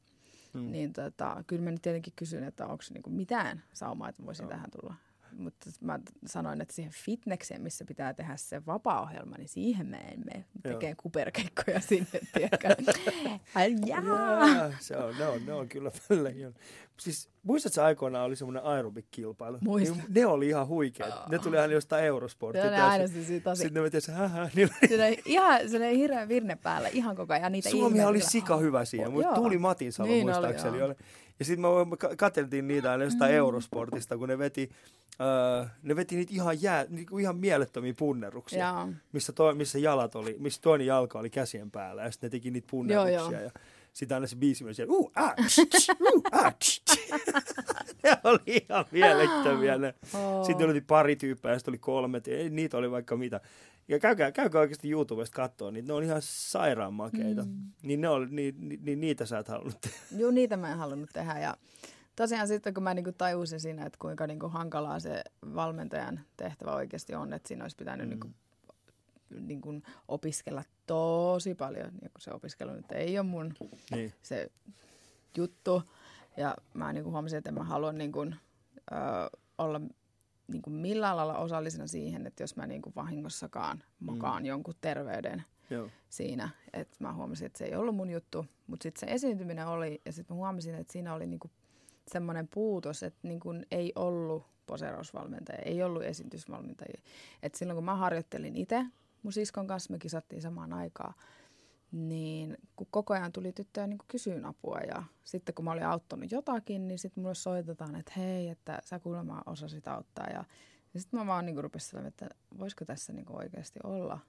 Mm. 0.53 0.73
Niin 0.73 0.93
tota, 0.93 1.45
kyllä 1.47 1.62
mä 1.62 1.71
nyt 1.71 1.83
tietenkin 1.83 2.12
kysyn, 2.17 2.45
että 2.45 2.67
onko 2.67 2.85
niin 2.91 3.03
kuin 3.03 3.15
mitään 3.15 3.62
saumaa, 3.73 4.09
että 4.09 4.25
voisin 4.27 4.45
Joo. 4.45 4.51
tähän 4.51 4.71
tulla. 4.71 4.95
Mutta 5.37 5.71
mä 5.81 5.99
sanoin, 6.27 6.61
että 6.61 6.75
siihen 6.75 6.92
fitnekseen, 6.92 7.62
missä 7.62 7.85
pitää 7.85 8.14
tehdä 8.14 8.37
se 8.37 8.66
vapaa-ohjelma, 8.66 9.37
niin 9.37 9.49
siihen 9.49 9.87
mä 9.87 9.97
en 9.97 10.21
mene 10.25 10.45
Joo. 10.64 10.75
tekemään 10.75 10.97
kuperkeikkoja 10.97 11.81
sinne, 11.81 12.21
tiedätkö? 12.35 12.68
Jaa, 13.87 14.73
se 14.81 14.97
on, 14.97 15.14
ne, 15.18 15.27
on, 15.27 15.47
ne 15.47 15.53
on 15.53 15.68
kyllä 15.68 15.90
paljon. 16.09 16.55
Siis 17.01 17.33
Muistatko 17.42 17.83
aikoinaan 17.83 18.25
oli 18.25 18.37
semmoinen 18.37 18.62
aerobik-kilpailu? 18.62 19.59
Muistan. 19.61 19.99
Niin 19.99 20.14
ne 20.14 20.27
oli 20.27 20.49
ihan 20.49 20.68
huikeat. 20.68 21.29
Ne 21.29 21.38
tuli 21.38 21.59
aina 21.59 21.73
jostain 21.73 22.05
Eurosportista. 22.05 22.66
Joo, 22.66 22.77
ne 22.77 22.83
äänesti 22.83 23.25
siitä 23.25 23.45
tosi. 23.45 23.63
Sitten 23.63 23.75
ne 23.75 23.83
veti 23.83 24.00
se, 24.00 24.13
hähä, 24.13 24.50
niillä 24.54 24.75
oli 24.81 25.23
ihan 25.25 25.69
se 25.69 25.77
oli 25.77 25.98
hirveä 25.98 26.29
virne 26.29 26.57
päällä 26.57 26.88
ihan 26.88 27.17
koko 27.17 27.33
ajan. 27.33 27.52
Niitä 27.52 27.71
Suomi 27.71 28.04
oli 28.04 28.21
sika 28.21 28.57
hyvä 28.57 28.85
siinä, 28.85 29.11
mutta. 29.11 29.35
Tuuli 29.35 29.59
Matinsalo 29.59 30.09
Niin 30.09 30.27
muistaakseni 30.27 30.83
oli. 30.83 30.94
Ja 31.39 31.45
sitten 31.45 31.61
me 31.89 31.97
ka- 31.97 32.17
katseltiin 32.17 32.69
niitä 32.69 32.93
aina 32.93 33.05
jostain 33.05 33.33
mm. 33.33 33.37
Eurosportista, 33.37 34.19
kun 34.19 34.29
ne 34.29 34.39
veti, 34.39 34.71
öö, 35.21 35.67
ne 35.83 35.97
veti 35.97 36.17
niitä 36.17 36.33
ihan, 36.35 36.63
jää, 36.63 36.87
niinku 36.89 37.19
ihan 37.19 37.37
mielettömiä 37.37 37.95
punneruksia, 37.95 38.69
Joo. 38.69 38.89
missä, 39.13 39.33
to, 39.33 39.55
missä 39.55 39.79
jalat 39.79 40.15
oli, 40.15 40.37
missä 40.39 40.61
toinen 40.63 40.87
jalka 40.87 41.19
oli 41.19 41.31
käsien 41.31 41.71
päällä 41.71 42.03
ja 42.03 42.11
sitten 42.11 42.29
ne 42.29 42.31
teki 42.31 42.51
niitä 42.51 42.69
punneruksia. 42.71 43.19
Joo, 43.19 43.31
joo. 43.31 43.41
Ja 43.41 43.51
sitten 43.93 44.15
aina 44.15 44.27
se 44.27 44.37
biisi 44.37 44.65
meni 44.65 44.75
siellä, 44.75 44.95
uh, 44.95 45.13
ah, 45.15 45.35
tsch, 45.47 45.69
tsch, 45.69 45.90
uh, 46.01 46.23
ah, 46.33 46.55
tsch, 46.59 46.83
tsch. 46.85 46.99
ne 48.05 48.17
oli 48.25 48.65
ihan 48.71 48.85
mielettömiä. 48.90 49.79
Ne. 49.79 49.95
Oh. 50.15 50.47
Sitten 50.47 50.71
oli 50.71 50.81
pari 50.81 51.17
tyyppejä, 51.17 51.59
sitten 51.59 51.73
oli 51.73 51.79
kolme, 51.79 52.21
ei, 52.27 52.51
niitä 52.51 52.77
oli 52.77 52.90
vaikka 52.90 53.17
mitä. 53.17 53.40
Ja 53.88 53.99
käykää, 53.99 54.33
käykää 54.33 54.61
oikeasti 54.61 54.90
YouTubesta 54.90 55.37
katsoa, 55.37 55.71
niin 55.71 55.87
ne 55.87 55.93
on 55.93 56.03
ihan 56.03 56.23
sairaan 56.23 56.95
makeita. 56.95 57.43
Mm. 57.43 57.73
Niin, 57.83 58.01
ne 58.01 58.09
oli, 58.09 58.27
ni, 58.31 58.55
ni, 58.59 58.79
ni, 58.83 58.97
niitä 58.97 59.27
sä 59.27 59.38
et 59.38 59.49
halunnut 59.49 59.81
tehdä. 59.81 59.97
Joo, 60.21 60.31
niitä 60.31 60.57
mä 60.57 60.73
en 60.73 60.79
halunnut 60.79 61.11
tehdä. 61.13 61.38
Ja 61.38 61.57
tosiaan 62.17 62.49
sitten, 62.49 62.75
kun 62.75 62.83
mä 62.83 62.95
niinku 62.95 63.13
tajusin 63.13 63.61
siinä, 63.61 63.87
että 63.87 63.99
kuinka 64.01 64.27
niinku 64.27 64.49
hankalaa 64.49 65.01
se 65.01 65.23
valmentajan 65.55 66.21
tehtävä 66.37 66.75
oikeasti 66.75 67.15
on, 67.15 67.33
että 67.33 67.49
siinä 67.49 67.65
olisi 67.65 67.77
pitänyt 67.77 68.07
mm. 68.07 68.11
niinku, 68.11 68.29
niinku 69.41 69.83
opiskella 70.09 70.63
tosi 70.87 71.55
paljon. 71.55 71.93
Ja 72.03 72.09
kun 72.09 72.21
se 72.21 72.31
opiskelu 72.33 72.73
nyt 72.73 72.93
ei 72.93 73.19
ole 73.19 73.27
mun 73.27 73.55
Niin. 73.91 74.13
se 74.23 74.51
juttu. 75.37 75.83
Ja 76.37 76.57
mä 76.75 76.93
niinku 76.93 77.11
huomasin, 77.11 77.39
että 77.39 77.53
mä 77.53 77.65
halua 77.65 77.93
niinku, 77.93 78.21
ö, 78.23 78.35
olla 79.59 79.81
niinku 80.49 80.71
millään 80.71 81.17
lailla 81.17 81.39
osallisena 81.39 81.87
siihen, 81.87 82.27
että 82.27 82.43
jos 82.43 82.57
mä 82.57 82.67
niinku 82.67 82.93
vahingossakaan 82.97 83.83
mokaan 84.01 84.43
mm. 84.43 84.47
jonkun 84.47 84.75
terveyden 84.81 85.43
Joo. 85.71 85.89
siinä. 86.09 86.49
Että 86.73 86.97
mä 87.01 87.15
huomasin, 87.15 87.47
että 87.47 87.59
se 87.59 87.65
ei 87.65 87.75
ollut 87.77 87.97
mun 87.97 88.11
juttu. 88.11 88.47
Mutta 88.67 88.83
sitten 88.83 89.09
se 89.09 89.15
esiintyminen 89.15 89.67
oli, 89.67 90.01
ja 90.05 90.13
sitten 90.13 90.37
mä 90.37 90.39
huomasin, 90.39 90.75
että 90.75 90.93
siinä 90.93 91.15
oli 91.15 91.27
niinku 91.27 91.51
semmoinen 92.09 92.49
puutos, 92.49 93.03
että 93.03 93.29
niinku 93.29 93.51
ei 93.71 93.93
ollut 93.95 94.45
poseerausvalmentaja, 94.67 95.59
ei 95.59 95.83
ollut 95.83 96.03
esitysvalmentajia. 96.03 97.01
Et 97.43 97.55
silloin 97.55 97.77
kun 97.77 97.85
mä 97.85 97.95
harjoittelin 97.97 98.57
itse, 98.57 98.85
mun 99.23 99.33
siskon 99.33 99.66
kanssa 99.66 99.92
me 99.92 99.98
kisattiin 99.98 100.42
samaan 100.42 100.73
aikaan, 100.73 101.14
niin 101.92 102.56
kun 102.77 102.87
koko 102.90 103.14
ajan 103.14 103.33
tuli 103.33 103.52
tyttöjä 103.52 103.87
niin 103.87 103.98
kysyyn 104.08 104.44
apua 104.46 104.79
ja 104.79 105.02
sitten 105.25 105.54
kun 105.54 105.64
mä 105.64 105.73
olin 105.73 105.87
auttanut 105.87 106.33
jotakin, 106.33 106.88
niin 106.88 106.98
sitten 106.98 107.23
mulle 107.23 107.35
soitetaan, 107.35 107.96
että 107.96 108.12
hei, 108.16 108.48
että 108.48 108.79
sä 108.85 108.98
kuulemma 108.98 109.42
osasit 109.46 109.88
auttaa. 109.88 110.27
Ja, 110.27 110.44
ja 110.94 111.00
sitten 111.00 111.20
mä 111.20 111.27
vaan 111.27 111.46
niin 111.46 111.64
rupesin 111.64 112.06
että 112.06 112.29
voisiko 112.58 112.85
tässä 112.85 113.12
niin 113.12 113.33
oikeasti 113.33 113.79
olla 113.85 114.20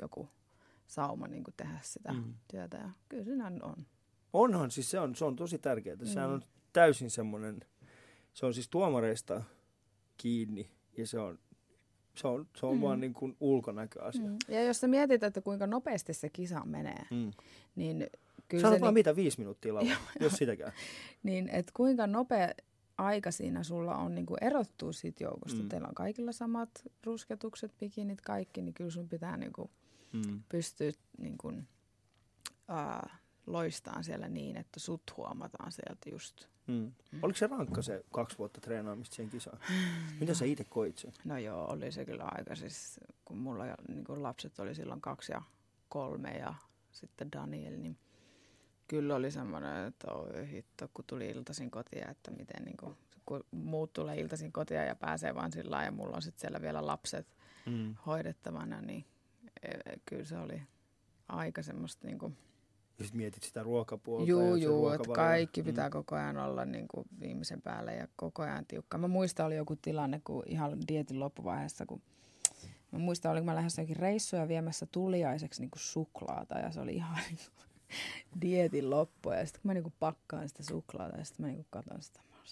joku 0.00 0.28
sauma 0.86 1.28
niin 1.28 1.44
tehdä 1.56 1.78
sitä 1.82 2.12
Mm. 2.12 2.34
työtä. 2.50 2.76
Ja 2.76 2.90
kyllä 3.08 3.24
siinä 3.24 3.50
on. 3.62 3.86
Onhan 4.32 4.70
siis 4.70 4.90
se 4.90 5.00
on, 5.00 5.14
se 5.14 5.24
on 5.24 5.36
tosi 5.36 5.58
tärkeää. 5.58 5.96
Mm. 5.96 6.06
Sehän 6.06 6.30
on 6.30 6.42
täysin 6.72 7.10
semmoinen, 7.10 7.60
se 8.34 8.46
on 8.46 8.54
siis 8.54 8.68
tuomareista 8.68 9.42
kiinni 10.16 10.70
ja 10.96 11.06
se 11.06 11.18
on, 11.18 11.38
se 12.18 12.28
on, 12.28 12.46
se 12.56 12.66
on 12.66 12.76
mm. 12.76 12.82
Vaan 12.82 13.00
niin 13.00 13.14
kuin 13.14 13.36
ulkonäköasia. 13.40 14.22
Mm. 14.24 14.36
Ja 14.48 14.62
jos 14.64 14.80
sä 14.80 14.88
mietit, 14.88 15.22
että 15.22 15.40
kuinka 15.40 15.66
nopeasti 15.66 16.14
se 16.14 16.28
kisa 16.28 16.64
menee, 16.64 17.04
Mm. 17.10 17.30
niin 17.76 18.06
kyllä 18.48 18.62
Sanot 18.62 18.76
se 18.76 18.80
vaan 18.80 18.94
niin, 18.94 19.00
mitä, 19.00 19.16
viisi 19.16 19.38
minuuttia 19.38 19.74
lavalla, 19.74 19.94
jos 20.20 20.32
sitäkään. 20.32 20.72
niin 21.22 21.48
että 21.48 21.72
kuinka 21.76 22.06
nopea 22.06 22.48
aika 22.98 23.30
siinä 23.30 23.62
sulla 23.62 23.96
on 23.96 24.14
niin 24.14 24.26
kuin 24.26 24.44
erottua 24.44 24.92
siitä 24.92 25.24
joukosta. 25.24 25.62
Mm. 25.62 25.68
Teillä 25.68 25.88
on 25.88 25.94
kaikilla 25.94 26.32
samat 26.32 26.70
rusketukset, 27.04 27.72
bikinit, 27.78 28.20
kaikki, 28.20 28.62
niin 28.62 28.74
kyllä 28.74 28.90
sun 28.90 29.08
pitää 29.08 29.36
niin 29.36 29.52
kuin 29.52 29.70
Mm. 30.12 30.42
pystyä 30.48 30.92
niin 31.18 31.38
kuin, 31.38 31.68
ää, 32.68 33.16
loistaan 33.46 34.04
siellä 34.04 34.28
niin, 34.28 34.56
että 34.56 34.80
sut 34.80 35.02
huomataan 35.16 35.72
sieltä 35.72 36.10
just. 36.10 36.46
Mm. 36.68 36.92
Oliko 37.22 37.36
se 37.36 37.46
rankka 37.46 37.82
se 37.82 38.04
kaksi 38.12 38.38
vuotta 38.38 38.60
treenaamista 38.60 39.14
siihen 39.16 39.30
kisaan? 39.30 39.58
Mitä 40.20 40.34
sä 40.34 40.44
itse 40.44 40.64
koit 40.64 40.98
sen? 40.98 41.12
No 41.24 41.38
joo, 41.38 41.72
oli 41.72 41.92
se 41.92 42.04
kyllä 42.04 42.24
aika 42.24 42.54
siis, 42.54 43.00
kun 43.24 43.38
mulla 43.38 43.64
niin 43.88 44.04
kuin 44.04 44.22
lapset 44.22 44.58
oli 44.58 44.74
silloin 44.74 45.00
kaksi 45.00 45.32
ja 45.32 45.42
kolme 45.88 46.30
ja 46.30 46.54
sitten 46.92 47.32
Daniel, 47.32 47.76
niin 47.76 47.98
kyllä 48.88 49.14
oli 49.14 49.30
semmoinen, 49.30 49.86
että 49.86 50.12
oi 50.12 50.48
hitto, 50.50 50.88
kun 50.94 51.04
tuli 51.04 51.26
iltaisin 51.28 51.70
kotia, 51.70 52.08
että 52.10 52.30
miten 52.30 52.64
niin 52.64 52.76
kuin, 52.76 52.96
kun 53.26 53.44
muut 53.50 53.92
tulee 53.92 54.20
iltaisin 54.20 54.52
kotia 54.52 54.84
ja 54.84 54.94
pääsee 54.94 55.34
vaan 55.34 55.52
sillä 55.52 55.84
ja 55.84 55.90
mulla 55.92 56.16
on 56.16 56.22
sitten 56.22 56.40
siellä 56.40 56.60
vielä 56.60 56.86
lapset 56.86 57.26
Mm. 57.66 57.94
hoidettavana, 58.06 58.80
niin 58.80 59.04
e, 59.62 59.68
e, 59.68 59.98
kyllä 60.04 60.24
se 60.24 60.38
oli 60.38 60.62
aika 61.28 61.62
semmoista 61.62 62.06
niin 62.06 62.18
kuin, 62.18 62.36
Ja 62.98 63.04
sit 63.04 63.14
mietit 63.14 63.42
sitä 63.42 63.62
ruokapuolta. 63.62 64.26
Se 64.26 64.32
juu, 64.64 64.88
että 64.88 65.08
kaikki 65.14 65.62
pitää 65.62 65.88
Mm. 65.88 65.92
koko 65.92 66.14
ajan 66.16 66.36
olla 66.36 66.64
niin 66.64 66.88
kuin 66.88 67.06
viimeisen 67.20 67.62
päälle 67.62 67.94
ja 67.94 68.08
koko 68.16 68.42
ajan 68.42 68.66
tiukka. 68.66 68.98
Mä 68.98 69.08
muistan, 69.08 69.46
oli 69.46 69.56
joku 69.56 69.76
tilanne, 69.76 70.20
kun 70.24 70.42
ihan 70.46 70.78
dietin 70.88 71.20
loppuvaiheessa, 71.20 71.86
kun 71.86 72.02
mä 72.92 72.98
muistan, 72.98 73.32
olinko 73.32 73.44
mä 73.46 73.54
lähdössä 73.54 73.82
jokin 73.82 73.96
reissuja 73.96 74.48
viemässä 74.48 74.86
tuliaiseksi 74.92 75.60
niin 75.60 75.70
kuin 75.70 75.80
suklaata 75.82 76.58
ja 76.58 76.72
se 76.72 76.80
oli 76.80 76.94
ihan 76.94 77.16
niin 77.28 77.38
kuin 77.38 77.68
dietin 78.40 78.90
loppu. 78.90 79.30
Ja 79.30 79.46
sitten 79.46 79.62
kun 79.62 79.68
mä 79.68 79.74
niin 79.74 79.82
kuin 79.84 79.94
pakkaan 80.00 80.48
sitä 80.48 80.62
suklaata 80.62 81.16
ja 81.18 81.24
sitten 81.24 81.46
mä 81.46 81.52
niin 81.52 81.56
kuin 81.56 81.66
katon 81.70 82.02
sitä, 82.02 82.20
mä 82.30 82.36
olin 82.36 82.48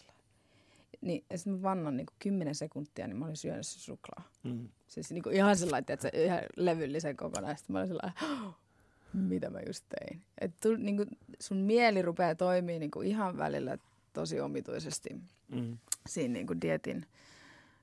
niin, 1.00 1.24
ja 1.30 1.38
sitten 1.38 1.52
mä 1.52 1.62
vannan 1.62 1.96
niin 1.96 2.06
kuin 2.06 2.16
10 2.18 2.54
sekuntia, 2.54 3.06
niin 3.06 3.16
mä 3.16 3.24
olin 3.24 3.36
syönyt 3.36 3.66
se 3.66 3.80
suklaa. 3.80 4.28
Mm. 4.42 4.68
Siis 4.88 5.10
niin 5.10 5.22
kuin 5.22 5.36
ihan 5.36 5.56
sellainen, 5.56 5.92
että 5.92 6.02
se 6.02 6.10
yhden 6.14 6.42
levyllisen 6.56 7.16
kokonaan. 7.16 7.56
Sitten 7.56 7.72
mä 7.74 7.78
olin 7.78 7.88
sellainen, 7.88 8.14
mitä 9.12 9.50
mä 9.50 9.60
just 9.66 9.84
tein. 9.88 10.22
Et 10.40 10.52
tu, 10.60 10.76
niin 10.76 10.96
kuin 10.96 11.08
sun 11.40 11.56
mieli 11.56 12.02
rupeaa 12.02 12.34
toimii 12.34 12.78
niin 12.78 12.90
kuin 12.90 13.08
ihan 13.08 13.36
välillä 13.38 13.78
tosi 14.12 14.40
omituisesti 14.40 15.08
Mm. 15.52 15.78
siinä 16.08 16.32
niin 16.32 16.46
kuin 16.46 16.60
dietin 16.60 17.06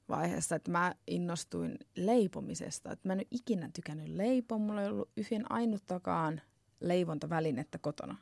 vaiheessa, 0.10 0.56
että 0.56 0.72
mä 0.72 0.96
innostuin 1.08 1.78
leipomisesta. 1.96 2.92
Että 2.92 3.10
mä 3.10 3.14
en 3.14 3.20
ole 3.20 3.28
ikinä 3.32 3.70
tykännyt 3.74 4.08
leipoa, 4.08 4.58
mulla 4.58 4.82
ei 4.82 4.88
ollut 4.88 5.10
yhden 5.18 5.52
ainuttakaan 5.52 6.42
leivontavälinettä 6.80 7.78
kotona. 7.78 8.16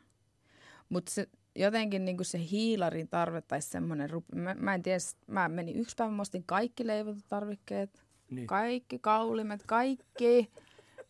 Mutta 0.89 1.11
se 1.11 1.27
jotenkin 1.55 2.05
niin 2.05 2.17
kuin 2.17 2.25
se 2.25 2.39
hiilarin 2.51 3.07
tarve 3.07 3.41
tai 3.41 3.61
semmoinen, 3.61 4.09
mä, 4.35 4.55
mä 4.59 4.73
en 4.75 4.81
tiedä, 4.83 4.99
mä 5.27 5.49
menin 5.49 5.75
yksi 5.75 5.95
päivä, 5.95 6.11
mä 6.11 6.21
ostin 6.21 6.43
kaikki 6.45 6.87
leivontatarvikkeet, 6.87 8.03
Niin. 8.29 8.47
kaikki 8.47 8.99
kaulimet, 8.99 9.63
kaikki. 9.67 10.49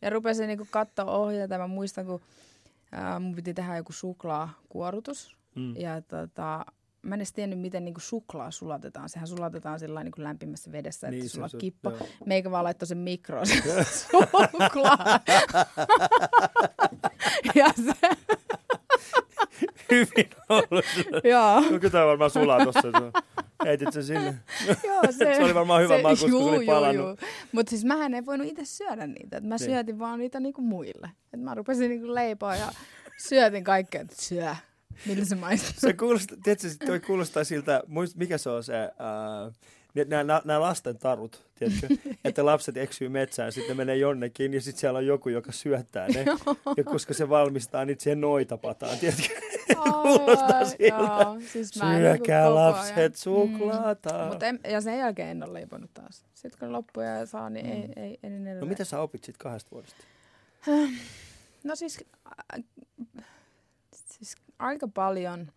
Ja 0.01 0.09
rupesin 0.09 0.47
niinku 0.47 0.67
katsoa 0.71 1.11
ohjeita. 1.11 1.57
Mä 1.57 1.67
muistan, 1.67 2.05
kun 2.05 2.21
ää, 2.91 3.19
mun 3.19 3.35
piti 3.35 3.53
tehdä 3.53 3.77
joku 3.77 3.93
suklaakuorutus. 3.93 5.37
Mm. 5.55 5.75
Ja 5.77 6.01
tota, 6.01 6.65
mä 7.01 7.15
en 7.15 7.19
edes 7.21 7.33
tiennyt, 7.33 7.59
miten 7.59 7.85
niinku 7.85 7.99
suklaa 7.99 8.51
sulatetaan. 8.51 9.09
Sehän 9.09 9.27
sulatetaan 9.27 9.79
sillä 9.79 10.03
niinku 10.03 10.23
lämpimässä 10.23 10.71
vedessä, 10.71 11.07
että 11.07 11.17
Niin, 11.19 11.29
sulla 11.29 11.49
on 11.53 11.59
kippo. 11.59 11.89
joo. 11.91 11.99
Meikä 12.25 12.51
vaan 12.51 12.63
laittoi 12.63 12.87
sen 12.87 12.97
mikroon 12.97 13.45
se 13.47 13.61
suklaa. 13.83 15.19
ja 17.55 17.65
se, 17.85 17.93
Hyvin 19.91 20.29
ollut. 20.49 20.85
joo. 21.23 21.55
No 21.61 21.67
kyllä 21.79 21.89
tämä 21.89 22.05
varmaan 22.05 22.31
sulaa 22.31 22.65
tossa. 22.65 22.81
Heitit 23.65 23.93
sen 23.93 24.03
sinne. 24.03 24.35
Joo, 24.87 25.01
se, 25.11 25.17
Se 25.35 25.43
oli 25.43 25.55
varmaan 25.55 25.83
hyvä 25.83 26.01
maku, 26.01 26.15
kun 26.19 26.29
se 26.29 26.35
oli 26.35 26.65
palannut. 26.65 27.19
Mutta 27.51 27.69
siis 27.69 27.85
mähän 27.85 28.13
en 28.13 28.25
voinut 28.25 28.47
itse 28.47 28.65
syödä 28.65 29.07
niitä. 29.07 29.37
Et 29.37 29.43
mä 29.43 29.55
Niin. 29.55 29.65
syötin 29.69 29.99
vaan 29.99 30.19
niitä 30.19 30.39
niinku 30.39 30.61
muille. 30.61 31.09
Et 31.33 31.41
mä 31.41 31.53
rupesin 31.55 31.89
niinku 31.89 32.13
leipoa 32.15 32.55
ja 32.55 32.71
syötin 33.17 33.63
kaikkea, 33.63 34.01
että 34.01 34.15
syö. 34.21 34.55
Millä 35.05 35.25
se 35.25 35.35
maistuu? 35.35 35.71
Se 35.77 35.93
kuulostaa, 35.93 36.37
tiedätkö, 36.43 36.67
toi 36.85 36.99
kuulostaa 36.99 37.43
siltä, 37.43 37.83
muist, 37.87 38.15
mikä 38.17 38.37
se 38.37 38.49
on 38.49 38.63
se, 38.63 38.73
ää, 38.75 38.91
nämä, 40.07 40.41
nämä 40.45 40.61
lasten 40.61 40.97
tarut, 40.97 41.45
tiedätkö? 41.59 41.87
että 42.25 42.45
lapset 42.45 42.77
eksyy 42.77 43.09
metsään, 43.09 43.51
sitten 43.51 43.77
ne 43.77 43.77
menee 43.77 43.95
jonnekin 43.95 44.53
ja 44.53 44.61
sitten 44.61 44.79
siellä 44.79 44.97
on 44.97 45.05
joku, 45.05 45.29
joka 45.29 45.51
syöttää 45.51 46.07
ne. 46.07 46.25
ja 46.77 46.83
koska 46.83 47.13
se 47.13 47.29
valmistaa 47.29 47.85
niitä 47.85 48.03
siihen 48.03 48.21
noitapataan, 48.21 48.97
tiedätkö? 48.97 49.27
kuulostaa 50.01 50.65
siltä. 50.65 50.85
Joo, 50.87 51.37
siis 51.47 51.79
mä 51.79 51.89
niinku 51.93 52.07
Syökää 52.07 52.55
lapset 52.55 53.15
suklaata. 53.15 54.09
Mm. 54.09 54.33
Mut 54.33 54.43
en, 54.43 54.59
ja 54.67 54.81
sen 54.81 54.97
jälkeen 54.99 55.29
en 55.29 55.43
ole 55.43 55.53
leiponut 55.53 55.93
taas. 55.93 56.25
Sitten 56.33 56.59
kun 56.59 56.71
loppuu 56.71 57.03
ja 57.03 57.25
saa, 57.25 57.49
niin 57.49 57.65
Mm. 57.65 57.71
ei, 57.71 57.93
ei, 57.95 58.03
ei 58.05 58.19
enää 58.23 58.53
No 58.53 58.65
mitä 58.65 58.83
sä 58.83 58.99
opit 58.99 59.23
siitä 59.23 59.39
kahdesta 59.43 59.71
vuodesta? 59.71 60.03
No 61.63 61.75
siis, 61.75 62.03
äh, 62.53 62.63
siis 64.05 64.35
aika 64.59 64.87
paljon 64.87 65.51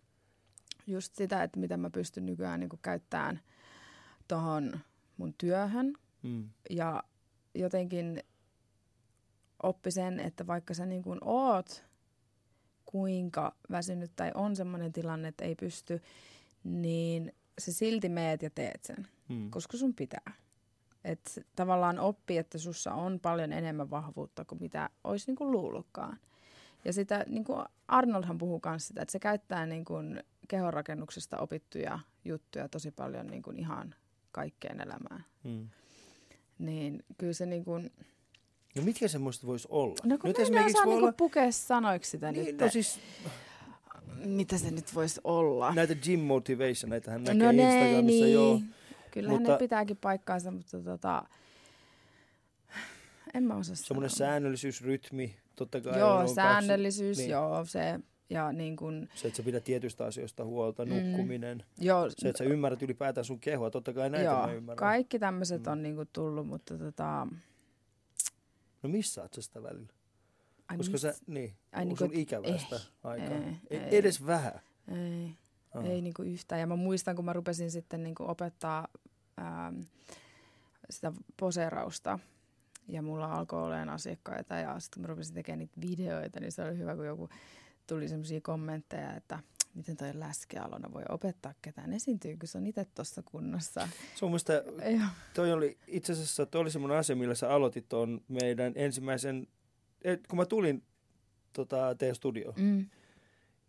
just 0.87 1.15
sitä, 1.15 1.43
että 1.43 1.59
mitä 1.59 1.77
mä 1.77 1.89
pystyn 1.89 2.25
nykyään 2.25 2.59
niin 2.59 2.69
käyttämään 2.81 3.39
tuohon 4.27 4.79
mun 5.17 5.33
työhön. 5.37 5.93
Mm. 6.23 6.49
Ja 6.69 7.03
jotenkin 7.55 8.23
oppi 9.63 9.91
sen, 9.91 10.19
että 10.19 10.47
vaikka 10.47 10.73
sä 10.73 10.85
niin 10.85 11.03
kuin 11.03 11.19
oot 11.21 11.85
kuinka 12.85 13.55
väsynyt 13.71 14.11
tai 14.15 14.31
on 14.35 14.55
semmoinen 14.55 14.93
tilanne, 14.93 15.27
että 15.27 15.45
ei 15.45 15.55
pysty 15.55 16.01
niin 16.63 17.33
se 17.59 17.71
silti 17.71 18.09
meet 18.09 18.41
ja 18.41 18.49
teet 18.49 18.83
sen, 18.83 19.07
Mm. 19.29 19.49
koska 19.51 19.77
sun 19.77 19.93
pitää. 19.93 20.33
Et 21.03 21.45
tavallaan 21.55 21.99
oppii, 21.99 22.37
että 22.37 22.57
sussa 22.57 22.93
on 22.93 23.19
paljon 23.19 23.53
enemmän 23.53 23.89
vahvuutta 23.89 24.45
kuin 24.45 24.61
mitä 24.61 24.89
olisi 25.03 25.27
niinku 25.27 25.51
luullutkaan. 25.51 26.19
Ja 26.85 26.93
sitä, 26.93 27.25
niin 27.27 27.43
kuin 27.43 27.65
Arnoldhan 27.87 28.37
puhuu 28.37 28.61
myös 28.65 28.87
sitä, 28.87 29.01
että 29.01 29.11
se 29.11 29.19
käyttää 29.19 29.65
niin 29.65 29.85
kuin 29.85 30.23
kehonrakennuksesta 30.47 31.37
opittuja 31.39 31.99
juttuja 32.25 32.69
tosi 32.69 32.91
paljon 32.91 33.27
niin 33.27 33.43
kuin 33.43 33.59
ihan 33.59 33.95
kaikkeen 34.35 34.81
elämään. 34.81 35.25
Mm. 35.43 35.69
Niin 36.59 37.03
kyllä 37.17 37.33
se 37.33 37.45
niin 37.45 37.65
kuin, 37.65 37.91
No 38.75 38.81
mitkä 38.83 39.07
semmoista 39.07 39.47
voisi 39.47 39.67
olla? 39.71 39.95
no 40.03 40.17
kun 40.17 40.27
nyt 40.27 40.39
en 40.39 40.65
osaa 40.65 40.85
niin 40.85 40.99
kuin 40.99 41.13
pukea 41.13 41.51
sanoiksi 41.51 42.11
sitä 42.11 42.31
Niin, 42.31 42.45
nyt, 42.45 42.59
no 42.61 42.69
siis 42.69 42.99
mitä 44.25 44.57
se 44.57 44.71
nyt 44.71 44.95
voisi 44.95 45.21
olla. 45.23 45.73
näitä 45.73 45.95
gym 45.95 46.19
motivation, 46.19 46.89
näitähän 46.89 47.23
näkee 47.23 47.43
no 47.43 47.51
ne, 47.51 47.63
Instagramissa, 47.73 48.23
niin. 48.25 48.33
joo. 48.33 48.61
Kyllähän 49.11 49.37
Mutta- 49.39 49.51
ne 49.53 49.57
pitääkin 49.59 49.97
paikkaansa, 49.97 50.51
mutta 50.51 50.79
tota, 50.79 51.23
en 53.33 53.43
mä 53.43 53.55
osaa 53.55 53.75
Semmoinen 53.75 54.09
sanoa. 54.09 54.29
säännöllisyys, 54.31 54.81
rytmi, 54.81 55.35
totta 55.55 55.81
kai. 55.81 55.99
Joo, 55.99 56.11
on 56.13 56.17
kaksi- 56.19 56.35
säännöllisyys, 56.35 57.17
niin. 57.17 57.29
joo, 57.29 57.65
se, 57.65 57.99
ja 58.29 58.51
niin 58.53 58.75
kuin, 58.75 59.09
Se, 59.15 59.27
että 59.27 59.37
sä 59.37 59.43
pidät 59.43 59.63
tietystä 59.63 60.05
asioista 60.05 60.45
huolta, 60.45 60.85
Mm. 60.85 60.91
nukkuminen. 60.93 61.63
joo, 61.79 62.09
Se, 62.09 62.29
että 62.29 62.37
sä 62.37 62.43
ymmärrät 62.49 62.81
ylipäätään 62.81 63.25
sun 63.25 63.39
kehoa, 63.39 63.69
totta 63.69 63.93
kai 63.93 64.09
näitä 64.09 64.25
joo, 64.31 64.47
mä 64.47 64.53
ymmärrän. 64.53 64.77
kaikki 64.77 65.19
tämmöiset 65.19 65.65
Mm. 65.65 65.71
on 65.71 65.83
niinku 65.83 66.05
tullut, 66.13 66.47
mutta 66.47 66.77
tota, 66.77 67.27
No 68.83 68.89
missä 68.89 69.21
oot 69.21 69.33
sä 69.33 69.41
sitä 69.41 69.63
välillä? 69.63 69.87
ai 70.67 70.77
Koska 70.77 70.93
miss- 70.97 71.01
sä, 71.01 71.13
niin, 71.27 71.55
ai 71.71 71.95
sun 71.97 72.07
et- 72.13 72.17
ikävää 72.19 72.57
sitä 72.57 72.75
ei, 72.75 72.81
aikaa? 73.03 73.37
ei, 73.37 73.43
ei, 73.69 73.79
ei. 73.79 73.97
edes 73.97 74.25
vähän. 74.25 74.59
ei, 74.87 75.31
Ah. 75.75 75.85
ei 75.85 76.01
niinku 76.01 76.21
yhtään. 76.23 76.61
Ja 76.61 76.67
mä 76.67 76.75
muistan, 76.75 77.15
kun 77.15 77.25
mä 77.25 77.33
rupesin 77.33 77.71
sitten 77.71 78.03
niinku 78.03 78.23
opettaa 78.27 78.87
ähm, 79.39 79.81
sitä 80.89 81.11
poseerausta, 81.39 82.19
ja 82.87 83.01
mulla 83.01 83.33
alkoi 83.33 83.63
olemaan 83.63 83.89
asiakkaita, 83.89 84.55
ja 84.55 84.79
sitten 84.79 84.95
kun 84.95 85.01
mä 85.01 85.07
rupesin 85.07 85.33
tekemään 85.35 85.59
niitä 85.59 85.81
videoita, 85.81 86.39
niin 86.39 86.51
se 86.51 86.63
oli 86.63 86.77
hyvä, 86.77 86.95
kun 86.95 87.05
joku 87.05 87.29
tuli 87.87 88.07
semmoisia 88.07 88.41
kommentteja, 88.41 89.13
että 89.15 89.39
miten 89.73 89.97
toi 89.97 90.11
läskealona 90.13 90.93
voi 90.93 91.03
opettaa 91.09 91.53
ketään 91.61 91.93
esiintyy, 91.93 92.37
kun 92.37 92.47
se 92.47 92.57
on 92.57 92.65
itse 92.65 92.85
tuossa 92.95 93.23
kunnossa. 93.23 93.87
Se 94.15 94.25
on 94.25 94.31
musta, 94.31 94.53
toi 95.33 95.51
oli 95.53 95.77
itse 95.87 96.13
asiassa, 96.13 96.45
toi 96.45 96.61
oli 96.61 96.71
semmoinen 96.71 96.97
asia, 96.97 97.15
millä 97.15 97.35
sä 97.35 97.49
aloitit 97.49 97.93
on 97.93 98.21
meidän 98.27 98.73
ensimmäisen, 98.75 99.47
et, 100.03 100.27
kun 100.27 100.37
mä 100.37 100.45
tulin 100.45 100.83
tota, 101.53 101.95
teidän 101.97 102.15
studioon, 102.15 102.53
Mm. 102.57 102.85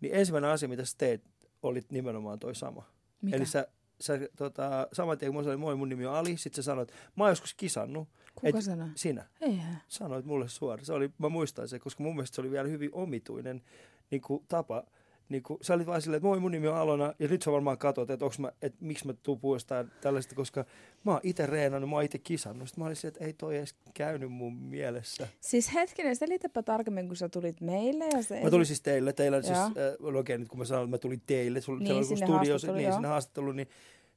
niin 0.01 0.15
ensimmäinen 0.15 0.51
asia, 0.51 0.69
mitä 0.69 0.85
sä 0.85 0.95
teit, 0.99 1.25
oli 1.63 1.83
nimenomaan 1.91 2.39
toi 2.39 2.55
sama. 2.55 2.91
Mikä? 3.23 3.37
Eli 3.37 3.47
sä, 3.47 3.67
sä 4.01 4.19
tota, 4.37 4.89
saman 4.93 5.19
tien 5.19 5.33
kun 5.33 5.37
mä 5.41 5.43
sanoin, 5.43 5.61
moi 5.61 5.77
mun 5.77 5.89
nimi 5.89 6.07
on 6.07 6.15
Ali, 6.15 6.37
sit 6.37 6.55
sä 6.55 6.63
sanoit, 6.63 6.93
mä 7.17 7.25
oon 7.25 7.31
joskus 7.31 7.55
kisannut, 7.55 8.09
Kuka 8.35 8.59
et- 8.59 8.65
sanoi? 8.65 8.89
sinä. 8.95 9.27
Eihän. 9.41 9.83
Sanoit 9.89 10.25
mulle 10.25 10.49
suoraan. 10.49 10.87
Se 10.87 10.93
oli, 10.93 11.11
mä 11.19 11.29
muistan 11.29 11.69
sen, 11.69 11.81
koska 11.81 12.03
mun 12.03 12.15
mielestä 12.15 12.35
se 12.35 12.41
oli 12.41 12.51
vielä 12.51 12.69
hyvin 12.69 12.91
omituinen 12.93 13.63
niin 14.11 14.21
kuin, 14.21 14.45
tapa. 14.49 14.85
Niin 15.29 15.43
kuin, 15.43 15.59
sä 15.63 15.75
olit 15.75 15.87
vaan 15.87 16.03
silleen, 16.03 16.17
että 16.17 16.27
moi 16.27 16.41
mun 16.41 16.51
nimi 16.51 16.69
on 16.69 16.77
Alona, 16.77 17.15
ja 17.19 17.29
nyt 17.29 17.43
sä 17.43 17.53
varmaan 17.53 17.79
katsot, 17.79 18.11
että, 18.11 18.25
onks 18.25 18.39
mä, 18.39 18.53
että 18.63 18.79
miksi 18.85 19.07
mä 19.07 19.15
tuun 19.23 19.41
puolestaan 19.41 19.93
tällaista, 20.01 20.35
koska 20.35 20.65
mä 21.05 21.13
oon 21.13 21.21
itse 21.23 21.47
reenannut, 21.47 21.91
mä 21.91 21.97
oon 21.97 22.05
itse 22.05 22.19
kisannut. 22.19 22.69
Sitten 22.69 22.83
mä 22.83 22.87
olin 22.87 22.97
silleen, 22.97 23.15
että 23.15 23.25
ei 23.25 23.33
toi 23.33 23.57
edes 23.57 23.75
käynyt 23.95 24.33
mun 24.33 24.57
mielessä. 24.57 25.29
Siis 25.41 25.75
hetkinen, 25.75 26.17
selitäpä 26.17 26.63
tarkemmin, 26.63 27.07
kun 27.07 27.17
sä 27.17 27.29
tulit 27.29 27.61
meille. 27.61 28.05
Ja 28.05 28.23
se 28.23 28.41
Mä 28.43 28.51
tulin 28.51 28.67
siis 28.67 28.81
teille, 28.81 29.13
teillä 29.13 29.43
siis, 29.43 29.59
äh, 29.59 30.17
okei, 30.19 30.39
nyt 30.39 30.49
kun 30.49 30.59
mä 30.59 30.65
sanon, 30.65 30.85
että 30.85 30.95
mä 30.97 30.99
tulin 30.99 31.23
teille, 31.27 31.61
sulla 31.61 31.79
Niin, 31.79 31.97
oli 31.97 32.05
studio, 32.05 32.75
niin, 32.77 32.93
sinne 32.93 33.09
haastatteluun, 33.09 33.57
niin 33.57 33.69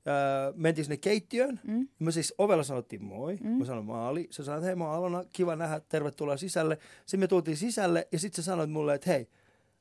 äh, 0.07 0.53
mentiin 0.55 0.85
sinne 0.85 0.97
keittiöön, 0.97 1.59
Mm? 1.63 1.87
Mä 1.99 2.11
siis 2.11 2.33
ovella 2.37 2.63
sanottiin 2.63 3.03
moi. 3.03 3.37
Mm. 3.43 3.49
Mä 3.49 3.65
sanoin 3.65 3.85
mä 3.85 4.07
Ali. 4.07 4.27
Sä 4.29 4.43
sanoit, 4.43 4.65
hei 4.65 4.75
mä 4.75 4.85
oon 4.85 4.95
Alona, 4.95 5.23
kiva 5.33 5.55
nähdä, 5.55 5.81
tervetuloa 5.89 6.37
sisälle. 6.37 6.77
Sitten 6.99 7.19
me 7.19 7.27
tultiin 7.27 7.57
sisälle 7.57 8.07
ja 8.11 8.19
sitten 8.19 8.43
sä 8.43 8.45
sanoit 8.45 8.71
mulle, 8.71 8.93
että 8.95 9.09
hei, 9.09 9.27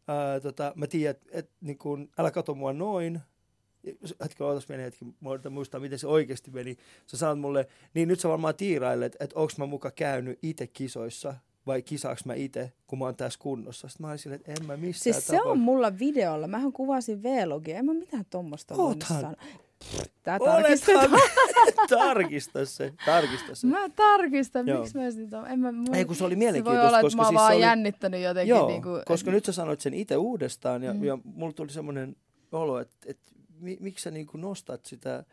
ää, 0.09 0.41
tota, 0.41 0.73
mä 0.77 0.87
tiedän, 0.87 1.11
että 1.11 1.29
et, 1.33 1.51
niin 1.61 1.79
kun, 1.79 2.11
älä 2.19 2.31
kato 2.31 2.55
mua 2.55 2.73
noin. 2.73 3.21
Hetki, 4.23 4.43
ootas 4.43 4.67
pieni 4.67 4.83
hetki, 4.83 5.05
muistaa, 5.51 5.81
miten 5.81 5.99
se 5.99 6.07
oikeasti 6.07 6.51
meni. 6.51 6.77
Sä 7.07 7.17
sanoit 7.17 7.41
mulle, 7.41 7.69
niin 7.95 8.09
nyt 8.09 8.21
sä 8.21 8.29
varmaan 8.29 8.55
tiirailet, 8.55 9.17
että 9.21 9.39
onks 9.39 9.59
mä 9.59 9.67
muka 9.67 9.91
käynyt 9.91 10.39
itse 10.43 10.67
kisoissa 10.67 11.35
vai 11.67 11.83
kisaaks 11.83 12.25
mä 12.25 12.35
itse, 12.35 12.73
kun 12.87 12.99
mä 12.99 13.05
oon 13.05 13.17
tässä 13.17 13.39
kunnossa. 13.39 13.89
Sitten 13.89 14.05
mä 14.05 14.09
olin 14.09 14.19
silleen, 14.19 14.41
että 14.41 14.53
en 14.53 14.67
mä 14.67 14.77
missään 14.77 15.15
Siis 15.15 15.27
se 15.27 15.43
on 15.43 15.59
mulla 15.59 15.99
videolla. 15.99 16.47
Mähän 16.47 16.73
kuvasin 16.73 17.23
V-logia. 17.23 17.79
En 17.79 17.85
mä 17.85 17.95
mitään 17.95 18.27
tommosta 18.31 18.77
voinut 18.77 19.05
sanoa. 19.09 19.35
Tää. 20.23 20.39
Olethan, 20.41 21.11
tarkista 21.89 22.65
se, 22.65 22.93
tarkista 23.07 23.55
se. 23.55 23.67
Mä 23.67 23.89
tarkistan, 23.97 24.67
Joo. 24.67 24.81
miksi 24.81 24.99
mä 24.99 25.11
sitä... 25.11 25.43
En 25.47 25.61
mä, 25.61 25.73
mun... 25.73 25.95
Ei, 25.95 26.05
kun 26.05 26.17
se 26.17 26.25
oli 26.25 26.31
se 26.31 26.35
voi 26.35 26.39
mielenkiintoista, 26.39 26.89
olla, 26.89 27.01
koska 27.01 27.17
mä 27.17 27.23
oon 27.23 27.29
siis 27.33 27.41
vaan 27.41 27.53
oli... 27.55 27.63
jännittänyt 27.63 28.23
jotenkin. 28.23 28.49
Joo, 28.49 28.69
niin 28.69 28.83
kuin, 28.83 29.03
koska 29.07 29.31
nyt 29.31 29.45
sä 29.45 29.53
sanoit 29.53 29.81
sen 29.81 29.95
itse 29.95 30.17
uudestaan 30.17 30.83
ja, 30.83 30.95
Mm. 30.95 31.05
ja 31.05 31.19
mulla 31.25 31.53
tuli 31.53 31.71
semmoinen 31.71 32.17
olo, 32.53 32.81
että, 32.81 32.97
että 33.07 33.33
mi, 33.61 33.77
miksi 33.81 34.03
sä 34.03 34.11
niinku 34.11 34.39
nostat 34.39 34.87
sitä. 34.87 35.25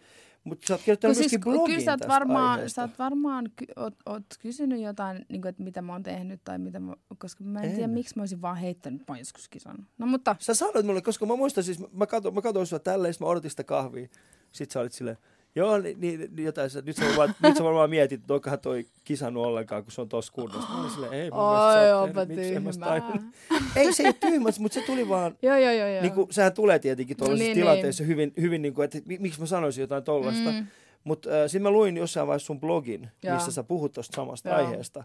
Mutta 0.46 0.68
sä 0.68 0.74
oot 0.74 0.82
kirjoittanut 0.82 1.18
siis, 1.18 1.36
blogin 1.44 1.66
kyllä 1.66 1.86
sä 1.86 1.92
oot 1.92 2.08
varmaan, 2.08 2.52
aiheesta. 2.52 2.76
sä 2.76 2.82
oot 2.82 3.00
varmaan 3.00 3.52
ky- 3.56 3.66
oot, 3.76 3.94
oot 4.06 4.26
kysynyt 4.40 4.82
jotain, 4.82 5.26
niin 5.30 5.42
kuin, 5.42 5.50
että 5.50 5.64
mitä 5.64 5.82
mä 5.82 5.92
oon 5.94 6.04
tehnyt 6.04 6.44
tai 6.44 6.58
mitä 6.60 6.80
mä, 6.80 6.94
koska 7.18 7.44
mä 7.44 7.60
en, 7.60 7.70
En. 7.70 7.76
tiedä, 7.76 7.88
miksi 7.88 8.14
mä 8.16 8.22
olisin 8.22 8.42
vaan 8.42 8.58
heittänyt, 8.58 9.02
joskus 9.20 9.50
kisannut. 9.50 9.86
No 9.98 10.08
mutta, 10.08 10.36
Sä 10.40 10.54
sanoit 10.54 10.86
mulle, 10.86 11.02
koska 11.02 11.26
mä 11.26 11.36
muistan 11.36 11.64
siis, 11.64 11.92
mä 11.94 12.06
katsoin, 12.06 12.36
mä 12.36 12.42
katsoin 12.42 12.68
sua 12.68 12.80
tälleen, 12.80 13.14
mä 13.20 13.26
odotin 13.26 13.50
sitä 13.52 13.64
kahvia. 13.64 14.08
Sitten 14.52 14.74
sä 14.74 14.80
olit 14.80 14.94
silleen, 14.94 15.18
joo, 15.56 15.78
niin, 15.78 16.00
niin, 16.02 16.20
niin 16.20 16.46
jotain, 16.46 16.70
sä, 16.70 16.82
nyt, 16.86 16.96
sä 16.96 17.06
varmaan, 17.06 17.36
nyt 17.44 17.58
sä 17.58 17.64
varmaan 17.64 17.90
mietit, 17.90 18.22
että 18.22 18.34
onkohan 18.34 18.60
toi 18.60 18.86
kisannut 19.04 19.46
ollenkaan, 19.46 19.84
kun 19.84 19.92
se 19.92 20.02
on 20.02 20.10
tossa 20.10 20.34
kunnossa. 20.34 20.70
Mä 20.74 20.80
olin 20.80 20.92
silleen, 20.92 21.14
ei 21.14 21.32
mun 21.32 21.40
mielestä 21.40 21.66
oi, 21.68 21.74
sä 21.86 21.98
oot 21.98 22.08
onpa 22.08 22.26
tyhmää. 22.26 23.22
Ei 23.76 23.94
se 23.94 24.04
ei 24.04 24.14
tyhmä, 24.14 24.50
mutta 24.60 24.74
se 24.80 24.86
tuli 24.86 25.10
vaan, 25.10 25.36
Joo, 25.42 25.58
joo, 25.58 25.72
joo. 25.72 25.88
joo. 25.88 26.02
niin 26.02 26.14
kuin, 26.14 26.28
sehän 26.34 26.54
tulee 26.54 26.80
tietenkin 26.80 27.18
tuollaisissa 27.18 27.48
Niin, 27.48 27.58
tilanteissa 27.58 28.04
hyvin, 28.04 28.34
hyvin 28.42 28.62
niin 28.62 28.74
kuin, 28.74 28.86
että 28.86 28.98
mi- 29.06 29.18
miksi 29.18 29.40
mä 29.40 29.46
sanoisin 29.46 29.82
jotain 29.82 30.04
tollasta. 30.04 30.52
Mm. 30.52 30.68
Mutta 31.04 31.30
äh, 31.30 31.36
sitten 31.48 31.62
mä 31.64 31.72
luin 31.72 31.98
jossain 31.98 32.28
vaiheessa 32.28 32.46
sun 32.46 32.60
blogin, 32.60 33.10
Joo. 33.24 33.36
missä 33.36 33.52
sä 33.52 33.64
puhut 33.64 33.92
tuosta 33.94 34.16
samasta 34.16 34.50
Joo. 34.50 34.58
aiheesta. 34.58 35.04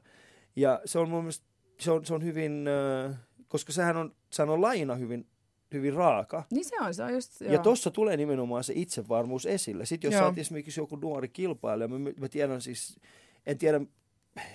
Ja 0.57 0.80
se 0.84 0.98
on 0.98 1.09
mun 1.11 1.22
mielestä, 1.22 1.46
se 1.80 1.90
on, 1.90 2.05
se 2.07 2.14
on 2.14 2.24
hyvin, 2.24 2.64
äh, 3.09 3.16
koska 3.48 3.72
sehän 3.72 3.96
on, 3.96 4.14
sehän 4.30 4.51
on 4.51 4.62
lajina 4.62 4.94
hyvin, 4.94 5.26
hyvin 5.78 5.94
raaka. 5.94 6.44
Niin 6.50 6.64
se 6.64 6.76
on, 6.80 6.94
se 6.94 7.02
on 7.02 7.12
just, 7.12 7.40
Ja 7.40 7.58
tuossa 7.58 7.90
tulee 7.90 8.16
nimenomaan 8.16 8.64
se 8.64 8.72
itsevarmuus 8.76 9.46
esille. 9.46 9.86
Sitten 9.86 10.08
jos 10.08 10.12
Joo. 10.12 10.22
sä 10.22 10.26
oot 10.26 10.38
esimerkiksi 10.38 10.80
joku 10.80 10.96
nuori 10.96 11.28
kilpailija, 11.28 11.88
mä, 11.88 11.98
mä 11.98 12.28
tiedän 12.28 12.60
siis, 12.60 13.00
en 13.46 13.58
tiedä, 13.58 13.80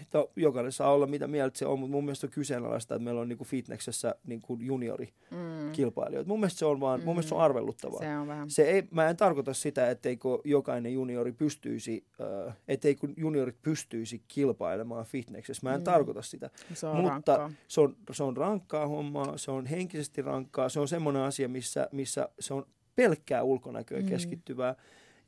to, 0.09 0.31
jokainen 0.35 0.71
saa 0.71 0.93
olla 0.93 1.07
mitä 1.07 1.27
mieltä 1.27 1.57
se 1.57 1.65
on, 1.65 1.79
mutta 1.79 1.91
mun 1.91 2.05
mielestä 2.05 2.27
on 2.27 2.31
kyseenalaista, 2.31 2.95
että 2.95 3.03
meillä 3.03 3.21
on 3.21 3.29
niinku 3.29 3.43
fitneksessä 3.43 4.15
niinku 4.27 4.57
juniorikilpailijoita. 4.61 6.27
mm, 6.27 6.31
Mun 6.31 6.39
mielestä 6.39 6.59
se 6.59 6.65
on 6.65 6.79
vaan, 6.79 6.99
mun 7.03 7.15
mielestä 7.15 7.29
se 7.29 7.35
on 7.35 7.41
arveluttavaa. 7.41 7.99
se 7.99 8.17
on 8.17 8.27
vähän. 8.27 8.49
Se 8.49 8.63
ei, 8.63 8.83
mä 8.91 9.09
en 9.09 9.17
tarkoita 9.17 9.53
sitä, 9.53 9.89
etteikö 9.89 10.29
jokainen 10.43 10.93
juniori 10.93 11.31
pystyisi, 11.31 12.05
äh, 12.47 12.55
etteikö 12.67 13.07
juniorit 13.17 13.61
pystyisi 13.61 14.23
kilpailemaan 14.27 15.05
fitneksessä. 15.05 15.61
Mä 15.63 15.73
en 15.73 15.79
Mm. 15.79 15.81
mm. 15.81 15.85
tarkoita 15.85 16.21
sitä. 16.21 16.49
Se 16.73 16.87
on 16.87 16.95
mutta 16.95 17.09
rankkaa. 17.09 17.51
Se 17.67 17.81
on, 17.81 17.95
se 18.11 18.23
on 18.23 18.37
rankkaa 18.37 18.87
hommaa, 18.87 19.37
se 19.37 19.51
on 19.51 19.65
henkisesti 19.65 20.21
rankkaa, 20.21 20.69
se 20.69 20.79
on 20.79 20.87
semmoinen 20.87 21.21
asia, 21.21 21.49
missä, 21.49 21.89
missä 21.91 22.29
se 22.39 22.53
on 22.53 22.65
pelkkää 22.95 23.43
ulkonäköä 23.43 23.99
Mm. 23.99 24.05
keskittyvää. 24.05 24.75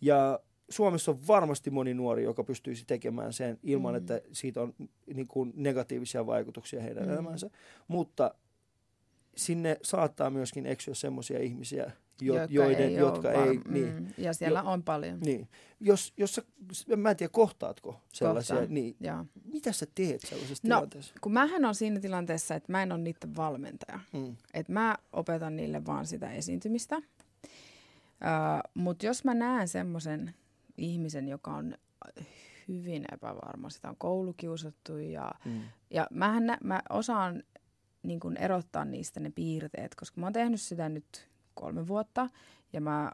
Ja 0.01 0.39
Suomessa 0.69 1.11
on 1.11 1.27
varmasti 1.27 1.69
moni 1.69 1.93
nuori, 1.93 2.23
joka 2.23 2.43
pystyisi 2.43 2.83
tekemään 2.87 3.33
sen 3.33 3.59
ilman, 3.63 3.93
Mm. 3.93 3.97
että 3.97 4.21
siitä 4.31 4.61
on 4.61 4.73
niin 5.13 5.27
kuin 5.27 5.53
negatiivisia 5.55 6.25
vaikutuksia 6.25 6.81
heidän 6.81 7.03
Mm. 7.05 7.09
elämäänsä. 7.13 7.49
Mutta 7.87 8.33
sinne 9.35 9.77
saattaa 9.81 10.29
myöskin 10.29 10.65
eksyä 10.65 10.93
semmoisia 10.93 11.39
ihmisiä, 11.39 11.91
jo, 12.21 12.35
joiden, 12.49 12.87
ei 12.89 12.93
jotka 12.95 13.31
ei, 13.31 13.37
var- 13.57 13.71
niin, 13.71 13.93
Mm, 13.99 14.07
ja 14.17 14.33
siellä 14.33 14.63
on 14.63 14.83
paljon. 14.83 15.19
niin. 15.19 15.47
Jos, 15.79 16.13
jos 16.17 16.35
sä, 16.35 16.43
mä 16.97 17.09
en 17.09 17.17
tiedä, 17.17 17.31
kohtaatko 17.33 18.01
sellaisia, 18.13 18.55
Kohtaan. 18.55 18.73
niin 18.73 18.95
Joo. 18.99 19.25
mitä 19.53 19.71
sä 19.71 19.87
teet 19.95 20.21
sellaisessa 20.21 20.67
No. 20.67 20.75
tilanteessa? 20.75 21.13
Kun 21.21 21.33
mähän 21.33 21.65
on 21.65 21.75
siinä 21.75 21.99
tilanteessa, 21.99 22.55
että 22.55 22.71
mä 22.71 22.83
en 22.83 22.91
ole 22.91 23.01
niiden 23.01 23.35
valmentaja. 23.35 23.99
Mm. 24.13 24.35
Että 24.53 24.73
mä 24.73 24.97
opetan 25.13 25.55
niille 25.55 25.85
vaan 25.85 26.05
sitä 26.05 26.31
esiintymistä. 26.31 26.95
Öö, 26.95 28.69
Mutta 28.73 29.05
jos 29.05 29.23
mä 29.23 29.33
näen 29.33 29.67
semmoisen 29.67 30.33
ihmisen, 30.77 31.27
joka 31.27 31.51
on 31.51 31.75
hyvin 32.67 33.05
epävarma, 33.13 33.69
sitä 33.69 33.89
on 33.89 33.95
koulukiusattu 33.97 34.97
ja, 34.97 35.31
Mm. 35.45 35.61
ja 35.89 36.07
mähän 36.11 36.45
nä, 36.45 36.57
mä 36.63 36.81
osaan 36.89 37.43
niin 38.03 38.19
kun 38.19 38.37
erottaa 38.37 38.85
niistä 38.85 39.19
ne 39.19 39.29
piirteet, 39.35 39.95
koska 39.95 40.21
mä 40.21 40.25
oon 40.25 40.33
tehnyt 40.33 40.61
sitä 40.61 40.89
nyt 40.89 41.29
kolme 41.53 41.87
vuotta 41.87 42.29
ja 42.73 42.81
mä 42.81 43.11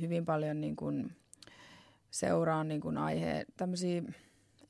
hyvin 0.00 0.24
paljon 0.24 0.60
niin 0.60 0.76
kun 0.76 1.10
seuraan 2.10 2.68
niin 2.68 2.80
kun 2.80 2.98
aihe, 2.98 3.44
tämmöisiä 3.56 4.02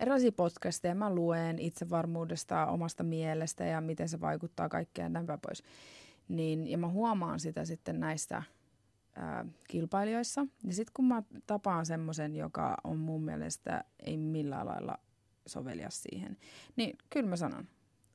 erilaisia 0.01 0.33
podcasteja. 0.33 0.95
Mä 0.95 1.15
luen 1.15 1.59
itsevarmuudesta, 1.59 2.67
omasta 2.67 3.03
mielestä 3.03 3.65
ja 3.65 3.81
miten 3.81 4.09
se 4.09 4.21
vaikuttaa 4.21 4.69
kaikkeen 4.69 5.15
ja 5.15 5.25
päin 5.27 5.41
pois. 5.41 5.63
Niin, 6.29 6.69
ja 6.69 6.79
mä 6.79 6.89
huomaan 6.89 7.41
sitä 7.41 7.65
sitten 7.65 8.01
näistä 8.01 8.43
ää, 9.17 9.45
kilpailijoissa. 9.69 10.47
Ja 10.65 10.73
sitten 10.73 10.93
kun 10.95 11.05
mä 11.09 11.23
tapaan 11.47 11.87
semmoisen, 11.87 12.37
joka 12.37 12.77
on 12.85 12.99
mun 12.99 13.23
mielestä 13.25 13.85
ei 14.07 14.17
millään 14.17 14.67
lailla 14.67 14.99
sovelias 15.47 16.03
siihen, 16.03 16.37
niin 16.77 16.99
kyllä 17.11 17.29
mä 17.29 17.37
sanon. 17.37 17.69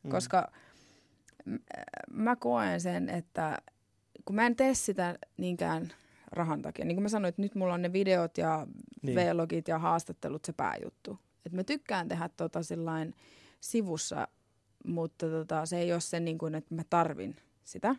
Mm. 0.04 0.12
Koska 0.12 0.52
m- 1.46 1.56
mä 2.12 2.36
koen 2.36 2.82
sen, 2.82 3.10
että 3.10 3.58
kun 4.26 4.36
mä 4.36 4.46
en 4.46 4.56
tee 4.56 4.74
sitä 4.74 5.18
niinkään 5.38 5.92
rahan 6.32 6.62
takia. 6.62 6.86
Niin 6.86 6.96
kuin 6.96 7.04
mä 7.04 7.10
sanoin, 7.10 7.30
että 7.30 7.42
nyt 7.42 7.56
mulla 7.56 7.74
on 7.74 7.82
ne 7.82 7.94
videot 7.94 8.38
ja 8.38 8.68
Niin. 9.02 9.16
niin. 9.16 9.36
vlogit 9.36 9.68
ja 9.68 9.80
haastattelut 9.80 10.46
se 10.46 10.54
pääjuttu. 10.54 11.20
Et 11.46 11.52
mä 11.54 11.64
tykkään 11.64 12.08
tehdä 12.08 12.30
tota 12.38 12.64
sillain 12.64 13.14
sivussa, 13.62 14.28
mutta 14.86 15.30
tota, 15.30 15.66
se 15.66 15.78
ei 15.80 15.92
ole 15.94 16.02
se, 16.02 16.20
niin 16.20 16.38
kuin, 16.38 16.56
että 16.56 16.76
mä 16.76 16.82
tarvin 16.90 17.36
sitä. 17.64 17.96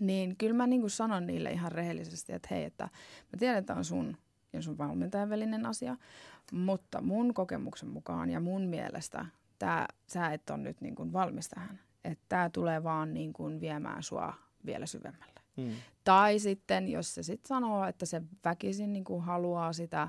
Niin 0.00 0.36
kyllä 0.36 0.54
mä 0.54 0.66
niin 0.66 0.80
kuin 0.80 0.90
sanon 0.90 1.26
niille 1.26 1.50
ihan 1.50 1.72
rehellisesti, 1.72 2.32
että 2.32 2.48
hei, 2.50 2.64
että 2.64 2.84
mä 3.32 3.38
tiedän, 3.38 3.58
että 3.58 3.74
on 3.74 3.84
sun 3.84 4.16
ja 4.52 4.62
sun 4.62 4.78
valmentajan 4.78 5.30
välinen 5.30 5.66
asia, 5.66 5.96
mutta 6.52 7.00
mun 7.00 7.34
kokemuksen 7.34 7.88
mukaan 7.88 8.30
ja 8.30 8.40
mun 8.40 8.62
mielestä 8.62 9.26
tää, 9.58 9.86
sä 10.06 10.32
et 10.32 10.50
ole 10.50 10.58
nyt 10.58 10.80
niin 10.80 10.94
kuin 10.94 11.12
valmis 11.12 11.48
tähän. 11.48 11.80
Että 12.04 12.24
tämä 12.28 12.50
tulee 12.50 12.82
vaan 12.82 13.14
niin 13.14 13.32
kuin 13.32 13.60
viemään 13.60 14.02
sua 14.02 14.34
vielä 14.66 14.86
syvemmälle. 14.86 15.40
Mm. 15.56 15.70
Tai 16.04 16.38
sitten, 16.38 16.88
jos 16.88 17.14
se 17.14 17.22
sitten 17.22 17.48
sanoo, 17.48 17.84
että 17.84 18.06
se 18.06 18.22
väkisin 18.44 18.92
niin 18.92 19.04
kuin 19.04 19.22
haluaa 19.22 19.72
sitä, 19.72 20.08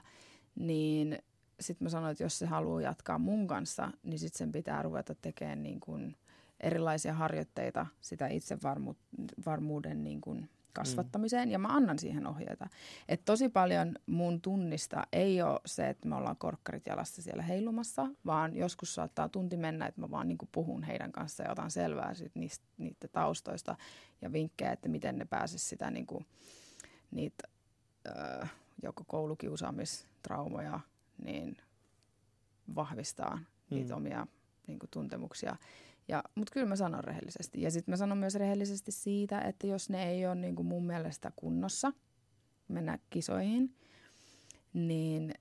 niin 0.55 1.19
sitten 1.59 1.85
mä 1.85 1.89
sanoin, 1.89 2.11
että 2.11 2.23
jos 2.23 2.39
se 2.39 2.45
haluaa 2.45 2.81
jatkaa 2.81 3.17
mun 3.17 3.47
kanssa, 3.47 3.91
niin 4.03 4.19
sitten 4.19 4.37
sen 4.37 4.51
pitää 4.51 4.81
ruveta 4.81 5.15
tekemään 5.15 5.63
niin 5.63 5.79
kuin 5.79 6.15
erilaisia 6.59 7.13
harjoitteita 7.13 7.85
sitä 8.01 8.27
itsevarmuuden 8.27 10.03
niin 10.03 10.21
kuin 10.21 10.49
kasvattamiseen, 10.73 11.51
ja 11.51 11.59
mä 11.59 11.67
annan 11.67 11.99
siihen 11.99 12.27
ohjeita. 12.27 12.67
Et 13.09 13.25
tosi 13.25 13.49
paljon 13.49 13.95
mun 14.05 14.41
tunnista 14.41 15.03
ei 15.11 15.41
ole 15.41 15.59
se, 15.65 15.89
että 15.89 16.07
me 16.07 16.15
ollaan 16.15 16.37
korkkarit 16.37 16.85
jalassa 16.87 17.21
siellä 17.21 17.43
heilumassa, 17.43 18.07
vaan 18.25 18.55
joskus 18.55 18.95
saattaa 18.95 19.29
tunti 19.29 19.57
mennä, 19.57 19.85
että 19.87 20.01
mä 20.01 20.11
vaan 20.11 20.27
niin 20.27 20.37
puhun 20.51 20.83
heidän 20.83 21.11
kanssa 21.11 21.43
ja 21.43 21.51
otan 21.51 21.71
selvää 21.71 22.13
sit 22.13 22.35
niistä, 22.35 22.65
niitä 22.77 23.07
taustoista 23.07 23.75
ja 24.21 24.33
vinkkejä, 24.33 24.71
että 24.71 24.89
miten 24.89 25.17
ne 25.17 25.25
pääsis 25.25 25.69
sitä 25.69 25.91
niin 25.91 26.05
kuin, 26.05 26.25
niitä 27.11 27.47
äh, 28.41 28.53
joko 28.83 29.03
koulukiusaamistraumoja, 29.07 30.79
niin 31.23 31.57
vahvistaa 32.75 33.39
niitä 33.69 33.93
Mm. 33.93 33.97
omia 33.97 34.27
niin 34.67 34.79
kuin, 34.79 34.89
tuntemuksia. 34.89 35.55
Ja, 36.07 36.23
mutta 36.35 36.53
kyllä 36.53 36.67
mä 36.67 36.75
sanon 36.75 37.03
rehellisesti. 37.03 37.61
Ja 37.61 37.71
sitten 37.71 37.91
mä 37.91 37.97
sanon 37.97 38.17
myös 38.17 38.35
rehellisesti 38.35 38.91
siitä, 38.91 39.41
että 39.41 39.67
jos 39.67 39.89
ne 39.89 40.09
ei 40.09 40.25
ole 40.25 40.35
niin 40.35 40.55
kuin 40.55 40.65
mun 40.65 40.85
mielestä 40.85 41.31
kunnossa 41.35 41.93
mennä 42.67 42.99
kisoihin, 43.09 43.75
niin 44.73 45.33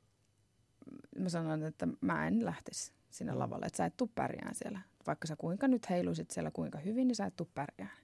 mä 1.19 1.29
sanon, 1.29 1.63
että 1.63 1.89
mä 2.01 2.27
en 2.27 2.45
lähtisi 2.45 2.93
sinne 3.11 3.33
Mm. 3.33 3.39
lavalle, 3.39 3.67
että 3.67 3.77
sä 3.77 3.85
et 3.85 3.97
tuu 3.97 4.11
pärjään 4.15 4.55
siellä. 4.55 4.81
Vaikka 5.07 5.27
sä 5.27 5.37
kuinka 5.37 5.69
nyt 5.69 5.91
heiluisit 5.91 6.31
siellä 6.31 6.51
kuinka 6.51 6.79
hyvin, 6.79 7.09
niin 7.09 7.17
sä 7.17 7.27
et 7.27 7.37
tuu 7.37 7.51
pärjään. 7.55 7.97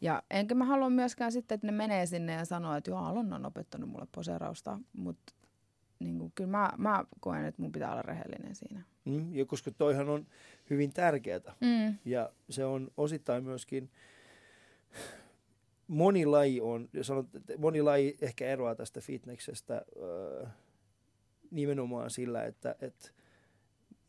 Ja 0.00 0.22
enkä 0.30 0.54
mä 0.54 0.64
halua 0.64 0.90
myöskään 0.90 1.32
sitten, 1.32 1.54
että 1.54 1.66
ne 1.66 1.72
menee 1.72 2.06
sinne 2.06 2.32
ja 2.32 2.44
sanoo, 2.44 2.74
että 2.74 2.90
joo, 2.90 2.98
Alon 2.98 3.32
on 3.32 3.46
opettanut 3.46 3.90
mulle 3.90 4.06
poseerausta, 4.14 4.78
mutta 4.92 5.32
niin 5.98 6.18
kuin, 6.18 6.32
kyllä 6.34 6.50
mä, 6.50 6.70
mä 6.78 7.04
koen, 7.20 7.44
että 7.44 7.62
mun 7.62 7.72
pitää 7.72 7.92
olla 7.92 8.02
rehellinen 8.02 8.54
siinä. 8.54 8.82
Mm. 9.04 9.34
Ja 9.34 9.46
koska 9.46 9.70
toihan 9.70 10.08
on 10.08 10.26
hyvin 10.70 10.92
tärkeää. 10.92 11.40
Mm. 11.60 11.98
Ja 12.04 12.32
se 12.50 12.64
on 12.64 12.90
osittain 12.96 13.44
myöskin, 13.44 13.90
moni 15.86 16.26
laji 16.26 16.60
on, 16.60 16.88
ja 16.92 17.04
sanot, 17.04 17.26
moni 17.58 17.82
laji 17.82 18.16
ehkä 18.20 18.46
eroaa 18.46 18.74
tästä 18.74 19.00
fitneksestä 19.00 19.82
öö, 19.96 20.46
nimenomaan 21.50 22.10
sillä, 22.10 22.44
että, 22.44 22.74
että 22.80 23.10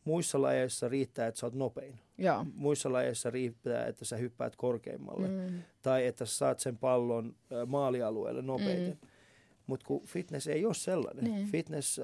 muissa 0.04 0.42
lajeissa 0.42 0.88
riittää, 0.88 1.26
että 1.26 1.40
sä 1.40 1.46
oot 1.46 1.54
nopein. 1.54 1.98
Joo. 2.18 2.46
Muissa 2.54 2.92
lajeissa 2.92 3.30
riittää, 3.30 3.86
että 3.86 4.04
sä 4.04 4.16
hyppäät 4.16 4.56
korkeimmalle. 4.56 5.28
Mm. 5.28 5.62
Tai 5.82 6.06
että 6.06 6.26
sä 6.26 6.36
saat 6.36 6.60
sen 6.60 6.78
pallon 6.78 7.34
ö, 7.52 7.66
maalialueelle 7.66 8.42
nopeiten. 8.42 8.98
Mm. 9.02 9.08
Mutta 9.66 9.86
kun 9.86 10.06
fitness 10.06 10.46
ei 10.46 10.66
ole 10.66 10.74
sellainen. 10.74 11.24
Niin. 11.24 11.46
Fitness, 11.46 11.98
ö, 11.98 12.02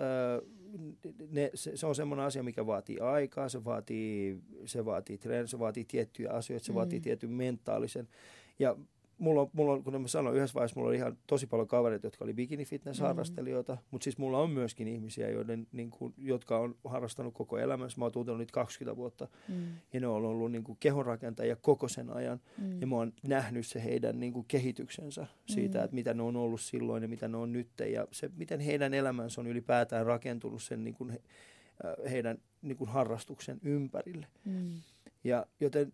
ne, 1.30 1.50
se, 1.54 1.76
se 1.76 1.86
on 1.86 1.94
semmoinen 1.94 2.26
asia, 2.26 2.42
mikä 2.42 2.66
vaatii 2.66 2.98
aikaa, 3.00 3.48
se 3.48 3.64
vaatii, 3.64 4.38
se 4.66 4.84
vaatii 4.84 5.18
treen, 5.18 5.48
se 5.48 5.58
vaatii 5.58 5.84
tiettyjä 5.84 6.30
asioita, 6.30 6.66
se 6.66 6.72
Mm. 6.72 6.76
vaatii 6.76 7.00
tietyn 7.00 7.30
mentaalisen. 7.30 8.08
Ja 8.58 8.76
mulla 9.18 9.40
on, 9.40 9.50
mulla 9.52 9.72
on, 9.72 9.84
kuten 9.84 10.00
mä 10.00 10.08
sanoin, 10.08 10.36
yhdessä 10.36 10.54
vaiheessa 10.54 10.80
mulla 10.80 10.88
oli 10.88 10.96
ihan 10.96 11.18
tosi 11.26 11.46
paljon 11.46 11.68
kavereita, 11.68 12.06
jotka 12.06 12.24
oli 12.24 12.34
bikini 12.34 12.64
fitness 12.64 13.00
harrastelijoita, 13.00 13.72
mm. 13.74 13.78
mutta 13.90 14.04
siis 14.04 14.18
mulla 14.18 14.38
on 14.38 14.50
myöskin 14.50 14.88
ihmisiä, 14.88 15.30
joiden, 15.30 15.66
niin 15.72 15.90
kuin, 15.90 16.14
jotka 16.18 16.58
on 16.58 16.76
harrastanut 16.84 17.34
koko 17.34 17.58
elämänsä. 17.58 17.98
Mä 17.98 18.04
oon 18.04 18.12
tuntenut 18.12 18.38
niitä 18.38 18.52
20 18.52 18.96
vuotta 18.96 19.28
Mm. 19.48 19.54
ja 19.92 20.00
ne 20.00 20.06
on 20.06 20.24
ollut 20.24 20.52
niin 20.52 20.64
kuin 20.64 20.76
kehonrakentajia 20.80 21.56
koko 21.56 21.88
sen 21.88 22.10
ajan. 22.10 22.40
Mm. 22.58 22.80
Ja 22.80 22.86
mä 22.86 22.96
oon 22.96 23.12
nähnyt 23.28 23.66
se 23.66 23.84
heidän 23.84 24.20
niin 24.20 24.32
kuin 24.32 24.44
kehityksensä 24.48 25.26
siitä, 25.46 25.78
Mm. 25.78 25.84
että 25.84 25.94
mitä 25.94 26.14
ne 26.14 26.22
on 26.22 26.36
ollut 26.36 26.60
silloin 26.60 27.02
ja 27.02 27.08
mitä 27.08 27.28
ne 27.28 27.36
on 27.36 27.52
nyt. 27.52 27.68
Ja 27.92 28.06
se, 28.12 28.30
miten 28.36 28.60
heidän 28.60 28.94
elämänsä 28.94 29.40
on 29.40 29.46
ylipäätään 29.46 30.06
rakentunut 30.06 30.62
sen 30.62 30.84
niin 30.84 30.94
kuin 30.94 31.10
he, 31.10 31.20
äh, 31.84 32.10
heidän 32.12 32.38
niin 32.62 32.76
kuin 32.76 32.90
harrastuksen 32.90 33.58
ympärille. 33.62 34.26
Mm. 34.44 34.70
Ja 35.24 35.46
joten 35.60 35.92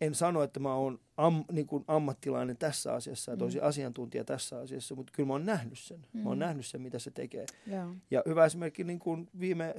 en 0.00 0.14
sano, 0.14 0.42
että 0.42 0.60
mä 0.60 0.74
oon 0.74 0.98
am, 1.16 1.44
niin 1.52 1.66
kuin 1.66 1.84
ammattilainen 1.88 2.56
tässä 2.56 2.92
asiassa 2.94 3.30
ja 3.32 3.36
Mm. 3.36 3.38
tosi 3.38 3.60
asiantuntija 3.60 4.24
tässä 4.24 4.58
asiassa, 4.58 4.94
mutta 4.94 5.12
kyllä 5.16 5.26
mä 5.26 5.32
oon 5.32 5.46
nähnyt 5.46 5.78
sen. 5.78 6.06
Mä 6.12 6.28
oon 6.28 6.38
Mm. 6.38 6.40
nähnyt 6.40 6.66
sen, 6.66 6.80
mitä 6.82 6.98
se 6.98 7.10
tekee. 7.10 7.46
Joo. 7.66 7.94
Ja 8.10 8.22
hyvä 8.26 8.44
esimerkki 8.44 8.84
niin 8.84 8.98
kuin 8.98 9.28
viime 9.40 9.74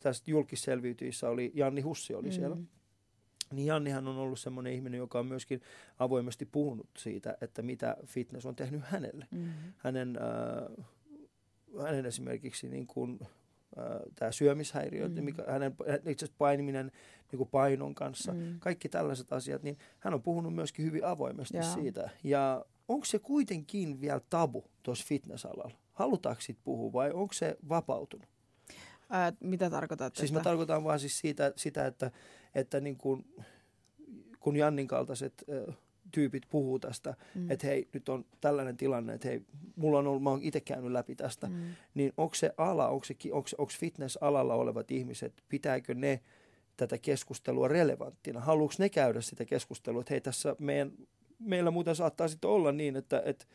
tästä 0.00 0.30
julkisselviytyissä 0.30 1.28
oli 1.28 1.52
Janni 1.54 1.80
Hussi 1.80 2.14
oli 2.14 2.32
siellä. 2.32 2.56
Mm. 2.56 2.66
Niin 3.52 3.66
Jannihan 3.66 4.08
on 4.08 4.16
ollut 4.18 4.40
semmoinen 4.40 4.72
ihminen, 4.72 4.98
joka 4.98 5.18
on 5.18 5.26
myöskin 5.26 5.60
avoimesti 5.98 6.46
puhunut 6.46 6.88
siitä, 6.98 7.36
että 7.40 7.62
mitä 7.62 7.96
fitness 8.06 8.46
on 8.46 8.56
tehnyt 8.56 8.82
hänelle. 8.84 9.26
Mm. 9.30 9.48
Hänen, 9.76 10.18
äh, 10.18 10.86
hänen 11.84 12.06
esimerkiksi 12.06 12.68
niin 12.68 12.86
kuin, 12.86 13.20
tämä 14.14 14.32
syömishäiriö, 14.32 15.08
mm. 15.08 15.24
Mikä, 15.24 15.44
hänen 15.48 15.74
itse 16.06 16.24
asiassa 16.24 16.38
painiminen 16.38 16.92
niin 17.32 17.38
kuin 17.38 17.48
painon 17.48 17.94
kanssa, 17.94 18.32
Mm. 18.32 18.58
kaikki 18.60 18.88
tällaiset 18.88 19.32
asiat, 19.32 19.62
niin 19.62 19.78
hän 19.98 20.14
on 20.14 20.22
puhunut 20.22 20.54
myöskin 20.54 20.84
hyvin 20.84 21.04
avoimesti 21.04 21.56
Joo. 21.56 21.74
siitä. 21.74 22.10
Ja 22.24 22.64
onko 22.88 23.04
se 23.04 23.18
kuitenkin 23.18 24.00
vielä 24.00 24.20
tabu 24.30 24.64
tuossa 24.82 25.04
fitnessalalla? 25.08 25.74
Halutaanko 25.92 26.40
siitä 26.40 26.60
puhua 26.64 26.92
vai 26.92 27.10
onko 27.12 27.32
se 27.32 27.56
vapautunut? 27.68 28.28
Ää, 29.10 29.32
mitä 29.40 29.70
tarkoitat? 29.70 30.16
Siis 30.16 30.32
mä 30.32 30.40
tarkoitan 30.40 30.84
vaan 30.84 31.00
siis 31.00 31.18
siitä, 31.18 31.52
sitä, 31.56 31.86
että, 31.86 32.10
että 32.54 32.80
niin 32.80 32.96
kun, 32.96 33.24
kun 34.40 34.56
Jannin 34.56 34.88
kaltaiset 34.88 35.44
ö, 35.48 35.72
tyypit 36.10 36.42
puhuu 36.50 36.78
tästä, 36.78 37.14
Mm. 37.34 37.50
että 37.50 37.66
hei, 37.66 37.88
nyt 37.92 38.08
on 38.08 38.24
tällainen 38.40 38.76
tilanne, 38.76 39.14
että 39.14 39.28
hei, 39.28 39.42
mulla 39.76 39.98
on 39.98 40.06
ollut, 40.06 40.22
mä 40.22 40.30
oon 40.30 40.42
itse 40.42 40.60
käynyt 40.60 40.92
läpi 40.92 41.14
tästä, 41.14 41.46
mm. 41.46 41.54
Niin 41.94 42.12
onko 42.16 42.34
se 42.34 42.54
ala, 42.56 42.88
onko, 42.88 43.06
fitness-alalla 43.78 44.54
olevat 44.54 44.90
ihmiset, 44.90 45.44
pitääkö 45.48 45.94
ne 45.94 46.20
tätä 46.76 46.98
keskustelua 46.98 47.68
relevanttina? 47.68 48.40
Haluuks 48.40 48.78
ne 48.78 48.88
käydä 48.88 49.20
sitä 49.20 49.44
keskustelua, 49.44 50.00
että 50.00 50.14
hei, 50.14 50.20
tässä 50.20 50.56
meidän, 50.58 50.92
meillä 51.38 51.70
muuten 51.70 51.96
saattaa 51.96 52.28
sitten 52.28 52.50
olla 52.50 52.72
niin, 52.72 52.96
että, 52.96 53.22
että 53.24 53.46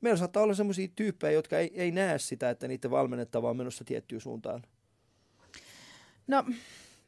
meillä 0.00 0.18
saattaa 0.18 0.42
olla 0.42 0.54
sellaisia 0.54 0.88
tyyppejä, 0.96 1.32
jotka 1.32 1.58
ei, 1.58 1.70
ei 1.74 1.90
näe 1.90 2.18
sitä, 2.18 2.50
että 2.50 2.68
niiden 2.68 2.90
valmennettava 2.90 3.50
on 3.50 3.56
menossa 3.56 3.84
tiettyyn 3.84 4.20
suuntaan. 4.20 4.62
No, 6.26 6.44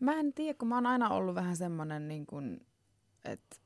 mä 0.00 0.20
en 0.20 0.32
tiedä, 0.32 0.58
kun 0.58 0.68
mä 0.68 0.74
oon 0.74 0.86
aina 0.86 1.10
ollut 1.10 1.34
vähän 1.34 1.56
semmoinen, 1.56 2.08
niin 2.08 2.26
kuin, 2.26 2.66
että 3.24 3.56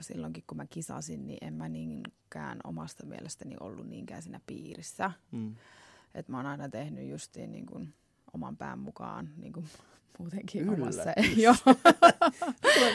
silloinkin 0.00 0.44
kun 0.46 0.56
mä 0.56 0.66
kisasin, 0.66 1.26
niin 1.26 1.38
en 1.40 1.54
mä 1.54 1.68
niinkään 1.68 2.58
omasta 2.64 3.06
mielestäni 3.06 3.56
ollut 3.60 3.88
niinkään 3.88 4.22
siinä 4.22 4.40
piirissä. 4.46 5.10
Mm. 5.30 5.54
Että 6.14 6.32
mä 6.32 6.38
oon 6.38 6.46
aina 6.46 6.68
tehnyt 6.68 7.08
justiin 7.08 7.52
niin 7.52 7.66
kuin 7.66 7.94
oman 8.32 8.56
pään 8.56 8.78
mukaan 8.78 9.30
niin 9.36 9.52
kuin 9.52 9.66
muutenkin 10.18 10.62
Yllätys. 10.62 10.82
omassa. 10.82 11.12
Joo. 11.44 11.54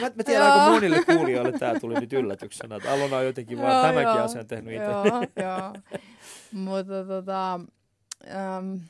Mä, 0.00 0.10
mä 0.14 0.24
tiedän, 0.24 0.52
aika 0.52 0.72
monille 0.72 1.04
kuulijoille 1.04 1.58
tämä 1.58 1.80
tuli 1.80 1.94
nyt 2.00 2.12
yllätyksenä, 2.12 2.76
että 2.76 2.92
Alona 2.92 3.16
on 3.16 3.26
jotenkin 3.26 3.58
vaan 3.58 3.86
tämänkin 3.86 4.14
joo. 4.14 4.24
asian 4.24 4.46
tehnyt 4.46 4.74
itse. 4.74 4.84
Joo, 4.84 5.04
joo. 5.48 5.98
Mutta 6.52 7.04
tota, 7.04 7.54
äm, 7.54 8.80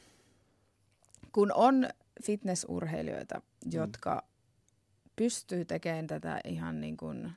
kun 1.32 1.52
on 1.54 1.88
fitnessurheilijoita, 2.24 3.40
jotka 3.72 4.24
pystyy 5.16 5.64
tekemään 5.64 6.06
tätä 6.06 6.40
ihan 6.44 6.80
niin 6.80 6.96
kuin 6.96 7.30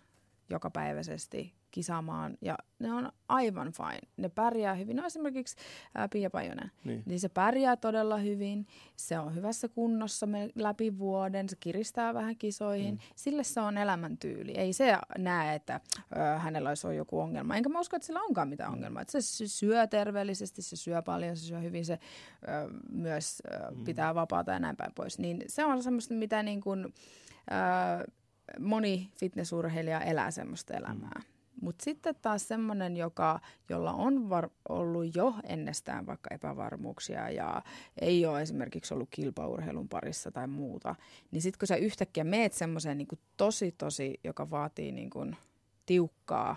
jokapäiväisesti 0.52 1.54
kisaamaan 1.72 2.38
ja 2.41 2.58
ne 2.80 2.93
on 2.93 3.12
aivan 3.28 3.72
fine. 3.72 3.99
Ne 4.18 4.30
pärjää 4.30 4.74
hyvin. 4.74 4.95
No 4.97 5.06
esimerkiksi 5.06 5.56
ää, 5.95 6.08
Pia 6.08 6.30
Pajonen. 6.30 6.72
Niin. 6.84 7.04
Niin 7.06 7.20
se 7.20 7.30
pärjää 7.30 7.78
todella 7.78 8.18
hyvin, 8.18 8.68
se 8.95 9.20
on 9.20 9.36
hyvässä 9.36 9.68
kunnossa 9.68 10.26
me- 10.26 10.49
läpi 10.56 10.97
vuoden, 10.97 11.49
se 11.49 11.56
kiristää 11.60 12.14
vähän 12.14 12.38
kisoihin. 12.38 12.93
Mm. 12.93 12.99
Sille 13.16 13.43
se 13.43 13.60
on 13.62 13.78
elämäntyyli. 13.78 14.52
Ei 14.52 14.74
se 14.74 14.97
näe, 15.18 15.56
että 15.56 15.80
ö, 16.16 16.39
hänellä 16.39 16.70
olisi 16.70 16.88
ollut 16.88 16.97
joku 16.97 17.20
ongelma. 17.20 17.56
Enkä 17.56 17.70
mä 17.70 17.80
usko, 17.80 17.95
että 17.95 18.06
sillä 18.06 18.22
onkaan 18.22 18.47
mitään 18.49 18.72
ongelmaa. 18.72 19.02
Että 19.02 19.12
se 19.12 19.22
sy- 19.22 19.47
syö 19.47 19.88
terveellisesti, 19.88 20.62
se 20.62 20.76
syö 20.76 21.02
paljon, 21.02 21.38
se 21.38 21.45
syö 21.45 21.60
hyvin, 21.60 21.86
se 21.86 21.93
ö, 21.93 22.47
myös 22.91 23.41
ö, 23.52 23.76
pitää 23.86 24.16
vapaata 24.16 24.52
ja 24.52 24.60
näin 24.60 24.78
päin 24.78 24.91
pois. 24.95 25.20
Niin 25.20 25.43
se 25.47 25.66
on 25.66 25.84
semmoista, 25.84 26.14
mitä 26.14 26.43
niin 26.43 26.62
kuin, 26.62 26.86
ö, 26.86 28.12
moni 28.60 29.10
fitnessurheilija 29.18 30.02
elää 30.02 30.32
semmoista 30.32 30.74
elämää. 30.74 31.22
Mm. 31.26 31.41
Mutta 31.62 31.84
sitten 31.84 32.16
taas 32.22 32.47
semmoinen, 32.47 32.97
joka, 32.97 33.39
jolla 33.70 33.93
on 33.93 34.30
var, 34.30 34.49
ollut 34.70 35.16
jo 35.16 35.36
ennestään 35.43 36.06
vaikka 36.06 36.36
epävarmuuksia 36.36 37.30
ja 37.30 37.62
ei 38.02 38.26
ole 38.26 38.41
esimerkiksi 38.41 38.93
ollut 38.93 39.10
kilpaurheilun 39.12 39.89
parissa 39.89 40.32
tai 40.32 40.47
muuta, 40.47 40.95
niin 41.32 41.41
sitten 41.41 41.60
kun 41.60 41.68
sä 41.68 41.76
yhtäkkiä 41.76 42.24
meet 42.24 42.54
semmoiseen 42.54 42.97
niin 42.97 43.08
tosi 43.38 43.72
tosi, 43.72 44.20
joka 44.24 44.49
vaatii 44.49 44.91
niin 44.91 45.10
kuin 45.10 45.38
tiukkaa 45.86 46.56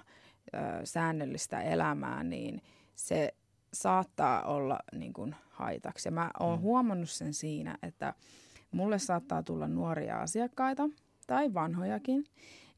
ö, 0.54 0.58
säännöllistä 0.84 1.62
elämää, 1.62 2.24
niin 2.24 2.62
se 2.94 3.34
saattaa 3.72 4.42
olla 4.42 4.78
niin 4.92 5.12
kuin 5.12 5.34
haitaksi. 5.50 6.08
Ja 6.08 6.12
mä 6.12 6.30
oon 6.40 6.58
mm. 6.58 6.62
huomannut 6.62 7.10
sen 7.10 7.34
siinä, 7.34 7.78
että 7.82 8.14
mulle 8.70 8.98
saattaa 8.98 9.42
tulla 9.42 9.68
nuoria 9.68 10.20
asiakkaita 10.20 10.88
tai 11.26 11.54
vanhojakin, 11.54 12.24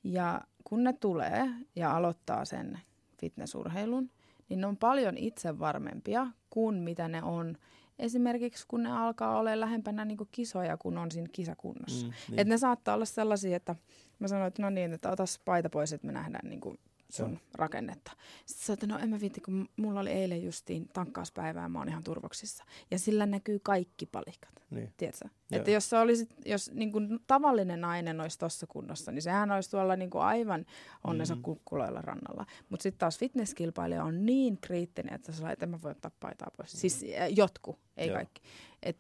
ja 0.05 0.41
kun 0.65 0.85
ne 0.85 0.93
tulee 0.93 1.49
ja 1.77 1.97
aloittaa 1.97 2.45
sen 2.45 2.79
fitnessurheilun, 3.21 4.11
niin 4.49 4.61
ne 4.61 4.67
on 4.67 4.77
paljon 4.77 5.19
itsevarmempia 5.19 6.27
kuin 6.51 6.75
mitä 6.75 7.09
ne 7.09 7.23
on 7.23 7.57
esimerkiksi 7.99 8.65
kun 8.69 8.83
ne 8.83 8.93
alkaa 8.93 9.39
olla 9.39 9.61
lähempänä 9.61 10.05
niin 10.05 10.19
kisoja, 10.31 10.77
kun 10.77 10.99
on 10.99 11.11
siinä 11.11 11.29
kisakunnossa. 11.33 12.07
Mm, 12.07 12.13
niin. 12.29 12.41
Et 12.41 12.49
ne 12.49 12.59
saattaa 12.59 12.95
olla 12.95 13.05
sellaisia, 13.05 13.57
että 13.57 13.77
mä 14.19 14.29
sanoin, 14.29 14.49
että 14.49 14.63
no 14.63 14.71
niin, 14.71 14.93
että 14.93 15.11
otas 15.11 15.41
paita 15.45 15.71
pois, 15.71 15.93
että 15.93 16.07
me 16.07 16.13
nähdään 16.13 16.51
niin 16.51 16.61
kuin 16.61 16.79
sun 17.11 17.39
rakennetta. 17.55 18.13
Sitten 18.47 18.67
sanoin, 18.67 18.75
että 18.77 18.87
no 18.87 18.99
en 18.99 19.09
mä 19.11 19.21
viitti, 19.21 19.41
kun 19.41 19.69
mulla 19.77 20.01
oli 20.01 20.11
eilen 20.11 20.45
justiin 20.45 20.89
tankkauspäivä 20.93 21.61
ja 21.61 21.69
mä 21.69 21.79
oon 21.79 21.89
ihan 21.89 22.05
turvoksissa. 22.05 22.65
Ja 22.91 22.99
sillä 22.99 23.27
näkyy 23.27 23.59
kaikki 23.59 24.07
palikat. 24.07 24.51
Niin. 24.71 24.93
Tiedätkö? 24.97 25.29
Joo. 25.51 25.59
Että 25.59 25.71
jos, 25.71 25.91
sä 25.91 26.01
olisit, 26.01 26.31
jos 26.45 26.71
niin 26.75 26.93
kuin 26.93 27.19
tavallinen 27.27 27.81
nainen 27.81 28.21
olisi 28.21 28.39
tuossa 28.39 28.67
kunnossa, 28.67 29.13
niin 29.13 29.23
sehän 29.23 29.51
olisi 29.51 29.71
tuolla 29.71 29.97
niin 29.97 30.11
kuin 30.11 30.23
aivan 30.23 30.67
onnensa 31.05 31.35
Mhm. 31.35 31.39
mm. 31.41 31.45
kukkuloilla 31.45 32.03
rannalla. 32.03 32.47
Mutta 32.69 32.83
sitten 32.83 32.99
taas 32.99 33.19
fitnesskilpailija 33.19 34.05
on 34.05 34.27
niin 34.27 34.59
kriittinen, 34.61 35.15
että 35.15 35.33
sä 35.33 35.51
että 35.51 35.67
mä 35.67 35.83
voi 35.83 35.91
ottaa 35.91 36.11
paitaa 36.21 36.49
pois. 36.57 36.73
Siis 36.73 37.05
äh, 37.21 37.29
jotku, 37.37 37.79
ei 37.97 38.07
Joo. 38.09 38.17
kaikki. 38.17 38.43
Et 38.83 38.97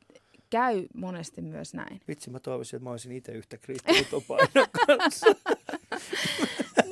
käy 0.50 0.86
monesti 0.94 1.42
myös 1.42 1.74
näin. 1.74 2.00
Vitsi, 2.09 2.30
mä 2.30 2.40
toivoisin, 2.40 2.76
että 2.76 2.84
mä 2.84 2.90
olisin 2.90 3.12
itse 3.12 3.32
yhtä 3.32 3.59
kriittinen 3.59 4.04
kanssa. 4.86 5.26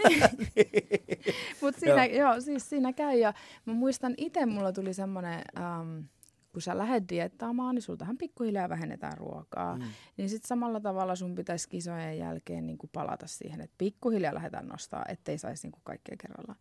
Mutta 1.60 1.80
siinä, 1.80 2.04
joo. 2.06 2.32
joo, 2.32 2.40
siis 2.40 2.68
siinä 2.68 2.92
käy. 2.92 3.18
Ja 3.18 3.32
mä 3.66 3.72
muistan 3.72 4.14
itse, 4.16 4.46
mulla 4.46 4.72
tuli 4.72 4.94
semmoinen, 4.94 5.42
ähm, 5.58 5.98
kun 6.52 6.62
sä 6.62 6.78
lähdet 6.78 7.08
diettaamaan, 7.08 7.74
niin 7.74 7.82
sultahan 7.82 8.18
pikkuhiljaa 8.18 8.68
vähennetään 8.68 9.18
ruokaa. 9.18 9.76
Mm. 9.76 9.84
Niin 10.16 10.28
sitten 10.28 10.48
samalla 10.48 10.80
tavalla 10.80 11.16
sun 11.16 11.34
pitäisi 11.34 11.68
kisojen 11.68 12.18
jälkeen 12.18 12.66
niin 12.66 12.78
kuin 12.78 12.90
palata 12.92 13.26
siihen, 13.26 13.60
että 13.60 13.74
pikkuhiljaa 13.78 14.34
lähdetään 14.34 14.68
nostaa, 14.68 15.04
ettei 15.08 15.38
saisi 15.38 15.66
niin 15.66 15.72
kuin 15.72 15.82
kaikkea 15.84 16.16
kerrallaan. 16.16 16.58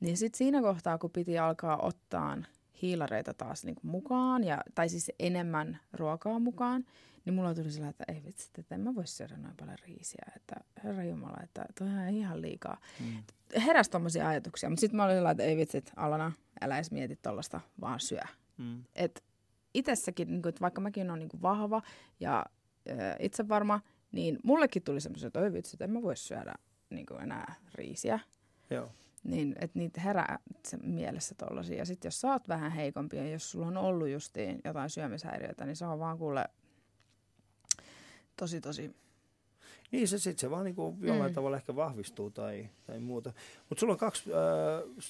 Niin 0.00 0.16
sitten 0.16 0.38
siinä 0.38 0.62
kohtaa, 0.62 0.98
kun 0.98 1.10
piti 1.10 1.38
alkaa 1.38 1.78
ottaa 1.82 2.36
hiilareita 2.82 3.34
taas 3.34 3.64
niin 3.64 3.74
kuin 3.74 3.90
mukaan, 3.90 4.44
ja, 4.44 4.58
tai 4.74 4.88
siis 4.88 5.12
enemmän 5.18 5.80
ruokaa 5.92 6.38
mukaan, 6.38 6.84
niin 7.24 7.34
mulla 7.34 7.54
tuli 7.54 7.70
sillä, 7.70 7.88
että 7.88 8.04
ei 8.08 8.22
vitsi, 8.24 8.50
että 8.58 8.74
en 8.74 8.80
mä 8.80 8.94
voi 8.94 9.06
syödä 9.06 9.36
noin 9.36 9.56
paljon 9.56 9.78
riisiä, 9.86 10.24
että 10.36 10.54
herra 10.84 11.04
Jumala, 11.04 11.42
että 11.42 11.64
toihan 11.78 12.08
on 12.08 12.14
ihan 12.14 12.42
liikaa. 12.42 12.80
Mm. 13.00 13.22
Heräs 13.66 13.88
tommosia 13.88 14.28
ajatuksia, 14.28 14.68
mutta 14.70 14.80
sitten 14.80 14.96
mä 14.96 15.04
olin 15.04 15.16
sillä, 15.16 15.30
että 15.30 15.42
ei 15.42 15.56
vitsi, 15.56 15.78
että 15.78 15.92
Alana, 15.96 16.32
älä 16.60 16.76
edes 16.76 16.90
mieti 16.90 17.16
tollasta, 17.16 17.60
vaan 17.80 18.00
syö. 18.00 18.22
Mm. 18.58 18.84
Et 18.94 19.24
itsessäkin, 19.74 20.28
niin 20.28 20.42
kuin, 20.42 20.50
että 20.50 20.60
vaikka 20.60 20.80
mäkin 20.80 21.10
olen 21.10 21.18
niin 21.18 21.28
kuin 21.28 21.42
vahva 21.42 21.82
ja 22.20 22.44
ö, 22.88 22.92
itsevarma, 23.18 23.80
niin 24.12 24.38
mullekin 24.44 24.82
tuli 24.82 25.00
semmoisia, 25.00 25.26
että 25.26 25.40
oi 25.40 25.52
vitsi, 25.52 25.74
että 25.74 25.84
en 25.84 25.90
mä 25.90 26.02
voi 26.02 26.16
syödä 26.16 26.54
niin 26.90 27.06
kuin 27.06 27.22
enää 27.22 27.54
riisiä. 27.74 28.20
Joo. 28.70 28.90
Niin, 29.24 29.54
että 29.60 29.78
niitä 29.78 30.00
herää 30.00 30.38
mielessä 30.82 31.34
tollasia. 31.34 31.76
Ja 31.78 31.84
sitten 31.84 32.06
jos 32.06 32.20
sä 32.20 32.32
oot 32.32 32.48
vähän 32.48 32.72
heikompi 32.72 33.16
ja 33.16 33.28
jos 33.30 33.50
sulla 33.50 33.66
on 33.66 33.76
ollut 33.76 34.08
justiin 34.08 34.60
jotain 34.64 34.90
syömishäiriöitä, 34.90 35.66
niin 35.66 35.76
se 35.76 35.86
on 35.86 35.98
vaan 35.98 36.18
kuule 36.18 36.44
tosi 38.36 38.60
tosi... 38.60 38.96
Niin 39.92 40.08
se 40.08 40.18
sitten 40.18 40.40
se 40.40 40.50
vaan 40.50 40.64
niinku 40.64 40.96
jollain 41.00 41.30
Mm. 41.30 41.34
tavalla 41.34 41.56
ehkä 41.56 41.76
vahvistuu 41.76 42.30
tai, 42.30 42.68
tai 42.86 43.00
muuta. 43.00 43.32
Mutta 43.68 43.80
sulla 43.80 43.92
on 43.92 43.98
kaksi, 43.98 44.30
äh, 44.32 44.38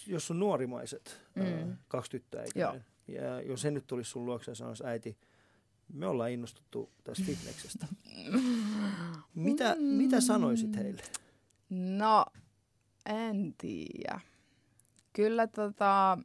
jos 0.06 0.26
sun 0.26 0.38
nuorimaiset, 0.40 1.20
äh, 1.40 1.64
Mm. 1.66 1.76
kaksi 1.88 2.10
tyttöä, 2.10 2.44
Joo. 2.54 2.76
Ja 3.08 3.40
jos 3.40 3.60
se 3.62 3.70
nyt 3.70 3.86
tulisi 3.86 4.10
sun 4.10 4.26
luokse 4.26 4.50
ja 4.50 4.54
sanoisi, 4.54 4.84
äiti, 4.86 5.18
me 5.92 6.06
ollaan 6.06 6.30
innostuttu 6.30 6.90
tästä 7.04 7.24
fitneksestä. 7.26 7.86
mitä, 9.34 9.76
mitä 9.78 10.20
sanoisit 10.20 10.76
heille? 10.76 11.02
No, 11.70 12.26
en 13.06 13.54
tiedä. 13.58 14.20
Kyllä 15.12 15.46
tota... 15.46 16.18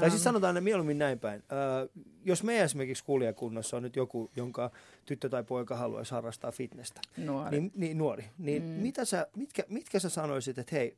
Tai 0.00 0.10
siis 0.10 0.24
sanotaan 0.24 0.54
ne 0.54 0.60
mieluummin 0.60 0.98
näin 0.98 1.18
päin. 1.18 1.42
Ö, 1.52 1.88
jos 2.24 2.42
meidän 2.42 2.64
esimerkiksi 2.64 3.04
kuulijakunnassa 3.04 3.76
on 3.76 3.82
nyt 3.82 3.96
joku, 3.96 4.30
jonka 4.36 4.70
tyttö 5.06 5.28
tai 5.28 5.44
poika 5.44 5.76
haluaisi 5.76 6.10
harrastaa 6.14 6.52
fitnessä, 6.52 6.94
nuori. 7.16 7.60
niin, 7.60 7.72
niin 7.74 7.98
nuori, 7.98 8.24
niin 8.38 8.62
mm. 8.62 8.68
Mitä 8.68 9.04
sä, 9.04 9.26
mitkä, 9.36 9.62
mitkä 9.68 9.98
sä 9.98 10.08
sanoisit, 10.08 10.58
että 10.58 10.76
hei, 10.76 10.96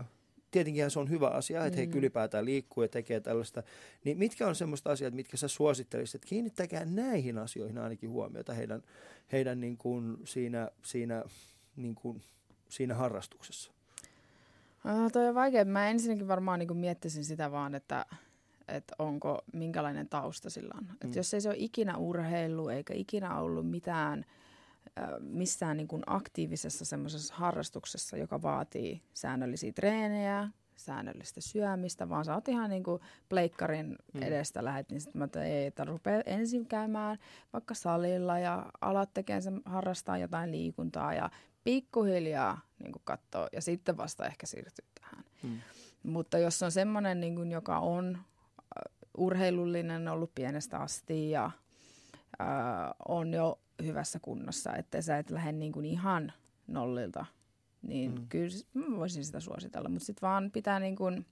ö, 0.00 0.04
tietenkin 0.50 0.90
se 0.90 0.98
on 0.98 1.10
hyvä 1.10 1.28
asia, 1.28 1.66
että 1.66 1.80
mm. 1.80 1.86
he 1.86 1.86
Mm. 1.86 1.98
ylipäätään 1.98 2.44
liikkuu 2.44 2.82
ja 2.82 2.88
tekee 2.88 3.20
tällaista, 3.20 3.62
niin 4.04 4.18
mitkä 4.18 4.46
on 4.46 4.54
semmoista 4.54 4.90
asiat, 4.90 5.14
mitkä 5.14 5.36
sä 5.36 5.48
suosittelisit, 5.48 6.14
että 6.14 6.28
kiinnittäkää 6.28 6.84
näihin 6.84 7.38
asioihin 7.38 7.78
ainakin 7.78 8.10
huomiota 8.10 8.54
heidän, 8.54 8.82
heidän 9.32 9.60
niin 9.60 9.76
kuin 9.76 10.16
siinä, 10.24 10.70
siinä, 10.84 11.24
niin 11.76 11.94
kuin, 11.94 12.22
siinä 12.74 12.94
harrastuksessa. 12.94 13.72
Uh, 14.84 15.12
toi 15.12 15.28
on 15.28 15.34
vaikea. 15.34 15.64
Mä 15.64 15.88
ensinnäkin 15.88 16.28
varmaan 16.28 16.58
niin 16.58 16.76
miettisin 16.76 17.24
sitä 17.24 17.50
vaan, 17.52 17.74
että, 17.74 18.06
että 18.68 18.94
onko, 18.98 19.38
minkälainen 19.52 20.08
tausta 20.08 20.50
sillä 20.50 20.74
on. 20.78 20.84
Et 20.92 21.04
Mm. 21.10 21.12
jos 21.16 21.34
ei 21.34 21.40
se 21.40 21.48
ole 21.48 21.56
ikinä 21.58 21.96
urheilu 21.96 22.68
eikä 22.68 22.94
ikinä 22.94 23.38
ollut 23.38 23.70
mitään 23.70 24.24
missään 25.20 25.76
niin 25.76 25.88
kuin 25.88 26.02
aktiivisessa 26.06 26.84
semmoisessa 26.84 27.34
harrastuksessa, 27.34 28.16
joka 28.16 28.42
vaatii 28.42 29.02
säännöllisiä 29.14 29.72
treenejä, 29.72 30.48
säännöllistä 30.76 31.40
syömistä, 31.40 32.08
vaan 32.08 32.24
sä 32.24 32.34
oot 32.34 32.48
ihan 32.48 32.70
niin 32.70 32.82
kuin 32.82 33.00
pleikkarin 33.28 33.86
Mm. 33.86 34.20
mm. 34.20 34.22
edestä 34.22 34.64
lähet, 34.64 34.90
niin 34.90 35.00
sitten 35.00 35.18
mä 35.18 35.24
että 35.24 35.44
ei, 35.44 35.66
että 35.66 35.84
rupea 35.84 36.20
ensin 36.26 36.66
käymään 36.66 37.18
vaikka 37.52 37.74
salilla 37.74 38.38
ja 38.38 38.66
alat 38.80 39.14
tekemään 39.14 39.42
sen, 39.42 39.60
harrastaa 39.64 40.18
jotain 40.18 40.50
liikuntaa 40.50 41.14
ja 41.14 41.30
pikkuhiljaa 41.64 42.60
niin 42.78 42.92
kuin 42.92 43.02
katsoo 43.04 43.48
ja 43.52 43.60
sitten 43.60 43.96
vasta 43.96 44.26
ehkä 44.26 44.46
siirtyy 44.46 44.84
tähän. 45.00 45.24
Mm. 45.42 45.60
Mutta 46.02 46.38
jos 46.38 46.62
on 46.62 46.72
semmoinen, 46.72 47.20
niin 47.20 47.34
kuin, 47.34 47.52
joka 47.52 47.78
on 47.78 48.16
äh, 48.16 48.94
urheilullinen 49.18 50.08
ollut 50.08 50.34
pienestä 50.34 50.78
asti 50.78 51.30
ja 51.30 51.44
äh, 51.44 52.50
on 53.08 53.34
jo 53.34 53.58
hyvässä 53.84 54.18
kunnossa, 54.20 54.76
että 54.76 55.02
sä 55.02 55.18
et 55.18 55.30
lähde 55.30 55.52
niin 55.52 55.72
kuin 55.72 55.86
ihan 55.86 56.32
nollilta, 56.66 57.26
niin 57.82 58.14
Mm. 58.14 58.28
kyllä 58.28 58.48
mä 58.74 58.96
voisin 58.96 59.24
sitä 59.24 59.40
suositella. 59.40 59.88
Mutta 59.88 60.06
sitten 60.06 60.28
vaan 60.28 60.50
pitää 60.50 60.80
niin 60.80 60.96
kuin, 60.96 61.26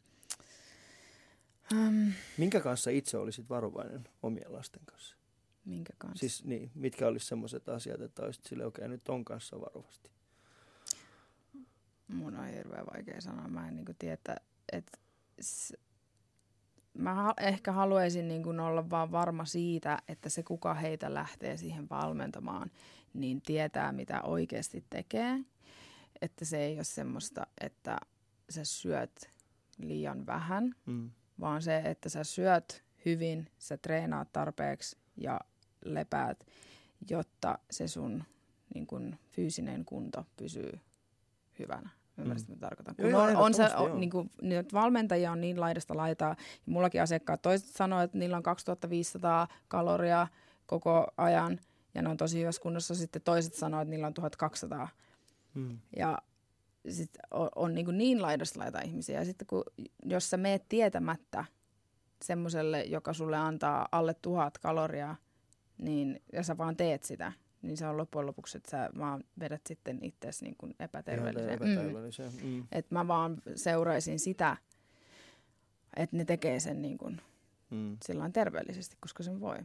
ähm, 1.73 2.09
Minkä 2.39 2.61
kanssa 2.61 2.91
itse 2.91 3.17
olisit 3.19 3.49
varovainen 3.49 4.09
omien 4.23 4.53
lasten 4.53 4.83
kanssa? 4.85 5.17
minkä 5.65 5.93
kanssa. 5.99 6.19
Siis 6.21 6.45
niin, 6.45 6.71
mitkä 6.75 7.07
olisi 7.07 7.27
semmoiset 7.27 7.69
asiat, 7.69 8.01
että 8.01 8.23
olisit 8.23 8.45
sille 8.45 8.67
okei, 8.67 8.83
okay, 8.83 8.89
nyt 8.89 9.05
ton 9.05 9.25
kanssa 9.25 9.61
varovasti. 9.61 10.11
Mun 12.13 12.37
on 12.37 12.47
hirveän 12.47 12.87
vaikea 12.95 13.21
sanoa. 13.21 13.49
Mä 13.49 13.69
en 13.69 13.77
niinku 13.77 13.93
tiedä, 13.99 14.15
että, 14.15 14.37
että 14.73 14.99
s- 15.43 15.75
mä 16.95 17.15
ha- 17.15 17.35
ehkä 17.41 17.73
haluaisin 17.73 18.29
niinku 18.29 18.51
olla 18.51 18.91
vaan 18.91 19.13
varma 19.13 19.45
siitä, 19.45 19.99
että 20.09 20.29
se 20.29 20.43
kuka 20.43 20.75
heitä 20.75 21.15
lähtee 21.15 21.57
siihen 21.57 21.89
valmentamaan, 21.91 22.71
niin 23.15 23.43
tietää 23.43 23.93
mitä 23.93 24.23
oikeasti 24.23 24.85
tekee. 24.91 25.39
Että 26.23 26.45
se 26.45 26.59
ei 26.59 26.75
ole 26.77 26.85
semmoista, 26.85 27.47
että 27.61 27.97
sä 28.51 28.65
syöt 28.65 29.31
liian 29.79 30.27
vähän, 30.27 30.75
Mm. 30.87 31.11
vaan 31.41 31.63
se, 31.63 31.77
että 31.79 32.09
sä 32.09 32.25
syöt 32.25 32.85
hyvin, 33.05 33.51
sä 33.59 33.77
treenaat 33.77 34.33
tarpeeksi 34.33 34.97
ja 35.17 35.41
lepäät, 35.85 36.47
jotta 37.11 37.59
se 37.71 37.89
sun 37.89 38.25
niin 38.75 38.87
kun, 38.87 39.17
fyysinen 39.33 39.85
kunto 39.85 40.27
pysyy 40.37 40.73
hyvänä. 41.59 41.91
Ymmärsit, 42.19 42.49
mitä 42.49 42.61
tarkoitan? 42.61 42.97
Kun 42.97 43.11
joo, 43.11 43.23
on, 43.23 43.37
on 43.37 43.55
se, 43.55 43.75
on, 43.77 44.01
niin 44.01 44.11
kuin, 44.11 44.31
nyt 44.43 44.73
valmentajia 44.73 45.33
on 45.33 45.41
niin 45.41 45.61
laidasta 45.61 45.97
laitaa. 45.97 46.29
Ja 46.29 46.73
mullakin 46.73 47.03
asiakkaat 47.03 47.43
toiset 47.43 47.69
sanoo, 47.69 48.01
että 48.01 48.19
niillä 48.19 48.37
on 48.37 48.43
2500 48.43 49.49
kaloria 49.69 50.27
koko 50.67 51.07
ajan. 51.17 51.61
Ja 51.95 52.03
ne 52.03 52.09
on 52.09 52.17
tosi 52.17 52.41
hyvässä 52.41 52.63
kunnossa. 52.63 52.95
Sitten 52.95 53.23
toiset 53.23 53.55
sanoo, 53.55 53.81
että 53.81 53.91
niillä 53.91 54.07
on 54.07 54.15
1200. 54.15 54.89
Mm. 55.55 55.79
Ja 55.97 56.19
sitten 56.89 57.23
on, 57.31 57.49
on 57.55 57.75
niin, 57.75 57.99
niin 57.99 58.23
laidasta 58.23 58.61
laita 58.61 58.81
ihmisiä. 58.81 59.19
Ja 59.19 59.25
sitten 59.25 59.47
kun, 59.47 59.63
jos 60.05 60.31
sä 60.31 60.37
meet 60.37 60.69
tietämättä 60.69 61.45
semmoiselle, 62.25 62.83
joka 62.83 63.13
sulle 63.13 63.37
antaa 63.37 63.89
alle 63.93 64.15
tuhat 64.15 64.59
kaloria, 64.59 65.17
niin, 65.79 66.23
ja 66.33 66.43
sä 66.43 66.59
vaan 66.59 66.77
teet 66.77 67.05
sitä, 67.05 67.33
niin 67.63 67.77
se 67.77 67.87
on 67.87 67.97
loppujen 67.97 68.27
lopuksi, 68.27 68.57
että 68.57 68.71
sä 68.71 68.91
vaan 68.99 69.25
vedät 69.39 69.61
sitten 69.67 69.99
itseäsi 70.03 70.45
niin 70.45 70.57
kuin 70.59 70.75
epäterveelliseen. 70.81 72.33
Mm. 72.43 72.67
Että 72.73 72.95
mä 72.95 73.09
vaan 73.09 73.43
seuraisin 73.55 74.19
sitä, 74.19 74.57
että 75.97 76.17
ne 76.17 76.25
tekee 76.25 76.61
sen 76.61 76.83
niin 76.83 76.99
kuin 76.99 77.21
Mm. 77.71 77.97
sillain 78.05 78.33
terveellisesti, 78.33 78.97
koska 79.01 79.23
sen 79.23 79.41
voi. 79.41 79.57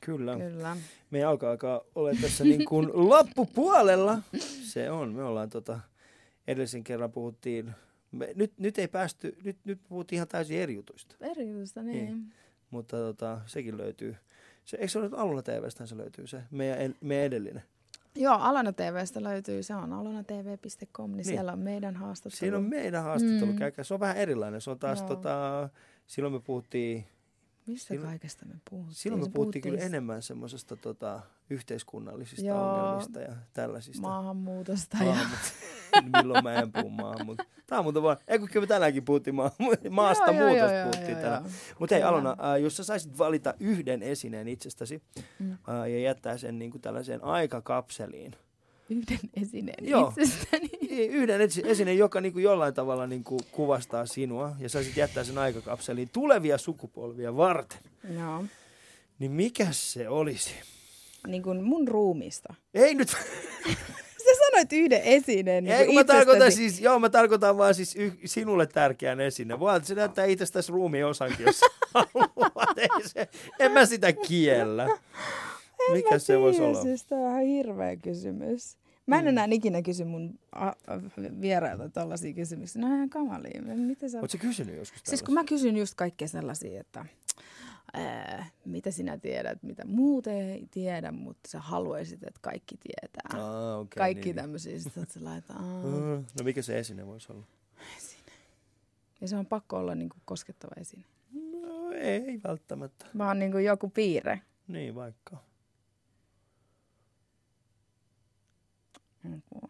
Kyllä. 0.00 0.36
Kyllä. 0.36 0.76
Me 1.10 1.24
alkaa 1.24 1.50
alkaa 1.50 1.80
olla 1.94 2.10
tässä 2.20 2.44
niin 2.44 2.64
kuin 2.64 2.88
loppupuolella. 3.08 4.22
Se 4.62 4.90
on. 4.90 5.12
Me 5.14 5.22
ollaan 5.24 5.50
tota, 5.50 5.80
edellisen 6.46 6.84
kerran 6.84 7.12
puhuttiin, 7.12 7.70
me, 8.12 8.32
nyt, 8.34 8.52
nyt 8.58 8.78
ei 8.78 8.88
päästy, 8.88 9.36
nyt, 9.44 9.56
nyt 9.64 9.80
puhuttiin 9.88 10.16
ihan 10.16 10.28
täysin 10.28 10.58
eri 10.60 10.74
jutuista. 10.74 11.14
Eri 11.20 11.48
jutusta, 11.50 11.82
niin. 11.82 12.04
Niin. 12.06 12.32
Mutta 12.70 12.96
tota, 12.96 13.40
sekin 13.46 13.76
löytyy. 13.78 14.16
Se, 14.64 14.76
eikö 14.76 14.88
se 14.88 14.98
ole 14.98 15.06
nyt 15.08 15.18
Aluna 15.18 15.42
TVstä 15.42 15.86
se 15.86 15.96
löytyy 15.96 16.26
se, 16.26 16.42
meidän, 16.50 16.94
meidän 17.00 17.26
edellinen? 17.26 17.62
Joo, 18.14 18.34
Alana 18.34 18.72
TVstä 18.72 19.22
löytyy, 19.22 19.62
se 19.62 19.74
on 19.74 19.92
alanatv.com, 19.92 21.10
niin, 21.10 21.16
Niin. 21.16 21.24
siellä 21.24 21.52
on 21.52 21.58
meidän 21.58 21.96
haastattelu. 21.96 22.38
Siinä 22.38 22.56
on 22.56 22.64
meidän 22.64 23.02
haastattelu, 23.04 23.52
Mm. 23.52 23.58
käykää. 23.58 23.84
Se 23.84 23.94
on 23.94 24.00
vähän 24.00 24.16
erilainen. 24.16 24.60
Se 24.60 24.70
on 24.70 24.78
taas, 24.78 24.98
Joo. 25.00 25.08
tota, 25.08 25.68
silloin 26.06 26.34
me 26.34 26.40
puhuttiin, 26.40 27.06
Mistä 27.66 27.88
silloin- 27.88 28.08
kaikesta 28.08 28.46
me 28.46 28.54
puhuttiin? 28.70 28.94
silloin 28.94 29.22
me 29.22 29.30
puhuttiin 29.34 29.62
kyllä 29.62 29.78
enemmän 29.80 30.22
semmoisesta 30.22 30.76
tota, 30.76 31.20
yhteiskunnallisista 31.50 32.46
Joo. 32.46 32.74
ongelmista 32.74 33.20
ja 33.20 33.32
tällaisista. 33.52 34.02
maahanmuutosta. 34.02 34.96
Ja... 35.04 35.12
Maahanmuut- 35.14 36.12
Milloin 36.22 36.44
mä 36.44 36.54
en 36.54 36.72
puhu 36.72 36.90
maahanmuutosta. 36.90 37.52
Tämä 37.66 37.78
on 37.78 37.84
muuten 37.84 38.02
vaan, 38.02 38.16
ei 38.28 38.38
kun 38.38 38.48
me 38.60 38.66
tänäänkin 38.66 39.04
puhuttiin 39.04 39.34
maa, 39.34 39.50
maasta 39.90 40.32
Joo, 40.32 40.48
muutosta 40.48 40.74
joo, 40.74 40.82
puhuttiin 40.90 41.10
joo, 41.12 41.20
tänään. 41.22 41.44
Mutta 41.78 41.94
hei. 41.94 42.02
Alona, 42.04 42.30
äh, 42.30 42.60
jos 42.62 42.76
sä 42.76 42.84
saisit 42.84 43.18
valita 43.18 43.54
yhden 43.60 44.02
esineen 44.02 44.48
itsestäsi 44.48 45.02
Mm. 45.38 45.52
äh, 45.52 45.58
ja 45.90 45.98
jättää 46.00 46.36
sen 46.38 46.58
niin 46.58 46.70
kuin 46.70 46.80
tällaiseen 46.82 47.24
aikakapseliin. 47.24 48.32
Yhden 48.96 49.30
esineen 49.42 49.88
Joo. 49.88 50.08
itsestäni. 50.18 50.70
Ei, 50.90 51.06
Yhden 51.18 51.40
esi- 51.40 51.62
esineen, 51.70 51.98
joka 51.98 52.20
niin 52.20 52.32
kuin 52.32 52.42
jollain 52.42 52.74
tavalla 52.74 53.06
niin 53.06 53.24
kuin 53.24 53.40
kuvastaa 53.52 54.06
sinua 54.06 54.52
ja 54.58 54.68
saisit 54.68 54.96
jättää 54.96 55.24
sen 55.24 55.38
aikakapseliin 55.38 56.08
tulevia 56.12 56.58
sukupolvia 56.58 57.36
varten. 57.36 57.78
Joo. 58.18 58.44
Niin 59.18 59.32
mikä 59.32 59.66
se 59.70 60.08
olisi? 60.08 60.50
Niin 61.26 61.42
kuin 61.42 61.62
mun 61.64 61.88
ruumista. 61.88 62.54
Ei 62.74 62.94
nyt, 62.94 63.08
Sä 64.24 64.30
sanoit 64.50 64.72
yhden 64.72 65.02
esineen 65.02 65.64
niin 65.64 65.76
ei 65.76 65.86
kun 65.86 65.94
mä 65.94 66.04
tarkoitan 66.04 66.52
siis, 66.52 66.80
joo 66.80 66.98
mä 66.98 67.10
tarkoitan 67.10 67.58
vaan 67.58 67.74
siis 67.74 67.96
y- 67.96 68.12
sinulle 68.24 68.66
tärkeän 68.66 69.20
esine. 69.20 69.58
Voi 69.60 69.84
se 69.84 69.94
näyttää 69.94 70.24
itsestäsi 70.24 70.72
ruumiin 70.72 71.06
osankin, 71.06 71.46
jos 71.46 71.60
haluat. 71.94 72.78
Ei 72.78 72.88
se, 73.08 73.28
en 73.58 73.72
mä 73.72 73.86
sitä 73.86 74.12
kiellä. 74.12 74.88
Mikä 75.92 76.10
Mä 76.10 76.18
se 76.18 76.38
voisi 76.40 76.62
olla? 76.62 76.82
Siis 76.82 77.04
tää 77.04 77.18
on 77.18 77.26
ihan 77.30 77.42
hirveä 77.42 77.96
kysymys. 77.96 78.76
Mä 79.06 79.18
en 79.18 79.24
Mm. 79.24 79.28
enää 79.28 79.46
ikinä 79.50 79.82
kysy 79.82 80.04
mun 80.04 80.38
vierailta 81.40 81.88
tällaisia 81.88 82.32
kysymyksiä. 82.34 82.82
Ne 82.82 82.86
on 82.86 82.94
ihan 82.94 83.10
kamalia. 83.10 83.62
Miten 83.62 84.10
sä... 84.10 84.18
Oletko 84.20 84.38
kysynyt 84.40 84.76
joskus 84.76 85.00
Siis 85.04 85.22
kun 85.22 85.34
mä 85.34 85.44
kysyn 85.44 85.76
just 85.76 85.94
kaikkea 85.94 86.28
sellaisia, 86.28 86.80
että 86.80 87.06
ää, 87.92 88.46
mitä 88.64 88.90
sinä 88.90 89.18
tiedät, 89.18 89.62
mitä 89.62 89.84
muut 89.86 90.26
ei 90.26 90.66
tiedä, 90.70 91.12
mutta 91.12 91.50
sä 91.50 91.60
haluaisit, 91.60 92.22
että 92.22 92.40
kaikki 92.42 92.76
tietää. 92.76 93.40
Aa, 93.42 93.78
okay, 93.78 93.98
kaikki 93.98 94.24
niin. 94.24 94.36
tämmöisiä. 94.36 94.78
Sitten 94.78 95.06
sä 95.08 95.24
laitat, 95.24 95.56
No 96.38 96.44
mikä 96.44 96.62
se 96.62 96.78
esine 96.78 97.06
voisi 97.06 97.32
olla? 97.32 97.46
Ja 99.20 99.28
se 99.28 99.36
on 99.36 99.46
pakko 99.46 99.76
olla 99.76 99.94
niinku 99.94 100.16
koskettava 100.24 100.72
esine. 100.80 101.04
No 101.62 101.92
ei 101.92 102.40
välttämättä. 102.44 103.06
Vaan 103.18 103.38
niinku 103.38 103.58
joku 103.58 103.88
piirre. 103.88 104.40
Niin 104.68 104.94
vaikka. 104.94 105.36
Joku. 109.24 109.60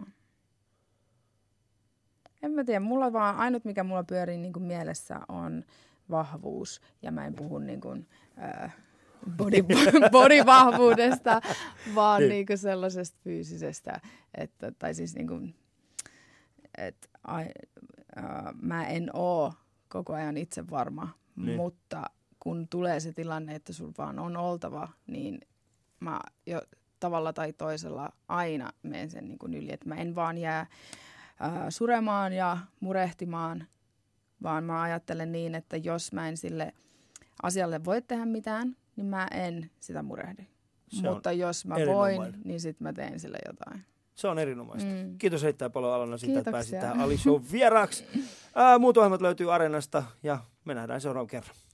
En 2.43 2.51
mä 2.53 2.65
tiedä, 2.65 2.81
mulla 2.81 3.13
vaan 3.13 3.37
ainut 3.37 3.65
mikä 3.65 3.85
mulla 3.85 4.05
pyörii 4.05 4.39
niinku 4.39 4.61
mielessä 4.61 5.21
on 5.29 5.65
vahvuus. 6.11 6.81
Ja 7.03 7.13
mä 7.13 7.27
en 7.27 7.35
puhu 7.35 7.59
niinku, 7.59 7.97
äh, 8.43 8.77
body, 9.37 9.57
bodyvahvuudesta, 10.13 11.41
vaan 11.95 12.21
Niin. 12.21 12.29
niinku 12.31 12.57
sellaisesta 12.57 13.19
fyysisestä, 13.25 14.01
että, 14.35 14.73
tai 14.79 14.95
siis 14.95 15.15
niinku, 15.15 15.41
että 16.79 17.09
ai, 17.25 17.47
äh, 18.19 18.25
mä 18.63 18.87
en 18.87 19.11
oo 19.13 19.53
koko 19.89 20.13
ajan 20.15 20.37
itse 20.37 20.71
varma, 20.71 21.09
Niin. 21.37 21.57
mutta 21.57 22.11
kun 22.41 22.69
tulee 22.69 23.01
se 23.01 23.13
tilanne, 23.13 23.55
että 23.55 23.73
sul 23.73 23.93
vaan 23.99 24.19
on 24.19 24.37
oltava, 24.37 24.89
niin 25.07 25.41
mä 26.01 26.21
jo 26.47 26.63
tavalla 27.03 27.33
tai 27.33 27.53
toisella 27.53 28.13
aina 28.29 28.73
menen 28.83 29.11
sen 29.11 29.29
niin 29.29 29.39
kuin 29.39 29.55
yli, 29.55 29.73
että 29.73 29.89
mä 29.89 29.95
en 29.95 30.15
vaan 30.15 30.39
jää 30.39 30.67
ää, 31.41 31.71
suremaan 31.71 32.33
ja 32.33 32.59
murehtimaan, 32.81 33.67
vaan 34.43 34.65
mä 34.65 34.83
ajattelen 34.83 35.33
niin, 35.33 35.55
että 35.55 35.77
jos 35.77 36.13
mä 36.13 36.29
en 36.29 36.37
sille 36.37 36.73
asialle 37.43 37.85
voi 37.85 38.03
tehdä 38.03 38.27
mitään, 38.27 38.77
niin 38.97 39.07
mä 39.07 39.27
en 39.31 39.71
sitä 39.81 40.03
murehdi. 40.03 40.43
Se 40.89 41.11
Mutta 41.11 41.33
jos 41.33 41.67
mä 41.67 41.75
voin, 41.87 42.35
niin 42.45 42.61
sit 42.61 42.81
mä 42.81 42.93
teen 42.93 43.21
sille 43.21 43.39
jotain. 43.47 43.85
Se 44.15 44.29
on 44.29 44.39
erinomaista. 44.39 44.91
Mm. 44.91 45.19
Kiitos 45.19 45.43
heittää 45.43 45.71
paljon 45.71 45.95
Alana 45.95 46.19
siitä, 46.19 46.39
että 46.39 46.53
pääsit 46.53 46.81
tähän 46.81 47.01
Ali 47.01 47.19
Show 47.19 47.43
vieraaksi. 47.53 48.05
Ää, 48.55 48.79
muut 48.79 48.97
ohjelmat 48.97 49.23
löytyy 49.23 49.55
Areenasta 49.55 50.03
ja 50.23 50.39
me 50.65 50.75
nähdään 50.75 51.01
seuraavan 51.01 51.27
kerran. 51.27 51.57